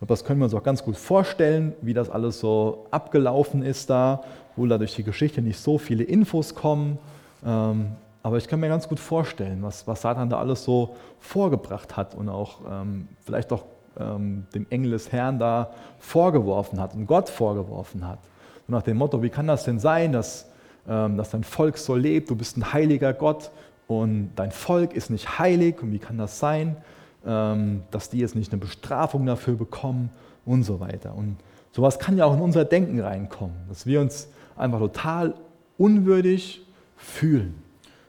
Und 0.00 0.10
das 0.10 0.24
können 0.24 0.40
wir 0.40 0.44
uns 0.44 0.54
auch 0.54 0.62
ganz 0.62 0.82
gut 0.82 0.96
vorstellen, 0.96 1.74
wie 1.82 1.94
das 1.94 2.08
alles 2.08 2.40
so 2.40 2.86
abgelaufen 2.90 3.62
ist 3.62 3.90
da 3.90 4.22
obwohl 4.56 4.70
da 4.70 4.78
durch 4.78 4.94
die 4.94 5.02
Geschichte 5.02 5.42
nicht 5.42 5.60
so 5.60 5.76
viele 5.76 6.02
Infos 6.02 6.54
kommen. 6.54 6.98
Ähm, 7.44 7.88
aber 8.22 8.38
ich 8.38 8.48
kann 8.48 8.58
mir 8.58 8.68
ganz 8.68 8.88
gut 8.88 8.98
vorstellen, 8.98 9.58
was, 9.60 9.86
was 9.86 10.00
Satan 10.00 10.30
da 10.30 10.38
alles 10.38 10.64
so 10.64 10.96
vorgebracht 11.20 11.94
hat 11.94 12.14
und 12.14 12.30
auch 12.30 12.60
ähm, 12.68 13.06
vielleicht 13.20 13.52
auch 13.52 13.66
ähm, 14.00 14.46
dem 14.54 14.66
Engel 14.70 14.92
des 14.92 15.12
Herrn 15.12 15.38
da 15.38 15.72
vorgeworfen 15.98 16.80
hat 16.80 16.94
und 16.94 17.06
Gott 17.06 17.28
vorgeworfen 17.28 18.08
hat. 18.08 18.18
Und 18.66 18.72
nach 18.72 18.82
dem 18.82 18.96
Motto, 18.96 19.22
wie 19.22 19.28
kann 19.28 19.46
das 19.46 19.64
denn 19.64 19.78
sein, 19.78 20.12
dass, 20.12 20.48
ähm, 20.88 21.18
dass 21.18 21.30
dein 21.30 21.44
Volk 21.44 21.76
so 21.76 21.94
lebt, 21.94 22.30
du 22.30 22.34
bist 22.34 22.56
ein 22.56 22.72
heiliger 22.72 23.12
Gott 23.12 23.50
und 23.86 24.30
dein 24.36 24.52
Volk 24.52 24.94
ist 24.94 25.10
nicht 25.10 25.38
heilig 25.38 25.82
und 25.82 25.92
wie 25.92 25.98
kann 25.98 26.16
das 26.16 26.38
sein, 26.38 26.78
ähm, 27.26 27.82
dass 27.90 28.08
die 28.08 28.20
jetzt 28.20 28.34
nicht 28.34 28.52
eine 28.52 28.60
Bestrafung 28.60 29.26
dafür 29.26 29.54
bekommen 29.54 30.08
und 30.46 30.62
so 30.62 30.80
weiter. 30.80 31.14
Und 31.14 31.36
sowas 31.72 31.98
kann 31.98 32.16
ja 32.16 32.24
auch 32.24 32.34
in 32.34 32.40
unser 32.40 32.64
Denken 32.64 33.00
reinkommen, 33.00 33.54
dass 33.68 33.84
wir 33.84 34.00
uns 34.00 34.28
einfach 34.56 34.78
total 34.78 35.34
unwürdig 35.78 36.64
fühlen. 36.96 37.54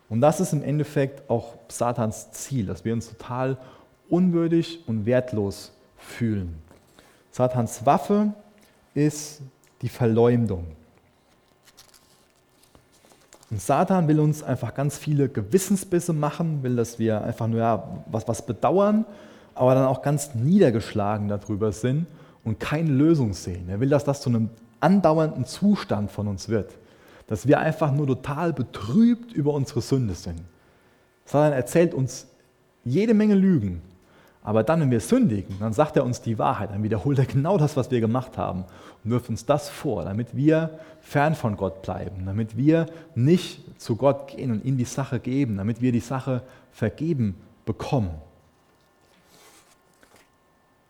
Und 0.09 0.21
das 0.21 0.39
ist 0.39 0.53
im 0.53 0.63
Endeffekt 0.63 1.29
auch 1.29 1.55
Satans 1.67 2.31
Ziel, 2.31 2.65
dass 2.65 2.85
wir 2.85 2.93
uns 2.93 3.09
total 3.09 3.57
unwürdig 4.09 4.83
und 4.87 5.05
wertlos 5.05 5.73
fühlen. 5.97 6.55
Satans 7.31 7.85
Waffe 7.85 8.33
ist 8.93 9.41
die 9.81 9.89
Verleumdung. 9.89 10.65
Und 13.49 13.61
Satan 13.61 14.07
will 14.07 14.19
uns 14.19 14.43
einfach 14.43 14.73
ganz 14.73 14.97
viele 14.97 15.29
Gewissensbisse 15.29 16.13
machen, 16.13 16.63
will, 16.63 16.75
dass 16.75 16.99
wir 16.99 17.21
einfach 17.21 17.47
nur 17.47 17.59
ja, 17.59 18.03
was, 18.07 18.27
was 18.27 18.45
bedauern, 18.45 19.05
aber 19.55 19.73
dann 19.75 19.85
auch 19.85 20.01
ganz 20.01 20.35
niedergeschlagen 20.35 21.29
darüber 21.29 21.71
sind 21.71 22.07
und 22.43 22.59
keine 22.59 22.89
Lösung 22.89 23.33
sehen. 23.33 23.69
Er 23.69 23.79
will, 23.79 23.89
dass 23.89 24.03
das 24.03 24.21
zu 24.21 24.29
einem 24.29 24.49
andauernden 24.79 25.45
Zustand 25.45 26.11
von 26.11 26.27
uns 26.27 26.49
wird. 26.49 26.71
Dass 27.27 27.47
wir 27.47 27.59
einfach 27.59 27.91
nur 27.91 28.07
total 28.07 28.53
betrübt 28.53 29.33
über 29.33 29.53
unsere 29.53 29.81
Sünde 29.81 30.13
sind. 30.13 30.41
Sondern 31.25 31.53
erzählt 31.53 31.93
uns 31.93 32.27
jede 32.85 33.13
Menge 33.13 33.35
Lügen. 33.35 33.81
Aber 34.47 34.63
dann, 34.63 34.79
wenn 34.79 34.91
wir 34.91 35.01
sündigen, 35.01 35.57
dann 35.59 35.73
sagt 35.73 35.97
er 35.97 36.05
uns 36.05 36.21
die 36.21 36.39
Wahrheit, 36.39 36.71
dann 36.71 36.81
wiederholt 36.81 37.19
er 37.19 37.25
genau 37.25 37.57
das, 37.57 37.75
was 37.75 37.91
wir 37.91 37.99
gemacht 37.99 38.37
haben 38.37 38.63
und 39.03 39.11
wirft 39.11 39.27
uns 39.27 39.45
das 39.45 39.67
vor, 39.67 40.05
damit 40.05 40.37
wir 40.37 40.79
fern 41.01 41.35
von 41.35 41.57
Gott 41.57 41.81
bleiben, 41.81 42.25
damit 42.25 42.55
wir 42.55 42.85
nicht 43.13 43.59
zu 43.77 43.97
Gott 43.97 44.29
gehen 44.29 44.51
und 44.51 44.63
ihm 44.63 44.77
die 44.77 44.85
Sache 44.85 45.19
geben, 45.19 45.57
damit 45.57 45.81
wir 45.81 45.91
die 45.91 45.99
Sache 45.99 46.43
vergeben 46.71 47.35
bekommen. 47.65 48.11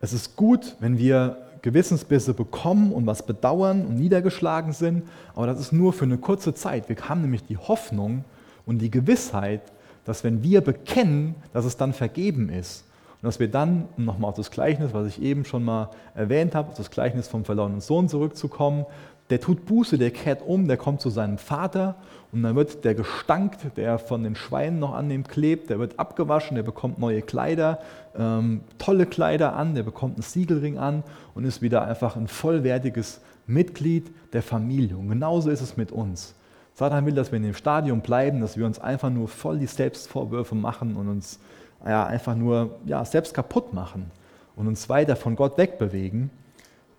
Es 0.00 0.12
ist 0.12 0.36
gut, 0.36 0.76
wenn 0.78 0.96
wir 0.96 1.47
Gewissensbisse 1.62 2.34
bekommen 2.34 2.92
und 2.92 3.06
was 3.06 3.24
bedauern 3.24 3.86
und 3.86 3.96
niedergeschlagen 3.96 4.72
sind, 4.72 5.02
aber 5.34 5.46
das 5.46 5.60
ist 5.60 5.72
nur 5.72 5.92
für 5.92 6.04
eine 6.04 6.18
kurze 6.18 6.54
Zeit. 6.54 6.88
Wir 6.88 6.96
haben 7.08 7.22
nämlich 7.22 7.44
die 7.44 7.56
Hoffnung 7.56 8.24
und 8.66 8.78
die 8.78 8.90
Gewissheit, 8.90 9.62
dass 10.04 10.24
wenn 10.24 10.42
wir 10.42 10.60
bekennen, 10.60 11.34
dass 11.52 11.64
es 11.64 11.76
dann 11.76 11.92
vergeben 11.92 12.48
ist 12.48 12.84
und 13.20 13.26
dass 13.26 13.40
wir 13.40 13.50
dann, 13.50 13.88
um 13.96 14.04
nochmal 14.04 14.30
auf 14.30 14.36
das 14.36 14.50
Gleichnis, 14.50 14.94
was 14.94 15.06
ich 15.08 15.22
eben 15.22 15.44
schon 15.44 15.64
mal 15.64 15.90
erwähnt 16.14 16.54
habe, 16.54 16.68
auf 16.68 16.76
das 16.76 16.90
Gleichnis 16.90 17.28
vom 17.28 17.44
verlorenen 17.44 17.80
Sohn 17.80 18.08
zurückzukommen, 18.08 18.86
der 19.30 19.40
tut 19.40 19.66
Buße, 19.66 19.98
der 19.98 20.10
kehrt 20.10 20.42
um, 20.46 20.68
der 20.68 20.76
kommt 20.76 21.00
zu 21.00 21.10
seinem 21.10 21.38
Vater 21.38 21.96
und 22.32 22.42
dann 22.42 22.56
wird 22.56 22.84
der 22.84 22.94
Gestank, 22.94 23.56
der 23.76 23.98
von 23.98 24.22
den 24.22 24.34
Schweinen 24.34 24.78
noch 24.78 24.94
an 24.94 25.08
dem 25.08 25.26
klebt, 25.26 25.70
der 25.70 25.78
wird 25.78 25.98
abgewaschen, 25.98 26.54
der 26.54 26.62
bekommt 26.62 26.98
neue 26.98 27.22
Kleider, 27.22 27.80
ähm, 28.16 28.62
tolle 28.78 29.06
Kleider 29.06 29.54
an, 29.54 29.74
der 29.74 29.82
bekommt 29.82 30.14
einen 30.14 30.22
Siegelring 30.22 30.78
an 30.78 31.02
und 31.34 31.44
ist 31.44 31.62
wieder 31.62 31.86
einfach 31.86 32.16
ein 32.16 32.28
vollwertiges 32.28 33.20
Mitglied 33.46 34.10
der 34.32 34.42
Familie. 34.42 34.96
Und 34.96 35.08
genauso 35.08 35.50
ist 35.50 35.60
es 35.60 35.76
mit 35.76 35.92
uns. 35.92 36.34
Satan 36.74 37.06
will, 37.06 37.14
dass 37.14 37.32
wir 37.32 37.38
in 37.38 37.42
dem 37.42 37.54
Stadium 37.54 38.00
bleiben, 38.00 38.40
dass 38.40 38.56
wir 38.56 38.64
uns 38.64 38.78
einfach 38.78 39.10
nur 39.10 39.28
voll 39.28 39.58
die 39.58 39.66
Selbstvorwürfe 39.66 40.54
machen 40.54 40.96
und 40.96 41.08
uns 41.08 41.40
ja, 41.84 42.06
einfach 42.06 42.36
nur 42.36 42.78
ja, 42.86 43.04
selbst 43.04 43.34
kaputt 43.34 43.72
machen 43.72 44.10
und 44.54 44.68
uns 44.68 44.88
weiter 44.88 45.16
von 45.16 45.34
Gott 45.34 45.58
wegbewegen. 45.58 46.30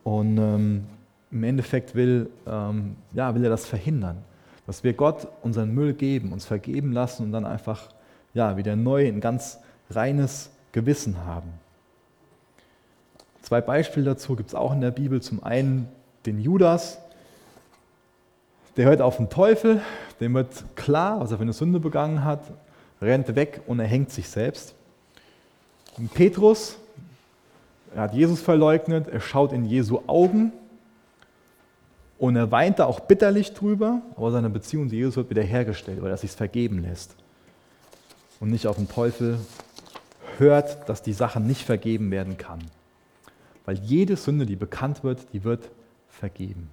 Und 0.03 0.37
ähm, 0.37 0.85
im 1.31 1.43
Endeffekt 1.43 1.95
will, 1.95 2.29
ähm, 2.47 2.95
ja, 3.13 3.33
will 3.35 3.43
er 3.43 3.49
das 3.49 3.65
verhindern, 3.65 4.17
dass 4.65 4.83
wir 4.83 4.93
Gott 4.93 5.27
unseren 5.41 5.73
Müll 5.73 5.93
geben, 5.93 6.33
uns 6.33 6.45
vergeben 6.45 6.91
lassen 6.91 7.23
und 7.23 7.31
dann 7.31 7.45
einfach 7.45 7.89
ja, 8.33 8.57
wieder 8.57 8.75
neu 8.75 9.07
ein 9.07 9.21
ganz 9.21 9.59
reines 9.89 10.49
Gewissen 10.71 11.25
haben. 11.25 11.51
Zwei 13.41 13.61
Beispiele 13.61 14.05
dazu 14.05 14.35
gibt 14.35 14.49
es 14.49 14.55
auch 14.55 14.73
in 14.73 14.81
der 14.81 14.91
Bibel. 14.91 15.21
Zum 15.21 15.43
einen 15.43 15.87
den 16.25 16.39
Judas, 16.39 16.99
der 18.77 18.85
hört 18.85 19.01
auf 19.01 19.17
den 19.17 19.29
Teufel, 19.29 19.81
dem 20.19 20.33
wird 20.33 20.63
klar, 20.75 21.19
was 21.19 21.31
er 21.31 21.37
für 21.37 21.43
eine 21.43 21.53
Sünde 21.53 21.79
begangen 21.79 22.23
hat, 22.23 22.41
rennt 23.01 23.35
weg 23.35 23.61
und 23.65 23.79
er 23.79 23.87
hängt 23.87 24.11
sich 24.11 24.29
selbst. 24.29 24.75
Und 25.97 26.13
Petrus, 26.13 26.77
er 27.95 28.03
hat 28.03 28.13
Jesus 28.13 28.41
verleugnet, 28.41 29.07
er 29.07 29.21
schaut 29.21 29.51
in 29.51 29.65
Jesu 29.65 30.01
Augen 30.07 30.51
und 32.19 32.35
er 32.35 32.51
weint 32.51 32.79
da 32.79 32.85
auch 32.85 32.99
bitterlich 32.99 33.53
drüber, 33.53 34.01
aber 34.15 34.31
seine 34.31 34.49
Beziehung 34.49 34.89
zu 34.89 34.95
Jesus 34.95 35.15
wird 35.15 35.29
wiederhergestellt, 35.29 36.01
weil 36.01 36.11
er 36.11 36.17
sich 36.17 36.31
vergeben 36.31 36.79
lässt. 36.79 37.15
Und 38.41 38.51
nicht 38.51 38.67
auf 38.67 38.75
den 38.75 38.89
Teufel 38.89 39.39
hört, 40.37 40.87
dass 40.89 41.01
die 41.01 41.13
Sache 41.13 41.39
nicht 41.39 41.65
vergeben 41.65 42.11
werden 42.11 42.37
kann. 42.37 42.59
Weil 43.65 43.77
jede 43.79 44.17
Sünde, 44.17 44.45
die 44.45 44.57
bekannt 44.57 45.03
wird, 45.03 45.31
die 45.31 45.45
wird 45.45 45.69
vergeben. 46.09 46.69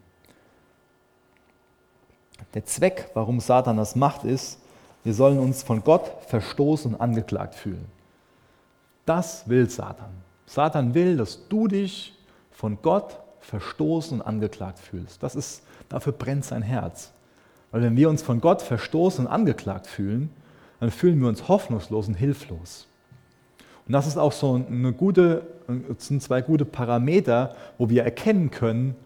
Der 2.55 2.65
Zweck, 2.65 3.11
warum 3.15 3.39
Satan 3.39 3.77
das 3.77 3.95
macht, 3.95 4.25
ist, 4.25 4.59
wir 5.05 5.15
sollen 5.15 5.39
uns 5.39 5.63
von 5.63 5.85
Gott 5.85 6.11
verstoßen 6.27 6.95
und 6.95 7.01
angeklagt 7.01 7.55
fühlen. 7.55 7.87
Das 9.05 9.49
will 9.49 9.71
Satan. 9.71 10.11
Satan 10.47 10.95
will, 10.95 11.17
dass 11.17 11.47
du 11.49 11.69
dich 11.69 12.19
von 12.51 12.79
Gott 12.83 13.17
verstoßen 13.47 14.21
und 14.21 14.27
angeklagt 14.27 14.79
fühlst. 14.79 15.23
Das 15.23 15.37
ist, 15.37 15.63
dafür 15.89 16.13
brennt 16.13 16.45
sein 16.45 16.63
Herz. 16.63 17.13
Weil 17.71 17.83
wenn 17.83 17.97
wir 17.97 18.09
uns 18.09 18.23
von 18.23 18.41
Gott 18.41 18.61
verstoßen 18.63 19.27
und 19.27 19.33
angeklagt 19.33 19.87
fühlen, 19.87 20.31
dann 20.81 20.91
fühlen 20.91 21.21
wir 21.21 21.29
uns 21.29 21.49
hoffnungslos 21.49 22.09
und 22.09 22.15
hilflos. 22.15 22.87
Und 23.87 23.93
das 23.93 24.07
ist 24.07 24.17
auch 24.17 24.33
so 24.33 24.55
eine 24.55 24.93
gute, 24.93 25.47
sind 25.99 26.23
zwei 26.23 26.43
gute 26.43 26.65
Parameter, 26.65 27.55
wo 27.79 27.89
wir 27.89 28.03
erkennen 28.03 28.51
können, 28.51 28.97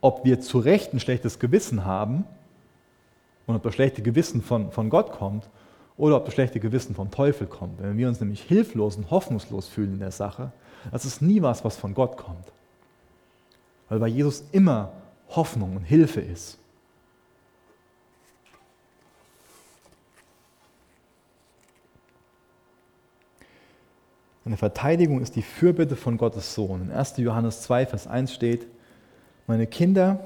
ob 0.00 0.24
wir 0.24 0.40
zu 0.40 0.58
Recht 0.60 0.94
ein 0.94 1.00
schlechtes 1.00 1.40
Gewissen 1.40 1.84
haben 1.84 2.24
und 3.46 3.56
ob 3.56 3.64
das 3.64 3.74
schlechte 3.74 4.00
Gewissen 4.00 4.42
von, 4.42 4.70
von 4.70 4.90
Gott 4.90 5.10
kommt 5.10 5.48
oder 5.96 6.16
ob 6.16 6.24
das 6.24 6.34
schlechte 6.34 6.60
Gewissen 6.60 6.94
vom 6.94 7.10
Teufel 7.10 7.48
kommt. 7.48 7.82
Wenn 7.82 7.98
wir 7.98 8.06
uns 8.06 8.20
nämlich 8.20 8.42
hilflos 8.42 8.96
und 8.96 9.10
hoffnungslos 9.10 9.66
fühlen 9.66 9.94
in 9.94 10.00
der 10.00 10.12
Sache, 10.12 10.52
das 10.92 11.04
ist 11.04 11.20
nie 11.20 11.42
was, 11.42 11.64
was 11.64 11.76
von 11.76 11.94
Gott 11.94 12.16
kommt. 12.16 12.52
Weil 13.88 13.98
bei 13.98 14.08
Jesus 14.08 14.44
immer 14.52 14.92
Hoffnung 15.30 15.76
und 15.76 15.82
Hilfe 15.82 16.20
ist. 16.20 16.58
Eine 24.44 24.56
Verteidigung 24.56 25.20
ist 25.20 25.36
die 25.36 25.42
Fürbitte 25.42 25.94
von 25.94 26.16
Gottes 26.16 26.54
Sohn. 26.54 26.80
In 26.80 26.90
1. 26.90 27.18
Johannes 27.18 27.60
2, 27.62 27.84
Vers 27.84 28.06
1 28.06 28.32
steht, 28.32 28.66
meine 29.46 29.66
Kinder, 29.66 30.20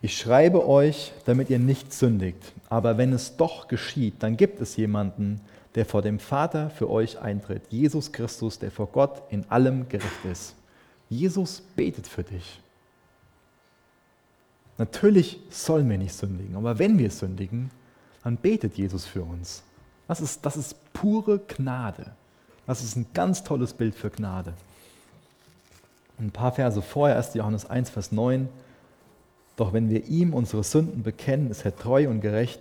ich 0.00 0.16
schreibe 0.16 0.66
euch, 0.66 1.12
damit 1.26 1.50
ihr 1.50 1.58
nicht 1.58 1.92
sündigt. 1.92 2.54
Aber 2.70 2.96
wenn 2.96 3.12
es 3.12 3.36
doch 3.36 3.68
geschieht, 3.68 4.22
dann 4.22 4.38
gibt 4.38 4.62
es 4.62 4.76
jemanden, 4.76 5.42
der 5.74 5.84
vor 5.84 6.00
dem 6.00 6.18
Vater 6.18 6.70
für 6.70 6.88
euch 6.88 7.20
eintritt. 7.20 7.62
Jesus 7.68 8.12
Christus, 8.12 8.58
der 8.58 8.70
vor 8.70 8.86
Gott 8.86 9.22
in 9.28 9.44
allem 9.50 9.88
gerecht 9.88 10.24
ist. 10.30 10.54
Jesus 11.08 11.60
betet 11.76 12.06
für 12.06 12.22
dich. 12.22 12.60
Natürlich 14.78 15.38
sollen 15.50 15.88
wir 15.88 15.98
nicht 15.98 16.14
sündigen, 16.14 16.56
aber 16.56 16.78
wenn 16.78 16.98
wir 16.98 17.10
sündigen, 17.10 17.70
dann 18.24 18.36
betet 18.36 18.76
Jesus 18.76 19.06
für 19.06 19.22
uns. 19.22 19.62
Das 20.08 20.20
ist, 20.20 20.44
das 20.44 20.56
ist 20.56 20.92
pure 20.92 21.38
Gnade. 21.38 22.12
Das 22.66 22.82
ist 22.82 22.96
ein 22.96 23.06
ganz 23.14 23.44
tolles 23.44 23.74
Bild 23.74 23.94
für 23.94 24.10
Gnade. 24.10 24.54
Ein 26.18 26.30
paar 26.30 26.52
Verse 26.52 26.80
vorher, 26.80 27.16
1. 27.16 27.34
Johannes 27.34 27.66
1, 27.66 27.90
Vers 27.90 28.12
9. 28.12 28.48
Doch 29.56 29.72
wenn 29.72 29.90
wir 29.90 30.04
ihm 30.06 30.34
unsere 30.34 30.64
Sünden 30.64 31.02
bekennen, 31.02 31.50
ist 31.50 31.64
er 31.64 31.76
treu 31.76 32.08
und 32.08 32.20
gerecht, 32.20 32.60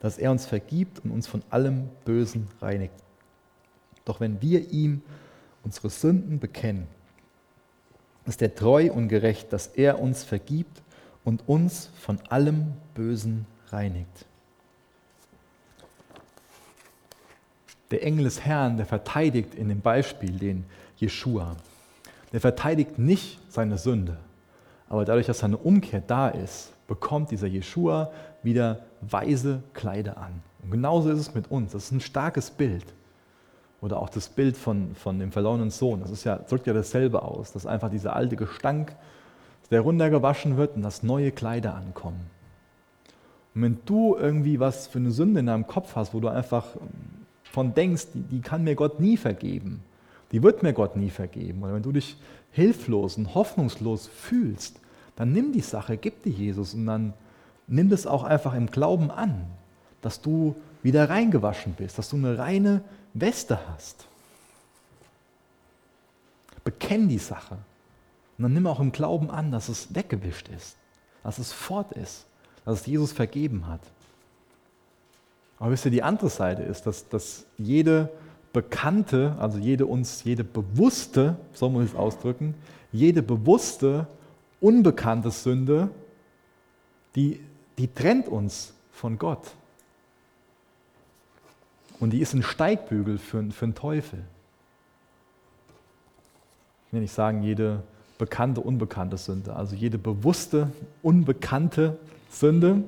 dass 0.00 0.18
er 0.18 0.30
uns 0.30 0.46
vergibt 0.46 1.04
und 1.04 1.10
uns 1.10 1.26
von 1.26 1.42
allem 1.50 1.88
Bösen 2.04 2.48
reinigt. 2.60 2.94
Doch 4.04 4.20
wenn 4.20 4.42
wir 4.42 4.70
ihm 4.70 5.02
unsere 5.62 5.90
Sünden 5.90 6.40
bekennen, 6.40 6.88
ist 8.26 8.42
er 8.42 8.54
treu 8.54 8.90
und 8.92 9.08
gerecht, 9.08 9.52
dass 9.52 9.68
er 9.68 10.00
uns 10.00 10.24
vergibt 10.24 10.82
und 11.24 11.48
uns 11.48 11.90
von 12.00 12.18
allem 12.28 12.72
Bösen 12.94 13.46
reinigt. 13.68 14.26
Der 17.90 18.04
Engel 18.04 18.24
des 18.24 18.44
Herrn, 18.44 18.76
der 18.76 18.86
verteidigt 18.86 19.54
in 19.54 19.68
dem 19.68 19.80
Beispiel 19.80 20.38
den 20.38 20.64
Jeshua. 20.96 21.56
Der 22.32 22.40
verteidigt 22.40 22.98
nicht 22.98 23.38
seine 23.50 23.76
Sünde, 23.76 24.16
aber 24.88 25.04
dadurch, 25.04 25.26
dass 25.26 25.40
seine 25.40 25.58
Umkehr 25.58 26.02
da 26.06 26.28
ist, 26.28 26.72
bekommt 26.86 27.30
dieser 27.30 27.46
Jeshua 27.46 28.10
wieder 28.42 28.84
weise 29.00 29.62
Kleider 29.74 30.16
an. 30.16 30.42
Und 30.62 30.70
genauso 30.70 31.10
ist 31.10 31.18
es 31.18 31.34
mit 31.34 31.50
uns. 31.50 31.72
Das 31.72 31.84
ist 31.84 31.92
ein 31.92 32.00
starkes 32.00 32.50
Bild. 32.50 32.84
Oder 33.82 33.98
auch 33.98 34.08
das 34.08 34.28
Bild 34.28 34.56
von, 34.56 34.94
von 34.94 35.18
dem 35.18 35.32
verlorenen 35.32 35.70
Sohn. 35.70 36.00
Das 36.00 36.10
ist 36.10 36.24
ja, 36.24 36.36
drückt 36.36 36.66
ja 36.66 36.72
dasselbe 36.72 37.22
aus, 37.22 37.52
dass 37.52 37.66
einfach 37.66 37.90
dieser 37.90 38.16
alte 38.16 38.36
Gestank, 38.36 38.94
der 39.70 39.80
runtergewaschen 39.80 40.56
wird 40.56 40.76
und 40.76 40.82
dass 40.82 41.02
neue 41.02 41.32
Kleider 41.32 41.74
ankommen. 41.74 42.30
Und 43.54 43.62
wenn 43.62 43.78
du 43.84 44.16
irgendwie 44.16 44.60
was 44.60 44.86
für 44.86 44.98
eine 44.98 45.10
Sünde 45.10 45.40
in 45.40 45.46
deinem 45.46 45.66
Kopf 45.66 45.96
hast, 45.96 46.14
wo 46.14 46.20
du 46.20 46.28
einfach 46.28 46.66
von 47.42 47.74
denkst, 47.74 48.08
die, 48.14 48.22
die 48.22 48.40
kann 48.40 48.64
mir 48.64 48.74
Gott 48.74 49.00
nie 49.00 49.16
vergeben, 49.16 49.82
die 50.30 50.42
wird 50.42 50.62
mir 50.62 50.72
Gott 50.72 50.96
nie 50.96 51.10
vergeben, 51.10 51.62
oder 51.62 51.74
wenn 51.74 51.82
du 51.82 51.92
dich 51.92 52.16
hilflos 52.50 53.16
und 53.16 53.34
hoffnungslos 53.34 54.06
fühlst, 54.06 54.78
dann 55.16 55.32
nimm 55.32 55.52
die 55.52 55.60
Sache, 55.60 55.96
gib 55.96 56.22
die 56.22 56.30
Jesus 56.30 56.74
und 56.74 56.86
dann 56.86 57.14
nimm 57.66 57.90
das 57.90 58.06
auch 58.06 58.24
einfach 58.24 58.54
im 58.54 58.66
Glauben 58.66 59.10
an, 59.10 59.46
dass 60.00 60.20
du 60.20 60.54
wieder 60.82 61.10
reingewaschen 61.10 61.74
bist, 61.74 61.98
dass 61.98 62.10
du 62.10 62.16
eine 62.16 62.38
reine 62.38 62.82
Weste 63.14 63.58
hast. 63.68 64.06
Bekenn 66.64 67.08
die 67.08 67.18
Sache. 67.18 67.58
Und 68.38 68.44
dann 68.44 68.54
nimm 68.54 68.66
auch 68.66 68.80
im 68.80 68.92
Glauben 68.92 69.30
an, 69.30 69.50
dass 69.50 69.68
es 69.68 69.94
weggewischt 69.94 70.48
ist, 70.48 70.76
dass 71.22 71.38
es 71.38 71.52
fort 71.52 71.92
ist, 71.92 72.26
dass 72.64 72.80
es 72.80 72.86
Jesus 72.86 73.12
vergeben 73.12 73.66
hat. 73.66 73.80
Aber 75.58 75.70
wisst 75.70 75.84
ihr, 75.84 75.90
die 75.90 76.02
andere 76.02 76.30
Seite 76.30 76.62
ist, 76.62 76.86
dass, 76.86 77.08
dass 77.08 77.44
jede 77.58 78.10
bekannte, 78.52 79.36
also 79.38 79.58
jede 79.58 79.86
uns, 79.86 80.24
jede 80.24 80.44
bewusste, 80.44 81.36
so 81.52 81.68
muss 81.68 81.84
ich 81.84 81.90
es 81.92 81.96
ausdrücken, 81.96 82.54
jede 82.90 83.22
bewusste, 83.22 84.06
unbekannte 84.60 85.30
Sünde, 85.30 85.88
die, 87.14 87.40
die 87.78 87.88
trennt 87.88 88.28
uns 88.28 88.74
von 88.92 89.18
Gott. 89.18 89.52
Und 92.02 92.10
die 92.10 92.18
ist 92.18 92.34
ein 92.34 92.42
Steigbügel 92.42 93.16
für, 93.16 93.48
für 93.52 93.64
den 93.64 93.76
Teufel. 93.76 94.18
ich 96.88 96.92
will 96.92 97.00
nicht 97.00 97.14
sagen, 97.14 97.44
jede 97.44 97.84
bekannte, 98.18 98.60
unbekannte 98.60 99.16
Sünde, 99.16 99.54
also 99.54 99.76
jede 99.76 99.98
bewusste, 99.98 100.72
unbekannte 101.04 101.96
Sünde, 102.28 102.82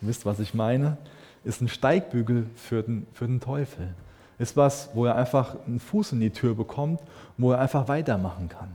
ihr 0.00 0.08
wisst, 0.08 0.24
was 0.24 0.40
ich 0.40 0.54
meine, 0.54 0.96
ist 1.44 1.60
ein 1.60 1.68
Steigbügel 1.68 2.46
für 2.56 2.82
den, 2.82 3.06
für 3.12 3.26
den 3.26 3.38
Teufel. 3.38 3.92
Ist 4.38 4.56
was, 4.56 4.88
wo 4.94 5.04
er 5.04 5.16
einfach 5.16 5.56
einen 5.66 5.78
Fuß 5.78 6.12
in 6.12 6.20
die 6.20 6.30
Tür 6.30 6.54
bekommt, 6.54 7.00
wo 7.36 7.52
er 7.52 7.58
einfach 7.58 7.86
weitermachen 7.86 8.48
kann. 8.48 8.70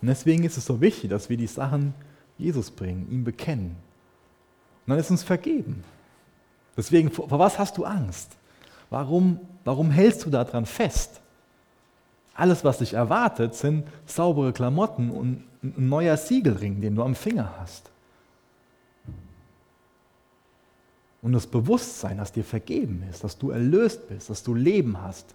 Und 0.00 0.08
deswegen 0.08 0.42
ist 0.42 0.56
es 0.56 0.66
so 0.66 0.80
wichtig, 0.80 1.08
dass 1.08 1.30
wir 1.30 1.36
die 1.36 1.46
Sachen 1.46 1.94
Jesus 2.36 2.72
bringen, 2.72 3.06
ihm 3.12 3.22
bekennen. 3.22 3.76
Und 4.86 4.90
dann 4.90 4.98
ist 4.98 5.12
uns 5.12 5.22
vergeben. 5.22 5.84
Deswegen, 6.76 7.10
vor, 7.10 7.28
vor 7.28 7.38
was 7.38 7.58
hast 7.58 7.76
du 7.78 7.84
Angst? 7.84 8.36
Warum, 8.90 9.40
warum 9.64 9.90
hältst 9.90 10.24
du 10.24 10.30
daran 10.30 10.66
fest? 10.66 11.20
Alles, 12.34 12.64
was 12.64 12.78
dich 12.78 12.94
erwartet, 12.94 13.54
sind 13.54 13.86
saubere 14.06 14.52
Klamotten 14.52 15.10
und 15.10 15.44
ein 15.62 15.88
neuer 15.88 16.16
Siegelring, 16.16 16.80
den 16.80 16.94
du 16.96 17.02
am 17.02 17.14
Finger 17.14 17.54
hast. 17.60 17.90
Und 21.20 21.32
das 21.32 21.46
Bewusstsein, 21.46 22.18
dass 22.18 22.32
dir 22.32 22.42
vergeben 22.42 23.04
ist, 23.08 23.22
dass 23.22 23.38
du 23.38 23.50
erlöst 23.50 24.08
bist, 24.08 24.28
dass 24.28 24.42
du 24.42 24.54
Leben 24.54 25.00
hast, 25.00 25.34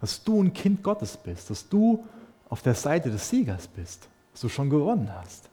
dass 0.00 0.22
du 0.22 0.42
ein 0.42 0.52
Kind 0.52 0.82
Gottes 0.82 1.16
bist, 1.16 1.48
dass 1.48 1.68
du 1.68 2.04
auf 2.50 2.60
der 2.60 2.74
Seite 2.74 3.10
des 3.10 3.30
Siegers 3.30 3.66
bist, 3.66 4.08
dass 4.32 4.42
du 4.42 4.48
schon 4.50 4.68
gewonnen 4.68 5.10
hast. 5.14 5.48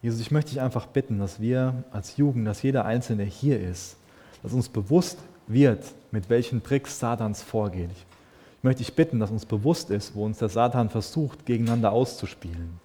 Jesus, 0.00 0.20
ich 0.20 0.30
möchte 0.30 0.50
dich 0.50 0.60
einfach 0.60 0.86
bitten, 0.86 1.18
dass 1.18 1.40
wir 1.40 1.82
als 1.90 2.16
Jugend, 2.16 2.46
dass 2.46 2.62
jeder 2.62 2.84
Einzelne 2.84 3.24
hier 3.24 3.60
ist, 3.60 3.96
dass 4.42 4.52
uns 4.52 4.68
bewusst 4.68 5.18
wird, 5.48 5.84
mit 6.12 6.30
welchen 6.30 6.62
Tricks 6.62 7.00
Satans 7.00 7.42
vorgeht. 7.42 7.90
Ich 7.90 8.64
möchte 8.64 8.78
dich 8.78 8.94
bitten, 8.94 9.18
dass 9.18 9.30
uns 9.30 9.44
bewusst 9.44 9.90
ist, 9.90 10.14
wo 10.14 10.24
uns 10.24 10.38
der 10.38 10.48
Satan 10.48 10.88
versucht, 10.88 11.46
gegeneinander 11.46 11.90
auszuspielen. 11.90 12.78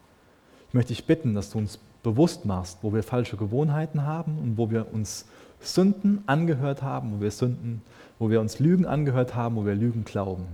Ich 0.70 0.74
möchte 0.74 0.93
dich 0.93 1.05
bitten, 1.05 1.36
dass 1.36 1.51
du 1.51 1.59
uns 1.59 1.78
bewusst 2.01 2.45
machst, 2.45 2.80
wo 2.82 2.93
wir 2.93 3.03
falsche 3.03 3.38
Gewohnheiten 3.38 4.03
haben 4.03 4.39
und 4.39 4.57
wo 4.57 4.72
wir 4.72 4.91
uns 4.91 5.26
Sünden 5.61 6.24
angehört 6.26 6.82
haben, 6.82 7.16
wo 7.16 7.22
wir 7.22 7.32
Sünden, 7.32 7.82
wo 8.18 8.30
wir 8.30 8.41
uns 8.41 8.59
Lügen 8.59 8.86
angehört 8.86 9.36
haben, 9.36 9.55
wo 9.55 9.66
wir 9.66 9.76
Lügen 9.76 10.03
glauben. 10.03 10.45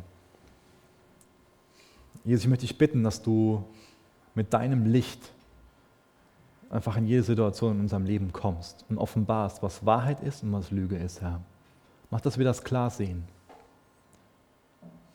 Jesus, 2.26 2.44
ich 2.44 2.50
möchte 2.50 2.68
dich 2.68 2.78
bitten, 2.78 3.04
dass 3.04 3.24
du 3.24 3.64
mit 4.36 4.54
deinem 4.54 4.86
Licht 4.86 5.32
einfach 6.70 6.98
in 6.98 7.06
jede 7.06 7.24
Situation 7.24 7.76
in 7.76 7.82
unserem 7.82 8.06
Leben 8.06 8.32
kommst 8.32 8.86
und 8.90 8.98
offenbarst, 8.98 9.64
was 9.64 9.86
Wahrheit 9.86 10.22
ist 10.22 10.44
und 10.44 10.54
was 10.54 10.72
Lüge 10.72 10.98
ist, 10.98 11.22
Herr. 11.22 11.42
Mach, 12.12 12.22
dass 12.22 12.38
wir 12.38 12.46
das 12.46 12.64
klar 12.64 12.90
sehen. 12.90 13.24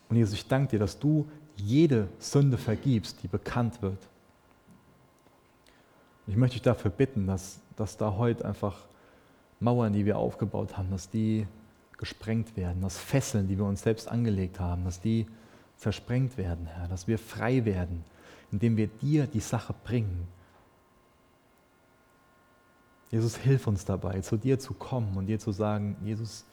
Und 0.08 0.16
Jesus, 0.16 0.34
ich 0.34 0.46
danke 0.46 0.72
dir, 0.72 0.78
dass 0.78 0.98
du 0.98 1.26
jede 1.56 2.08
Sünde 2.18 2.58
vergibst, 2.58 3.22
die 3.22 3.28
bekannt 3.28 3.80
wird. 3.82 3.98
Und 6.26 6.32
ich 6.32 6.36
möchte 6.36 6.54
dich 6.54 6.62
dafür 6.62 6.90
bitten, 6.90 7.26
dass, 7.26 7.60
dass 7.76 7.96
da 7.96 8.16
heute 8.16 8.44
einfach 8.44 8.76
Mauern, 9.60 9.92
die 9.92 10.04
wir 10.04 10.18
aufgebaut 10.18 10.76
haben, 10.76 10.90
dass 10.90 11.08
die 11.08 11.46
gesprengt 11.96 12.56
werden, 12.56 12.82
dass 12.82 12.98
Fesseln, 12.98 13.48
die 13.48 13.56
wir 13.56 13.64
uns 13.64 13.82
selbst 13.82 14.08
angelegt 14.08 14.58
haben, 14.58 14.84
dass 14.84 15.00
die 15.00 15.26
zersprengt 15.76 16.36
werden, 16.36 16.66
Herr, 16.66 16.88
dass 16.88 17.06
wir 17.06 17.18
frei 17.18 17.64
werden, 17.64 18.04
indem 18.50 18.76
wir 18.76 18.88
dir 18.88 19.26
die 19.26 19.40
Sache 19.40 19.74
bringen. 19.84 20.26
Jesus, 23.14 23.36
hilf 23.36 23.68
uns 23.68 23.84
dabei, 23.84 24.22
zu 24.22 24.36
dir 24.36 24.58
zu 24.58 24.74
kommen 24.74 25.16
und 25.16 25.26
dir 25.26 25.38
zu 25.38 25.52
sagen, 25.52 25.96
Jesus, 26.02 26.44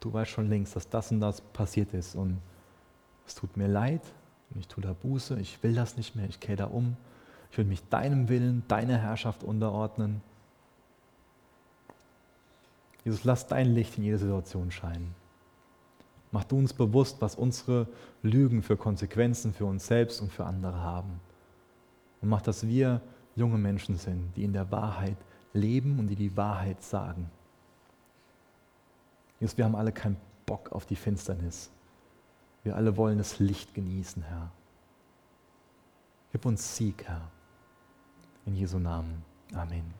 du 0.00 0.10
weißt 0.10 0.30
schon 0.30 0.48
längst, 0.48 0.74
dass 0.74 0.88
das 0.88 1.12
und 1.12 1.20
das 1.20 1.42
passiert 1.42 1.92
ist 1.92 2.14
und 2.14 2.38
es 3.26 3.34
tut 3.34 3.58
mir 3.58 3.68
leid 3.68 4.00
und 4.54 4.60
ich 4.60 4.68
tue 4.68 4.82
da 4.82 4.94
Buße, 4.94 5.38
ich 5.38 5.62
will 5.62 5.74
das 5.74 5.98
nicht 5.98 6.16
mehr, 6.16 6.26
ich 6.26 6.40
kehre 6.40 6.56
da 6.56 6.64
um, 6.64 6.96
ich 7.50 7.58
will 7.58 7.66
mich 7.66 7.86
deinem 7.90 8.30
Willen, 8.30 8.62
deiner 8.68 8.96
Herrschaft 8.96 9.44
unterordnen. 9.44 10.22
Jesus, 13.04 13.24
lass 13.24 13.46
dein 13.46 13.74
Licht 13.74 13.98
in 13.98 14.04
jede 14.04 14.16
Situation 14.16 14.70
scheinen. 14.70 15.14
Mach 16.32 16.44
du 16.44 16.56
uns 16.56 16.72
bewusst, 16.72 17.20
was 17.20 17.34
unsere 17.34 17.86
Lügen 18.22 18.62
für 18.62 18.78
Konsequenzen 18.78 19.52
für 19.52 19.66
uns 19.66 19.86
selbst 19.86 20.22
und 20.22 20.32
für 20.32 20.46
andere 20.46 20.80
haben. 20.80 21.20
Und 22.22 22.30
mach, 22.30 22.40
dass 22.40 22.66
wir 22.66 23.02
junge 23.36 23.58
Menschen 23.58 23.98
sind, 23.98 24.34
die 24.36 24.44
in 24.44 24.54
der 24.54 24.70
Wahrheit 24.70 25.18
leben 25.52 25.98
und 25.98 26.08
die 26.08 26.16
die 26.16 26.36
Wahrheit 26.36 26.82
sagen. 26.82 27.30
Jesus, 29.38 29.56
wir 29.56 29.64
haben 29.64 29.76
alle 29.76 29.92
keinen 29.92 30.16
Bock 30.46 30.72
auf 30.72 30.86
die 30.86 30.96
Finsternis. 30.96 31.70
Wir 32.62 32.76
alle 32.76 32.96
wollen 32.96 33.18
das 33.18 33.38
Licht 33.38 33.74
genießen, 33.74 34.22
Herr. 34.22 34.50
Gib 36.32 36.44
uns 36.44 36.76
Sieg, 36.76 37.04
Herr. 37.06 37.30
In 38.46 38.54
Jesu 38.54 38.78
Namen. 38.78 39.22
Amen. 39.54 39.99